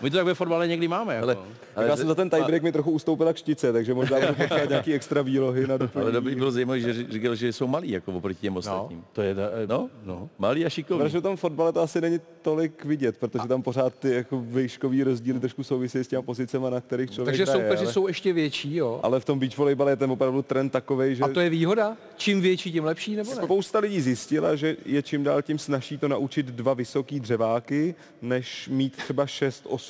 My 0.00 0.10
to 0.10 0.16
tak 0.16 0.26
ve 0.26 0.34
fotbale 0.34 0.68
někdy 0.68 0.88
máme. 0.88 1.14
Jako. 1.14 1.26
Tak 1.74 1.86
já 1.86 1.96
jsem 1.96 2.08
za 2.08 2.14
ten 2.14 2.30
tiebreak 2.30 2.62
mi 2.62 2.72
trochu 2.72 2.90
ustoupila 2.90 3.32
kštice, 3.32 3.72
takže 3.72 3.94
možná 3.94 4.20
budu 4.20 4.34
potřebovat 4.34 4.68
nějaký 4.68 4.92
extra 4.92 5.22
výlohy 5.22 5.66
na 5.66 5.74
Ale 5.74 5.78
doplnění. 5.78 6.24
by 6.24 6.34
bylo 6.34 6.50
zajímavé, 6.50 6.80
že 6.80 6.92
říkal, 7.10 7.34
že 7.34 7.52
jsou 7.52 7.66
malí 7.66 7.90
jako 7.90 8.12
oproti 8.12 8.40
těm 8.40 8.56
ostatním. 8.56 9.04
To 9.12 9.22
je, 9.22 9.34
No, 9.66 9.90
no, 10.04 10.28
malí 10.38 10.66
a 10.66 10.68
šikovní. 10.68 11.04
Protože 11.04 11.18
v 11.18 11.22
tom 11.22 11.36
fotbale 11.36 11.72
to 11.72 11.80
asi 11.80 12.00
není 12.00 12.20
tolik 12.42 12.84
vidět, 12.84 13.16
protože 13.16 13.48
tam 13.48 13.62
pořád 13.62 13.94
ty 13.94 14.10
jako 14.10 14.40
výškový 14.40 15.04
rozdíly 15.04 15.40
trošku 15.40 15.64
souvisí 15.64 15.98
s 15.98 16.08
těma 16.08 16.22
pozicema, 16.22 16.70
na 16.70 16.80
kterých 16.80 17.10
člověk 17.10 17.26
Takže 17.36 17.44
hraje, 17.44 17.62
soupeři 17.62 17.84
ale, 17.84 17.92
jsou 17.92 18.06
ještě 18.08 18.32
větší, 18.32 18.76
jo? 18.76 19.00
ale 19.02 19.20
v 19.20 19.24
tom 19.24 19.38
beach 19.38 19.58
volejbale 19.58 19.92
je 19.92 19.96
ten 19.96 20.10
opravdu 20.10 20.42
trend 20.42 20.70
takovej, 20.70 21.14
že 21.14 21.22
A 21.22 21.28
to 21.28 21.40
je 21.40 21.50
výhoda? 21.50 21.96
Čím 22.16 22.40
větší, 22.40 22.72
tím 22.72 22.84
lepší, 22.84 23.16
nebo 23.16 23.30
ne? 23.30 23.36
spousta 23.36 23.78
lidí 23.78 24.00
zjistila, 24.00 24.56
že 24.56 24.76
je 24.86 25.02
čím 25.02 25.24
dál 25.24 25.42
tím 25.42 25.58
snaží 25.58 25.98
to 25.98 26.08
naučit 26.08 26.46
dva 26.46 26.74
vysoký 26.74 27.20
dřeváky, 27.20 27.94
než 28.22 28.68
mít 28.72 28.96
třeba 28.96 29.26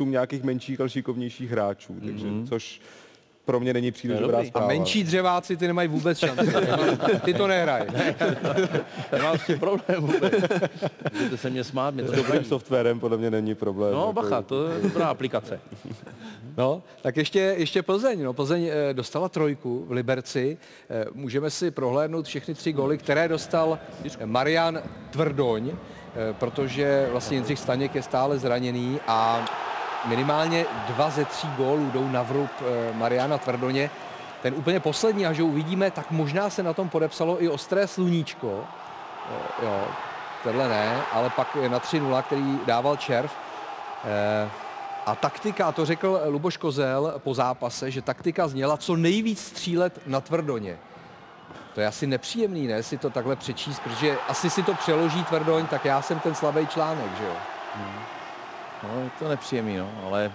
6-8 0.01 0.09
nějakých 0.09 0.42
menších, 0.42 0.80
ale 0.80 0.88
šikovnějších 0.88 1.51
hráčů. 1.51 1.97
Takže, 2.05 2.26
což 2.49 2.80
pro 3.45 3.61
mě 3.61 3.72
není 3.72 3.92
příliš 3.92 4.18
dobrá 4.18 4.36
dobrý. 4.38 4.49
A 4.49 4.51
zpráva. 4.51 4.68
menší 4.68 5.05
dřeváci, 5.05 5.57
ty 5.57 5.66
nemají 5.66 5.88
vůbec 5.88 6.18
šanci. 6.18 6.53
Ty 7.24 7.34
to 7.34 7.47
nehrají. 7.47 7.86
Nemám 9.12 9.38
s 9.38 9.47
tím 9.47 9.59
problém 9.59 10.01
vůbec. 10.01 10.34
Můžete 11.12 11.36
se 11.36 11.51
mě 11.51 11.64
smát, 11.64 11.95
mě 11.95 12.05
to 12.05 12.12
S 12.12 12.16
dobrým 12.16 12.45
softwarem 12.45 13.01
podle 13.01 13.16
mě 13.18 13.30
není 13.30 13.55
problém. 13.55 13.95
No 13.95 14.01
jako- 14.01 14.12
bacha, 14.12 14.42
to 14.42 14.68
je 14.68 14.80
dobrá 14.82 15.07
aplikace. 15.07 15.61
No, 16.57 16.82
tak 17.03 17.16
ještě, 17.16 17.38
ještě 17.38 17.82
Plzeň. 17.82 18.22
No, 18.22 18.32
Plzeň 18.32 18.64
eh, 18.70 18.95
dostala 18.95 19.28
trojku 19.28 19.84
v 19.88 19.92
Liberci. 19.92 20.59
Eh, 20.90 21.05
můžeme 21.14 21.51
si 21.51 21.70
prohlédnout 21.70 22.26
všechny 22.26 22.55
tři 22.55 22.72
góly, 22.72 22.99
které 22.99 23.28
dostal 23.28 23.78
Marian 24.24 24.82
Tvrdoň, 25.11 25.70
eh, 25.70 26.34
protože 26.38 27.09
vlastně 27.11 27.36
Jindřich 27.36 27.59
Staněk 27.59 27.95
je 27.95 28.03
stále 28.03 28.38
zraněný 28.38 29.01
a 29.07 29.45
minimálně 30.07 30.66
dva 30.88 31.11
ze 31.11 31.24
tří 31.24 31.48
gólů 31.57 31.90
jdou 31.90 32.09
na 32.09 32.22
vrub 32.22 32.50
eh, 32.61 32.92
Mariana 32.94 33.38
Tvrdoně. 33.38 33.90
Ten 34.42 34.55
úplně 34.55 34.80
poslední, 34.80 35.26
až 35.26 35.40
ho 35.40 35.46
uvidíme, 35.46 35.90
tak 35.90 36.11
možná 36.11 36.50
se 36.50 36.62
na 36.62 36.72
tom 36.72 36.88
podepsalo 36.88 37.42
i 37.42 37.48
ostré 37.48 37.86
sluníčko. 37.86 38.64
Eh, 39.30 39.64
Jo, 39.64 39.84
tenhle 40.44 40.68
ne, 40.68 41.00
ale 41.12 41.30
pak 41.30 41.57
je 41.62 41.68
na 41.68 41.78
3-0, 41.80 42.22
který 42.22 42.59
dával 42.66 42.96
Červ. 42.96 43.30
Eh, 44.05 44.48
A 45.07 45.14
taktika, 45.14 45.66
a 45.66 45.72
to 45.72 45.84
řekl 45.86 46.20
Luboš 46.26 46.57
Kozel 46.57 47.14
po 47.18 47.34
zápase, 47.34 47.90
že 47.90 48.02
taktika 48.02 48.48
zněla 48.48 48.76
co 48.76 48.96
nejvíc 48.96 49.40
střílet 49.46 49.98
na 50.07 50.20
tvrdoně. 50.20 50.78
To 51.74 51.80
je 51.80 51.86
asi 51.86 52.07
nepříjemný, 52.07 52.66
ne, 52.66 52.82
si 52.82 52.98
to 52.98 53.11
takhle 53.11 53.36
přečíst, 53.36 53.78
protože 53.82 54.16
asi 54.28 54.50
si 54.50 54.62
to 54.62 54.74
přeloží 54.74 55.24
tvrdoň, 55.24 55.66
tak 55.66 55.84
já 55.84 56.02
jsem 56.02 56.20
ten 56.20 56.34
slabý 56.34 56.66
článek, 56.66 57.11
že 57.18 57.24
jo. 57.24 57.36
No, 58.83 59.05
je 59.05 59.11
to 59.18 59.29
nepříjemný, 59.29 59.77
no, 59.77 59.91
ale 60.05 60.25
e, 60.25 60.31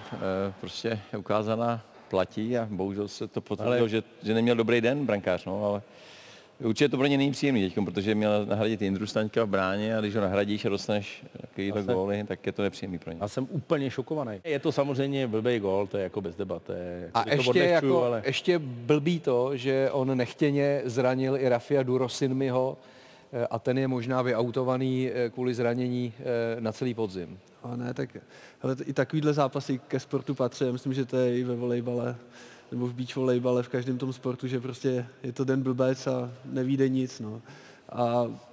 prostě 0.60 1.00
je 1.12 1.18
ukázaná 1.18 1.80
platí 2.08 2.58
a 2.58 2.68
bohužel 2.70 3.08
se 3.08 3.28
to 3.28 3.40
potvrdilo, 3.40 3.78
Ale- 3.78 3.88
že, 3.88 4.02
že 4.22 4.34
neměl 4.34 4.56
dobrý 4.56 4.80
den 4.80 5.06
brankář, 5.06 5.44
no, 5.44 5.64
ale 5.64 5.82
určitě 6.60 6.88
to 6.88 6.96
pro 6.96 7.06
ně 7.06 7.18
není 7.18 7.30
příjemný 7.30 7.62
teď, 7.62 7.84
protože 7.84 8.14
měl 8.14 8.46
nahradit 8.46 8.82
Jindru 8.82 9.06
Staňka 9.06 9.44
v 9.44 9.48
bráně 9.48 9.96
a 9.96 10.00
když 10.00 10.14
ho 10.14 10.20
nahradíš 10.20 10.64
a 10.64 10.68
dostaneš 10.68 11.24
takovýhle 11.40 11.82
Zase. 11.82 11.94
góly, 11.94 12.24
tak 12.28 12.46
je 12.46 12.52
to 12.52 12.62
nepříjemný 12.62 12.98
pro 12.98 13.12
ně. 13.12 13.18
Já 13.20 13.28
jsem 13.28 13.46
úplně 13.50 13.90
šokovaný. 13.90 14.40
Je 14.44 14.58
to 14.58 14.72
samozřejmě 14.72 15.26
blbý 15.26 15.58
gól, 15.58 15.86
to 15.86 15.96
je 15.96 16.02
jako 16.02 16.20
bez 16.20 16.36
debaty. 16.36 16.72
A 17.14 17.22
to 17.22 17.30
ještě, 17.30 17.58
jako, 17.58 18.04
ale... 18.04 18.22
ještě 18.26 18.58
blbý 18.58 19.20
to, 19.20 19.56
že 19.56 19.90
on 19.90 20.16
nechtěně 20.18 20.82
zranil 20.84 21.36
i 21.36 21.48
Rafia 21.48 21.82
Durosinmiho 21.82 22.78
a 23.50 23.58
ten 23.58 23.78
je 23.78 23.88
možná 23.88 24.22
vyautovaný 24.22 25.10
eh, 25.10 25.30
kvůli 25.30 25.54
zranění 25.54 26.12
eh, 26.18 26.60
na 26.60 26.72
celý 26.72 26.94
podzim. 26.94 27.38
A 27.62 27.76
ne, 27.76 27.94
tak 27.94 28.16
hele, 28.60 28.76
i 28.84 28.92
takovýhle 28.92 29.32
zápasy 29.32 29.78
ke 29.78 30.00
sportu 30.00 30.34
patří. 30.34 30.64
Já 30.64 30.72
myslím, 30.72 30.94
že 30.94 31.04
to 31.04 31.16
je 31.16 31.38
i 31.38 31.44
ve 31.44 31.56
volejbale, 31.56 32.16
nebo 32.70 32.86
v 32.86 32.94
beach 32.94 33.16
volejbale, 33.16 33.62
v 33.62 33.68
každém 33.68 33.98
tom 33.98 34.12
sportu, 34.12 34.46
že 34.46 34.60
prostě 34.60 35.06
je 35.22 35.32
to 35.32 35.44
den 35.44 35.62
blbec 35.62 36.06
a 36.06 36.30
nevíde 36.44 36.88
nic. 36.88 37.20
No. 37.20 37.42
A 37.88 38.26
eh, 38.26 38.49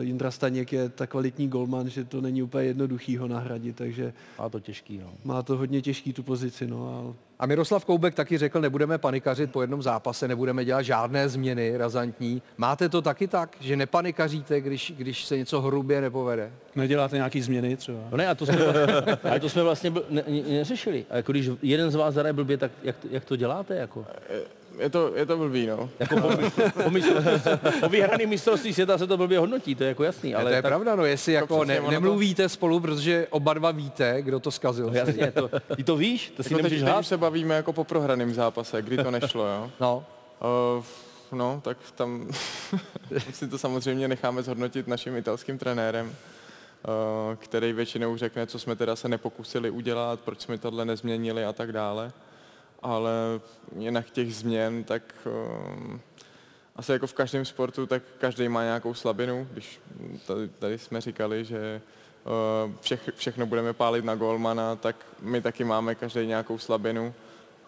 Jindra 0.00 0.30
Staněk 0.30 0.72
je 0.72 0.88
tak 0.88 1.10
kvalitní 1.10 1.48
golman, 1.48 1.88
že 1.88 2.04
to 2.04 2.20
není 2.20 2.42
úplně 2.42 2.64
jednoduchý 2.64 3.16
ho 3.16 3.28
nahradit, 3.28 3.76
takže 3.76 4.12
Má 4.38 4.48
to 4.48 4.60
těžký, 4.60 4.98
no. 4.98 5.12
má 5.24 5.42
to 5.42 5.56
hodně 5.56 5.82
těžký 5.82 6.12
tu 6.12 6.22
pozici. 6.22 6.66
No, 6.66 6.88
a 6.88 7.24
A 7.38 7.46
Miroslav 7.46 7.84
Koubek 7.84 8.14
taky 8.14 8.38
řekl, 8.38 8.60
nebudeme 8.60 8.98
panikařit 8.98 9.52
po 9.52 9.60
jednom 9.60 9.82
zápase, 9.82 10.28
nebudeme 10.28 10.64
dělat 10.64 10.82
žádné 10.82 11.28
změny 11.28 11.76
razantní. 11.76 12.42
Máte 12.56 12.88
to 12.88 13.02
taky 13.02 13.28
tak, 13.28 13.56
že 13.60 13.76
nepanikaříte, 13.76 14.60
když, 14.60 14.92
když 14.96 15.24
se 15.24 15.36
něco 15.38 15.60
hrubě 15.60 16.00
nepovede? 16.00 16.52
Neděláte 16.76 17.16
nějaký 17.16 17.40
změny 17.42 17.76
třeba? 17.76 17.98
No 18.10 18.16
ne, 18.16 18.28
a 18.28 18.34
to 18.34 18.46
jsme, 18.46 18.58
ale 19.30 19.40
to 19.40 19.48
jsme 19.48 19.62
vlastně 19.62 19.90
byl, 19.90 20.04
ne, 20.10 20.24
ne, 20.28 20.42
neřešili. 20.42 21.06
A 21.10 21.16
jako 21.16 21.32
když 21.32 21.50
jeden 21.62 21.90
z 21.90 21.94
vás 21.94 22.14
zahraje 22.14 22.32
blbě, 22.32 22.56
tak 22.56 22.70
jak 22.82 22.96
to, 22.96 23.08
jak 23.10 23.24
to 23.24 23.36
děláte? 23.36 23.74
Jako? 23.76 24.06
Je 24.78 24.90
to, 24.90 25.12
je 25.14 25.26
to 25.26 25.36
blbý, 25.36 25.66
no. 25.66 25.90
Jako 25.98 26.20
po, 26.20 26.28
po, 26.82 26.90
mistrovství, 26.90 27.52
po 27.80 27.88
vyhraný 27.88 28.26
mistrovství 28.26 28.74
světa 28.74 28.98
se 28.98 29.06
to 29.06 29.16
blbě 29.16 29.38
hodnotí, 29.38 29.74
to 29.74 29.84
je 29.84 29.88
jako 29.88 30.04
jasný. 30.04 30.34
Ale 30.34 30.44
to 30.44 30.56
je 30.56 30.62
tak, 30.62 30.70
pravda, 30.70 30.96
no, 30.96 31.04
jestli 31.04 31.32
jako 31.32 31.64
ne, 31.64 31.78
ono 31.80 31.86
to- 31.86 31.90
nemluvíte 31.90 32.48
spolu, 32.48 32.80
protože 32.80 33.26
oba 33.30 33.54
dva 33.54 33.70
víte, 33.70 34.22
kdo 34.22 34.40
to 34.40 34.50
zkazil. 34.50 34.86
No 34.86 34.94
jasně, 34.94 35.32
to, 35.32 35.50
ty 35.76 35.84
to 35.84 35.96
víš, 35.96 36.32
to 36.36 36.42
si 36.42 36.52
Jako 36.52 36.62
teď, 36.62 36.72
nemůžeš 36.72 36.90
teď 36.90 37.00
už 37.00 37.06
se 37.06 37.16
bavíme 37.16 37.54
jako 37.54 37.72
po 37.72 37.84
prohraném 37.84 38.34
zápase, 38.34 38.82
kdy 38.82 38.96
to 38.96 39.10
nešlo, 39.10 39.46
jo. 39.46 39.70
No. 39.80 40.04
Uh, 40.78 40.84
no, 41.32 41.60
tak 41.64 41.76
tam 41.94 42.28
si 43.32 43.48
to 43.48 43.58
samozřejmě 43.58 44.08
necháme 44.08 44.42
zhodnotit 44.42 44.88
naším 44.88 45.16
italským 45.16 45.58
trenérem, 45.58 46.06
uh, 46.06 46.12
který 47.36 47.72
většinou 47.72 48.16
řekne, 48.16 48.46
co 48.46 48.58
jsme 48.58 48.76
teda 48.76 48.96
se 48.96 49.08
nepokusili 49.08 49.70
udělat, 49.70 50.20
proč 50.20 50.40
jsme 50.40 50.58
tohle 50.58 50.84
nezměnili 50.84 51.44
a 51.44 51.52
tak 51.52 51.72
dále. 51.72 52.12
Ale 52.84 53.12
jinak 53.78 54.10
těch 54.10 54.34
změn, 54.34 54.84
tak 54.84 55.02
um, 55.24 56.00
asi 56.76 56.92
jako 56.92 57.06
v 57.06 57.14
každém 57.14 57.44
sportu, 57.44 57.86
tak 57.86 58.02
každý 58.18 58.48
má 58.48 58.62
nějakou 58.62 58.94
slabinu. 58.94 59.48
Když 59.52 59.80
tady, 60.26 60.48
tady 60.48 60.78
jsme 60.78 61.00
říkali, 61.00 61.44
že 61.44 61.80
uh, 62.66 62.72
všech, 62.80 63.10
všechno 63.16 63.46
budeme 63.46 63.72
pálit 63.72 64.04
na 64.04 64.14
golmana, 64.14 64.76
tak 64.76 64.96
my 65.20 65.40
taky 65.40 65.64
máme 65.64 65.94
každý 65.94 66.26
nějakou 66.26 66.58
slabinu 66.58 67.14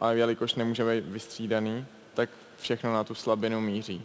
a 0.01 0.13
jelikož 0.13 0.55
nemůžeme 0.55 1.01
být 1.01 1.13
vystřídaný, 1.13 1.87
tak 2.15 2.31
všechno 2.59 2.93
na 2.93 3.05
tu 3.05 3.15
slabinu 3.15 3.61
míří. 3.61 4.05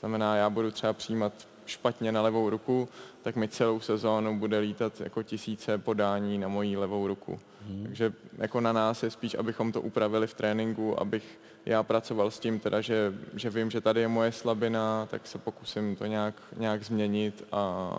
Znamená, 0.00 0.36
já 0.36 0.50
budu 0.50 0.70
třeba 0.70 0.92
přijímat 0.92 1.32
špatně 1.66 2.12
na 2.12 2.22
levou 2.22 2.50
ruku, 2.50 2.88
tak 3.22 3.36
mi 3.36 3.48
celou 3.48 3.80
sezónu 3.80 4.38
bude 4.38 4.58
lítat 4.58 5.00
jako 5.00 5.22
tisíce 5.22 5.78
podání 5.78 6.38
na 6.38 6.48
moji 6.48 6.76
levou 6.76 7.06
ruku. 7.06 7.40
Hmm. 7.68 7.84
Takže 7.84 8.12
jako 8.38 8.60
na 8.60 8.72
nás 8.72 9.02
je 9.02 9.10
spíš, 9.10 9.34
abychom 9.34 9.72
to 9.72 9.80
upravili 9.80 10.26
v 10.26 10.34
tréninku, 10.34 11.00
abych 11.00 11.38
já 11.66 11.82
pracoval 11.82 12.30
s 12.30 12.38
tím 12.38 12.60
teda, 12.60 12.80
že, 12.80 13.14
že 13.34 13.50
vím, 13.50 13.70
že 13.70 13.80
tady 13.80 14.00
je 14.00 14.08
moje 14.08 14.32
slabina, 14.32 15.08
tak 15.10 15.26
se 15.26 15.38
pokusím 15.38 15.96
to 15.96 16.06
nějak, 16.06 16.34
nějak 16.56 16.84
změnit 16.84 17.44
a 17.52 17.90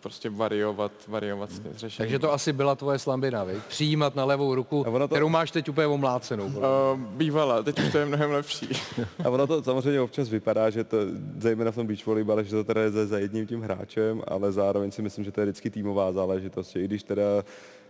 prostě 0.00 0.30
variovat, 0.30 0.92
variovat 1.08 1.50
s 1.50 1.60
řešením. 1.76 1.98
Takže 1.98 2.18
to 2.18 2.32
asi 2.32 2.52
byla 2.52 2.74
tvoje 2.74 2.98
slabina, 2.98 3.44
viď? 3.44 3.62
Přijímat 3.68 4.14
na 4.16 4.24
levou 4.24 4.54
ruku, 4.54 4.84
to... 4.84 5.08
kterou 5.08 5.28
máš 5.28 5.50
teď 5.50 5.68
úplně 5.68 5.86
omlácenou. 5.86 6.46
Uh, 6.46 6.62
bývala, 6.96 7.62
teď 7.62 7.78
už 7.78 7.92
to 7.92 7.98
je 7.98 8.06
mnohem 8.06 8.30
lepší. 8.30 8.68
a 9.24 9.30
ono 9.30 9.46
to 9.46 9.62
samozřejmě 9.62 10.00
občas 10.00 10.28
vypadá, 10.28 10.70
že 10.70 10.84
to, 10.84 10.96
zejména 11.38 11.70
v 11.70 11.74
tom 11.74 11.86
beach 11.86 12.06
volejbale, 12.06 12.44
že 12.44 12.50
to 12.50 12.64
teda 12.64 12.80
je 12.80 12.90
za, 12.90 13.06
za 13.06 13.18
jedním 13.18 13.46
tím 13.46 13.60
hráčem, 13.60 14.22
ale 14.28 14.45
zároveň 14.52 14.90
si 14.90 15.02
myslím, 15.02 15.24
že 15.24 15.32
to 15.32 15.40
je 15.40 15.46
vždycky 15.46 15.70
týmová 15.70 16.12
záležitost, 16.12 16.76
i 16.76 16.84
když 16.84 17.02
teda 17.02 17.44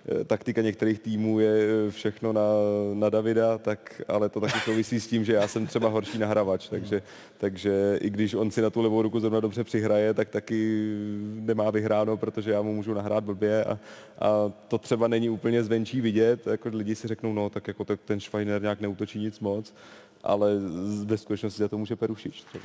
Eh, 0.08 0.24
taktika 0.24 0.62
některých 0.62 0.98
týmů 0.98 1.40
je 1.40 1.50
eh, 1.50 1.90
všechno 1.90 2.32
na, 2.32 2.42
na 2.94 3.10
Davida, 3.10 3.58
tak, 3.58 4.02
ale 4.08 4.28
to 4.28 4.40
taky 4.40 4.60
souvisí 4.60 5.00
s 5.00 5.06
tím, 5.06 5.24
že 5.24 5.32
já 5.32 5.48
jsem 5.48 5.66
třeba 5.66 5.88
horší 5.88 6.18
nahrávač, 6.18 6.68
takže, 6.68 7.02
takže 7.38 7.98
i 8.02 8.10
když 8.10 8.34
on 8.34 8.50
si 8.50 8.62
na 8.62 8.70
tu 8.70 8.82
levou 8.82 9.02
ruku 9.02 9.20
zrovna 9.20 9.40
dobře 9.40 9.64
přihraje, 9.64 10.14
tak 10.14 10.28
taky 10.28 10.90
nemá 11.34 11.70
vyhráno, 11.70 12.16
protože 12.16 12.50
já 12.50 12.62
mu 12.62 12.74
můžu 12.74 12.94
nahrát 12.94 13.24
blbě 13.24 13.64
a, 13.64 13.78
a 14.18 14.52
to 14.68 14.78
třeba 14.78 15.08
není 15.08 15.30
úplně 15.30 15.64
zvenčí 15.64 16.00
vidět, 16.00 16.46
jako 16.46 16.68
lidi 16.68 16.94
si 16.94 17.08
řeknou, 17.08 17.32
no 17.32 17.50
tak 17.50 17.68
jako 17.68 17.84
tak 17.84 18.00
ten 18.04 18.20
Schweiner 18.20 18.62
nějak 18.62 18.80
neutočí 18.80 19.18
nic 19.18 19.40
moc, 19.40 19.74
ale 20.22 20.50
ve 21.04 21.18
skutečnosti 21.18 21.62
za 21.62 21.68
to 21.68 21.78
může 21.78 21.96
Perušič. 21.96 22.44
Třeba. 22.44 22.64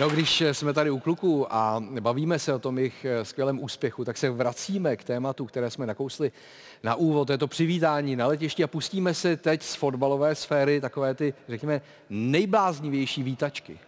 No, 0.00 0.08
když 0.08 0.40
jsme 0.52 0.72
tady 0.72 0.90
u 0.90 0.98
kluků 0.98 1.54
a 1.54 1.84
bavíme 2.00 2.38
se 2.38 2.54
o 2.54 2.58
tom 2.58 2.78
jejich 2.78 3.06
skvělém 3.22 3.62
úspěchu, 3.62 4.04
tak 4.04 4.16
se 4.16 4.30
vracíme 4.30 4.96
k 4.96 5.04
tématu, 5.04 5.46
které 5.46 5.70
jsme 5.70 5.86
nakousli 5.86 6.32
na 6.82 6.94
úvod, 6.94 7.30
je 7.30 7.38
to 7.38 7.46
přivítání 7.46 8.16
na 8.16 8.26
letišti 8.26 8.64
a 8.64 8.66
pustíme 8.66 9.14
se 9.14 9.36
teď 9.36 9.62
z 9.62 9.74
fotbalové 9.74 10.34
sféry 10.34 10.80
takové 10.80 11.14
ty, 11.14 11.34
řekněme, 11.48 11.80
nejbláznivější 12.10 13.22
výtačky. 13.22 13.78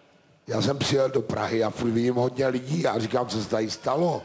Já 0.46 0.62
jsem 0.62 0.78
přijel 0.78 1.10
do 1.10 1.22
Prahy 1.22 1.64
a 1.64 1.70
furt 1.70 1.90
vidím 1.90 2.14
hodně 2.14 2.46
lidí 2.46 2.86
a 2.86 2.98
říkám, 2.98 3.26
co 3.26 3.42
se 3.42 3.48
tady 3.48 3.70
stalo. 3.70 4.22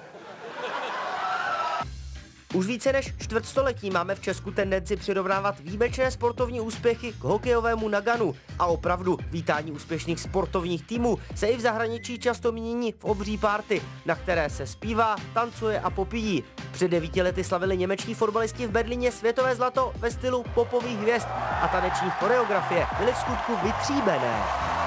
Už 2.54 2.66
více 2.66 2.94
než 2.94 3.14
čtvrtstoletí 3.18 3.90
máme 3.90 4.16
v 4.16 4.20
Česku 4.20 4.52
tendenci 4.52 4.96
přirovnávat 4.96 5.60
výjimečné 5.60 6.12
sportovní 6.12 6.62
úspěchy 6.62 7.14
k 7.14 7.24
hokejovému 7.24 7.90
naganu. 7.90 8.36
A 8.60 8.66
opravdu 8.66 9.18
vítání 9.30 9.72
úspěšných 9.72 10.20
sportovních 10.20 10.88
týmů 10.88 11.18
se 11.36 11.48
i 11.48 11.58
v 11.58 11.60
zahraničí 11.60 12.20
často 12.20 12.52
mění 12.52 12.92
v 12.92 13.06
obří 13.06 13.38
párty, 13.38 13.82
na 14.06 14.16
které 14.16 14.50
se 14.50 14.68
zpívá, 14.68 15.16
tancuje 15.34 15.80
a 15.80 15.90
popíjí. 15.90 16.44
Před 16.72 16.88
devíti 16.88 17.22
lety 17.22 17.44
slavili 17.44 17.78
němečtí 17.78 18.14
fotbalisti 18.14 18.68
v 18.68 18.72
Berlíně 18.72 19.12
světové 19.12 19.56
zlato 19.56 19.94
ve 20.00 20.12
stylu 20.12 20.46
popových 20.54 21.00
hvězd 21.00 21.28
a 21.62 21.68
taneční 21.72 22.10
choreografie 22.10 22.88
byly 23.00 23.14
v 23.14 23.18
skutku 23.18 23.56
vytříbené. 23.64 24.81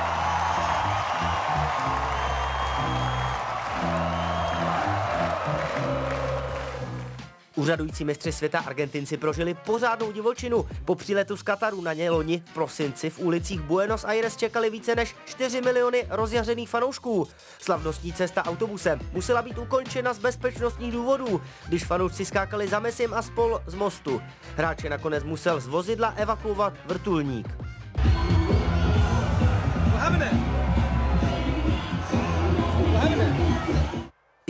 Úřadující 7.57 8.05
mistři 8.05 8.33
světa 8.33 8.59
Argentinci 8.59 9.17
prožili 9.17 9.55
pořádnou 9.55 10.13
divočinu. 10.13 10.67
Po 10.85 10.95
příletu 10.95 11.37
z 11.37 11.43
Kataru 11.43 11.81
na 11.81 11.93
ně 11.93 12.11
loni 12.11 12.43
v 12.47 12.55
prosinci 12.55 13.11
v 13.11 13.19
ulicích 13.19 13.61
Buenos 13.61 14.05
Aires 14.05 14.37
čekali 14.37 14.71
více 14.71 14.95
než 14.95 15.15
4 15.25 15.61
miliony 15.61 16.07
rozjařených 16.11 16.69
fanoušků. 16.69 17.29
Slavnostní 17.59 18.13
cesta 18.13 18.47
autobusem 18.47 19.01
musela 19.13 19.43
být 19.43 19.59
ukončena 19.59 20.13
z 20.13 20.19
bezpečnostních 20.19 20.93
důvodů, 20.93 21.41
když 21.69 21.85
fanoušci 21.85 22.25
skákali 22.25 22.69
za 22.69 22.79
Mesim 22.79 23.15
a 23.15 23.23
spol 23.23 23.61
z 23.67 23.75
mostu. 23.75 24.23
Hráče 24.57 24.89
nakonec 24.89 25.25
musel 25.25 25.61
z 25.61 25.67
vozidla 25.67 26.15
evakuovat 26.17 26.75
vrtulník. 26.87 27.49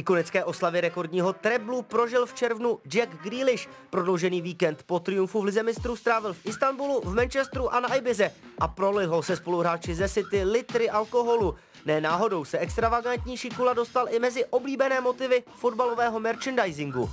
Ikonické 0.05 0.45
oslavy 0.45 0.81
rekordního 0.81 1.33
treblu 1.33 1.83
prožil 1.83 2.27
v 2.27 2.35
červnu 2.35 2.79
Jack 2.95 3.23
Grealish. 3.23 3.69
Prodloužený 3.91 4.41
víkend 4.41 4.83
po 4.83 5.01
triumfu 5.01 5.41
v 5.41 5.45
Lize 5.45 5.63
mistrů 5.63 5.97
strávil 5.97 6.33
v 6.33 6.47
Istanbulu, 6.47 7.01
v 7.01 7.15
Manchesteru 7.15 7.75
a 7.75 7.81
na 7.81 7.95
Ibize 7.95 8.31
a 8.59 8.69
prolihl 8.69 9.23
se 9.23 9.37
spoluhráči 9.37 9.95
ze 9.95 10.09
City 10.09 10.45
litry 10.45 10.91
alkoholu. 10.91 11.55
Ne 11.87 12.01
náhodou 12.01 12.45
se 12.45 12.59
extravagantní 12.59 13.37
šikula 13.37 13.73
dostal 13.73 14.07
i 14.11 14.19
mezi 14.19 14.45
oblíbené 14.45 15.01
motivy 15.01 15.43
fotbalového 15.57 16.21
merchandisingu. 16.21 17.11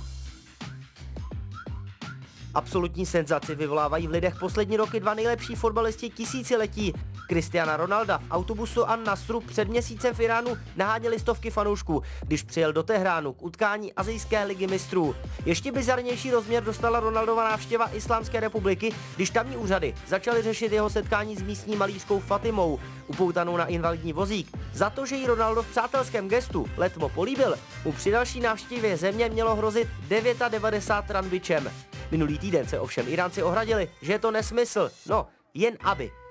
Absolutní 2.54 3.06
senzaci 3.06 3.54
vyvolávají 3.54 4.06
v 4.06 4.10
lidech 4.10 4.34
poslední 4.40 4.76
roky 4.76 5.00
dva 5.00 5.14
nejlepší 5.14 5.54
fotbalisti 5.54 6.10
tisíciletí. 6.10 6.94
Cristiana 7.32 7.76
Ronalda 7.76 8.18
v 8.18 8.30
autobusu 8.30 8.88
a 8.88 8.96
Nasru 8.96 9.40
před 9.40 9.68
měsícem 9.68 10.14
v 10.14 10.20
Iránu 10.20 10.56
naháněli 10.76 11.18
stovky 11.18 11.50
fanoušků, 11.50 12.02
když 12.22 12.42
přijel 12.42 12.72
do 12.72 12.82
Tehránu 12.82 13.32
k 13.32 13.42
utkání 13.42 13.92
Azijské 13.92 14.44
ligy 14.44 14.66
mistrů. 14.66 15.14
Ještě 15.46 15.72
bizarnější 15.72 16.30
rozměr 16.30 16.64
dostala 16.64 17.00
Ronaldova 17.00 17.50
návštěva 17.50 17.90
Islámské 17.92 18.40
republiky, 18.40 18.94
když 19.16 19.30
tamní 19.30 19.56
úřady 19.56 19.94
začaly 20.06 20.42
řešit 20.42 20.72
jeho 20.72 20.90
setkání 20.90 21.36
s 21.36 21.42
místní 21.42 21.76
malířkou 21.76 22.20
Fatimou, 22.20 22.80
upoutanou 23.06 23.56
na 23.56 23.66
invalidní 23.66 24.12
vozík. 24.12 24.56
Za 24.72 24.90
to, 24.90 25.06
že 25.06 25.16
jí 25.16 25.26
Ronaldo 25.26 25.62
v 25.62 25.70
přátelském 25.70 26.28
gestu 26.28 26.66
letmo 26.76 27.08
políbil, 27.08 27.54
mu 27.84 27.92
při 27.92 28.10
další 28.10 28.40
návštěvě 28.40 28.96
země 28.96 29.28
mělo 29.28 29.56
hrozit 29.56 29.88
99 30.08 31.10
ran 31.10 31.28
bičem. 31.28 31.70
Minulý 32.10 32.38
týden 32.38 32.68
se 32.68 32.80
ovšem 32.80 33.08
Iránci 33.08 33.42
ohradili, 33.42 33.88
že 34.02 34.12
je 34.12 34.18
to 34.18 34.30
nesmysl. 34.30 34.90
No, 35.06 35.26
jen 35.54 35.76
aby. 35.84 36.21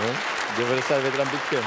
No, 0.00 0.06
99 0.58 1.14
gram 1.14 1.28
bitkem. 1.30 1.64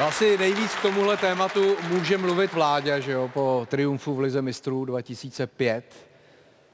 No, 0.00 0.06
asi 0.06 0.38
nejvíc 0.38 0.74
k 0.74 0.82
tomuhle 0.82 1.16
tématu 1.16 1.76
může 1.88 2.18
mluvit 2.18 2.52
vládě, 2.52 3.00
že 3.00 3.12
jo, 3.12 3.30
po 3.34 3.66
triumfu 3.70 4.14
v 4.14 4.20
Lize 4.20 4.42
mistrů 4.42 4.84
2005. 4.84 5.84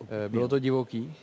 Eh, 0.03 0.28
Bylo 0.28 0.49
to 0.49 0.59
divoký? 0.59 1.14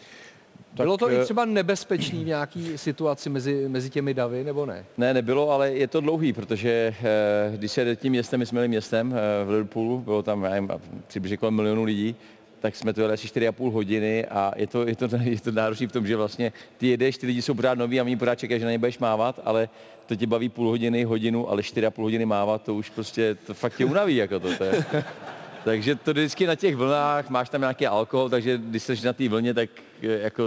Bylo 0.73 0.97
to 0.97 1.11
i 1.11 1.17
eh, 1.17 1.23
třeba 1.23 1.45
nebezpečný 1.45 2.23
v 2.23 2.27
nějaký 2.27 2.77
situaci 2.77 3.29
mezi, 3.29 3.65
mezi 3.67 3.89
těmi 3.89 4.13
davy, 4.13 4.43
nebo 4.43 4.65
ne? 4.65 4.85
Ne, 4.97 5.13
nebylo, 5.13 5.51
ale 5.51 5.71
je 5.71 5.87
to 5.87 6.01
dlouhý, 6.01 6.33
protože 6.33 6.95
eh, 7.03 7.57
když 7.57 7.71
se 7.71 7.95
tím 7.95 8.11
městem, 8.11 8.39
my 8.39 8.45
jsme 8.45 8.55
měli 8.55 8.67
městem 8.67 9.15
v 9.45 9.49
Liverpoolu, 9.49 9.99
bylo 9.99 10.23
tam 10.23 10.43
já 10.43 10.49
nevím, 10.49 10.69
přibližně 11.07 11.37
kolem 11.37 11.55
milionu 11.55 11.83
lidí, 11.83 12.15
tak 12.59 12.75
jsme 12.75 12.93
to 12.93 13.01
jeli 13.01 13.13
asi 13.13 13.27
4,5 13.27 13.71
hodiny 13.71 14.25
a 14.25 14.51
je 14.55 14.67
to, 14.67 14.87
je 14.87 14.95
to, 14.95 15.09
je 15.21 15.39
to 15.39 15.51
náročné 15.51 15.87
v 15.87 15.91
tom, 15.91 16.07
že 16.07 16.15
vlastně 16.15 16.51
ty 16.77 16.87
jedeš, 16.87 17.17
ty 17.17 17.27
lidi 17.27 17.41
jsou 17.41 17.53
pořád 17.53 17.77
noví 17.77 17.99
a 17.99 18.03
oni 18.03 18.17
pořád 18.17 18.35
čekají, 18.35 18.59
že 18.59 18.65
na 18.65 18.71
ně 18.71 18.77
budeš 18.77 18.99
mávat, 18.99 19.39
ale 19.43 19.69
to 20.05 20.15
tě 20.15 20.27
baví 20.27 20.49
půl 20.49 20.67
hodiny, 20.67 21.03
hodinu, 21.03 21.49
ale 21.49 21.61
4,5 21.61 22.01
hodiny 22.01 22.25
mávat, 22.25 22.63
to 22.63 22.75
už 22.75 22.89
prostě, 22.89 23.35
to 23.35 23.53
fakt 23.53 23.77
tě 23.77 23.85
unaví, 23.85 24.15
jako 24.15 24.39
to, 24.39 24.57
to 24.57 24.63
je. 24.63 24.85
Takže 25.65 25.95
to 25.95 26.11
vždycky 26.11 26.47
na 26.47 26.55
těch 26.55 26.75
vlnách, 26.75 27.29
máš 27.29 27.49
tam 27.49 27.61
nějaký 27.61 27.87
alkohol, 27.87 28.29
takže 28.29 28.57
když 28.57 28.83
jsi 28.83 29.05
na 29.05 29.13
té 29.13 29.29
vlně, 29.29 29.53
tak 29.53 29.69
eh, 30.03 30.07
jako 30.07 30.43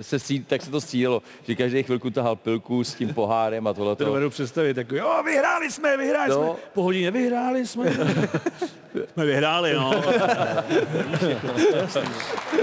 se 0.00 0.18
stří, 0.18 0.44
tak 0.44 0.62
se 0.62 0.70
to 0.70 0.80
střídalo, 0.80 1.22
že 1.48 1.54
každý 1.54 1.82
chvilku 1.82 2.10
tahal 2.10 2.36
pilku 2.36 2.84
s 2.84 2.94
tím 2.94 3.14
pohárem 3.14 3.66
a 3.66 3.74
tohle. 3.74 3.96
To 3.96 4.04
dovedu 4.04 4.30
představit, 4.30 4.74
tak 4.74 4.92
jo, 4.92 5.22
vyhráli 5.24 5.70
jsme, 5.70 5.96
vyhráli 5.96 6.30
No. 6.30 6.34
jsme, 6.36 6.52
po 6.74 6.82
hodině 6.82 7.10
vyhráli 7.10 7.66
jsme. 7.66 7.90
jsme 9.12 9.24
vyhráli, 9.26 9.74
no. 9.74 9.90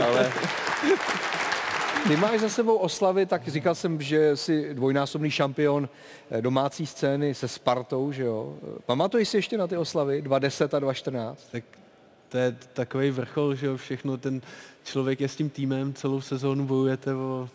Ale 0.08 0.32
Ty 2.08 2.18
máš 2.18 2.40
za 2.40 2.50
sebou 2.50 2.76
oslavy, 2.76 3.26
tak 3.26 3.48
říkal 3.48 3.76
jsem, 3.76 4.02
že 4.02 4.38
jsi 4.38 4.74
dvojnásobný 4.74 5.32
šampion 5.32 5.90
eh, 6.32 6.42
domácí 6.42 6.86
scény 6.86 7.34
se 7.34 7.48
Spartou, 7.48 8.12
že 8.12 8.24
jo? 8.24 8.54
Pamatuješ 8.86 9.30
si 9.30 9.38
ještě 9.38 9.58
na 9.58 9.68
ty 9.68 9.78
oslavy 9.78 10.22
2010 10.22 10.74
a 10.74 10.80
2014? 10.80 11.48
Tak 11.52 11.64
to 12.30 12.38
je 12.38 12.56
takový 12.74 13.12
vrchol, 13.12 13.56
že 13.56 13.66
jo, 13.66 13.78
všechno, 13.78 14.18
ten 14.18 14.42
člověk 14.84 15.22
je 15.22 15.28
s 15.28 15.36
tím 15.36 15.50
týmem, 15.50 15.94
celou 15.94 16.22
sezónu 16.22 16.66
bojujete 16.66 17.14
o, 17.14 17.50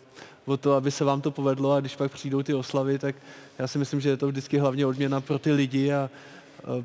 o 0.45 0.57
to, 0.57 0.73
aby 0.73 0.91
se 0.91 1.05
vám 1.05 1.21
to 1.21 1.31
povedlo 1.31 1.71
a 1.71 1.79
když 1.79 1.95
pak 1.95 2.11
přijdou 2.11 2.43
ty 2.43 2.53
oslavy, 2.53 2.99
tak 2.99 3.15
já 3.59 3.67
si 3.67 3.77
myslím, 3.77 4.01
že 4.01 4.09
je 4.09 4.17
to 4.17 4.27
vždycky 4.27 4.57
hlavně 4.57 4.85
odměna 4.85 5.21
pro 5.21 5.39
ty 5.39 5.51
lidi 5.51 5.93
a 5.93 6.09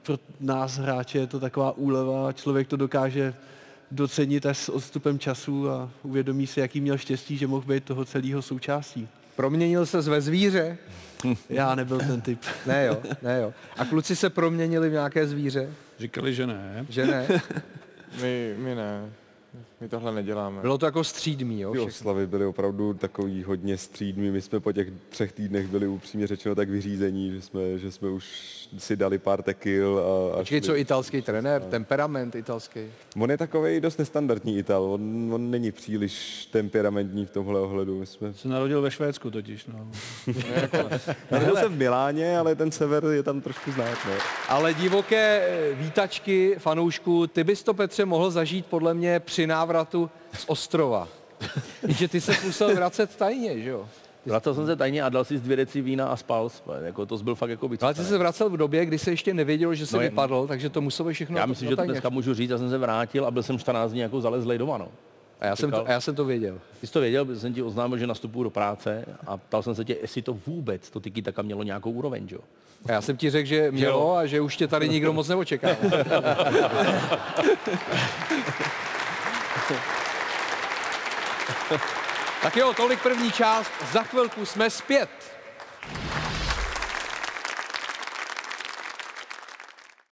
pro 0.02 0.18
nás 0.40 0.78
hráče 0.78 1.18
je 1.18 1.26
to 1.26 1.40
taková 1.40 1.72
úleva 1.72 2.32
člověk 2.32 2.68
to 2.68 2.76
dokáže 2.76 3.34
docenit 3.90 4.46
až 4.46 4.58
s 4.58 4.68
odstupem 4.68 5.18
času 5.18 5.70
a 5.70 5.90
uvědomí 6.02 6.46
si, 6.46 6.60
jaký 6.60 6.80
měl 6.80 6.98
štěstí, 6.98 7.36
že 7.36 7.46
mohl 7.46 7.66
být 7.66 7.84
toho 7.84 8.04
celého 8.04 8.42
součástí. 8.42 9.08
Proměnil 9.36 9.86
se 9.86 10.00
ve 10.00 10.20
zvíře? 10.20 10.78
Já 11.48 11.74
nebyl 11.74 11.98
ten 11.98 12.20
typ. 12.20 12.40
Ne 12.66 12.86
jo, 12.86 13.02
ne 13.22 13.38
jo. 13.40 13.52
A 13.76 13.84
kluci 13.84 14.16
se 14.16 14.30
proměnili 14.30 14.88
v 14.88 14.92
nějaké 14.92 15.26
zvíře? 15.26 15.70
Říkali, 15.98 16.34
že 16.34 16.46
ne. 16.46 16.86
Že 16.88 17.06
ne? 17.06 17.26
My, 18.22 18.54
my 18.58 18.74
ne. 18.74 19.10
My 19.80 19.88
tohle 19.88 20.12
neděláme. 20.12 20.60
Bylo 20.60 20.78
to 20.78 20.86
jako 20.86 21.04
střídmý, 21.04 21.60
jo? 21.60 21.70
Ty 21.70 21.78
všechno. 21.78 21.88
oslavy 21.88 22.26
byly 22.26 22.46
opravdu 22.46 22.94
takový 22.94 23.42
hodně 23.42 23.78
střídmý. 23.78 24.30
My 24.30 24.42
jsme 24.42 24.60
po 24.60 24.72
těch 24.72 24.88
třech 25.08 25.32
týdnech 25.32 25.66
byli 25.66 25.86
upřímně 25.86 26.26
řečeno 26.26 26.54
tak 26.54 26.68
vyřízení, 26.68 27.32
že 27.32 27.42
jsme, 27.42 27.78
že 27.78 27.92
jsme 27.92 28.08
už 28.08 28.24
si 28.78 28.96
dali 28.96 29.18
pár 29.18 29.42
tekil 29.42 29.98
a, 29.98 30.34
a 30.34 30.38
Počkej, 30.38 30.60
šli. 30.60 30.66
co 30.66 30.76
italský 30.76 31.22
trenér, 31.22 31.62
temperament 31.62 32.34
italský. 32.34 32.80
On 33.20 33.30
je 33.30 33.38
takový 33.38 33.80
dost 33.80 33.98
nestandardní 33.98 34.58
Ital. 34.58 34.82
On, 34.82 35.30
on 35.34 35.50
není 35.50 35.72
příliš 35.72 36.46
temperamentní 36.52 37.26
v 37.26 37.30
tomhle 37.30 37.60
ohledu. 37.60 37.98
My 37.98 38.06
jsme... 38.06 38.34
Se 38.34 38.48
narodil 38.48 38.82
ve 38.82 38.90
Švédsku 38.90 39.30
totiž, 39.30 39.66
no. 39.66 39.88
Narodil 41.30 41.56
jsem 41.56 41.72
v 41.72 41.76
Miláně, 41.78 42.38
ale 42.38 42.54
ten 42.54 42.70
sever 42.70 43.04
je 43.04 43.22
tam 43.22 43.40
trošku 43.40 43.72
znát. 43.72 43.98
No. 44.06 44.12
Ale 44.48 44.74
divoké 44.74 45.42
eh, 45.48 45.74
výtačky 45.74 46.54
fanoušků, 46.58 47.26
ty 47.26 47.44
bys 47.44 47.62
to, 47.62 47.74
Petře, 47.74 48.04
mohl 48.04 48.30
zažít 48.30 48.66
podle 48.66 48.94
mě 48.94 49.20
při 49.20 49.46
návratu 49.66 50.10
z 50.34 50.44
ostrova. 50.46 51.08
že 51.88 52.08
ty 52.08 52.20
se 52.20 52.32
musel 52.44 52.74
vracet 52.74 53.16
tajně, 53.16 53.60
že 53.60 53.70
jo? 53.70 53.88
Vracel 54.26 54.54
jsem 54.54 54.66
se 54.66 54.76
tajně 54.76 55.02
a 55.02 55.08
dal 55.08 55.24
si 55.24 55.38
z 55.38 55.40
dvě 55.40 55.56
deci 55.56 55.80
vína 55.80 56.08
a 56.08 56.16
spal. 56.16 56.50
Jako 56.82 57.06
to 57.06 57.18
byl 57.18 57.34
fakt 57.34 57.50
jako 57.50 57.70
Ale 57.80 57.94
ty 57.94 58.04
se 58.04 58.18
vracel 58.18 58.50
v 58.50 58.56
době, 58.56 58.86
kdy 58.86 58.98
se 58.98 59.10
ještě 59.10 59.34
nevědělo, 59.34 59.74
že 59.74 59.86
se 59.86 59.96
No 59.96 60.02
je- 60.02 60.08
vypadl, 60.10 60.46
takže 60.46 60.70
to 60.70 60.80
muselo 60.80 61.10
všechno 61.10 61.38
Já 61.38 61.46
myslím, 61.46 61.68
že 61.68 61.76
to 61.76 61.82
dneska 61.82 62.08
můžu 62.08 62.34
říct, 62.34 62.50
já 62.50 62.58
jsem 62.58 62.70
se 62.70 62.78
vrátil 62.78 63.26
a 63.26 63.30
byl 63.30 63.42
jsem 63.42 63.58
14 63.58 63.90
dní 63.90 64.00
jako 64.00 64.20
zalezlej 64.20 64.58
doma, 64.58 64.78
no. 64.78 64.88
A 65.40 65.46
já 65.46 65.56
jsem 65.56 65.70
to, 65.70 65.88
a 65.88 65.92
já 65.92 66.00
jsem 66.00 66.14
to 66.14 66.24
věděl. 66.24 66.58
Ty 66.80 66.86
jsi 66.86 66.92
to 66.92 67.00
věděl, 67.00 67.24
protože 67.24 67.40
jsem 67.40 67.54
ti 67.54 67.62
oznámil, 67.62 67.98
že 67.98 68.06
nastupuju 68.06 68.44
do 68.44 68.50
práce 68.50 69.04
a 69.26 69.36
ptal 69.36 69.62
jsem 69.62 69.74
se 69.74 69.84
tě, 69.84 69.96
jestli 70.02 70.22
to 70.22 70.38
vůbec, 70.46 70.90
to 70.90 71.00
tiki 71.00 71.22
taka 71.22 71.42
mělo 71.42 71.62
nějakou 71.62 71.90
úroveň, 71.90 72.28
že 72.28 72.34
jo? 72.34 72.40
A 72.86 72.92
já 72.92 73.00
jsem 73.00 73.16
ti 73.16 73.30
řekl, 73.30 73.48
že 73.48 73.70
mělo 73.70 74.16
a 74.16 74.26
že 74.26 74.40
už 74.40 74.56
tě 74.56 74.68
tady 74.68 74.88
nikdo 74.88 75.12
moc 75.12 75.28
neočekává. 75.28 75.76
tak 82.42 82.56
jo, 82.56 82.74
tolik 82.74 83.02
první 83.02 83.32
část. 83.32 83.70
Za 83.92 84.02
chvilku 84.02 84.46
jsme 84.46 84.70
zpět. 84.70 85.25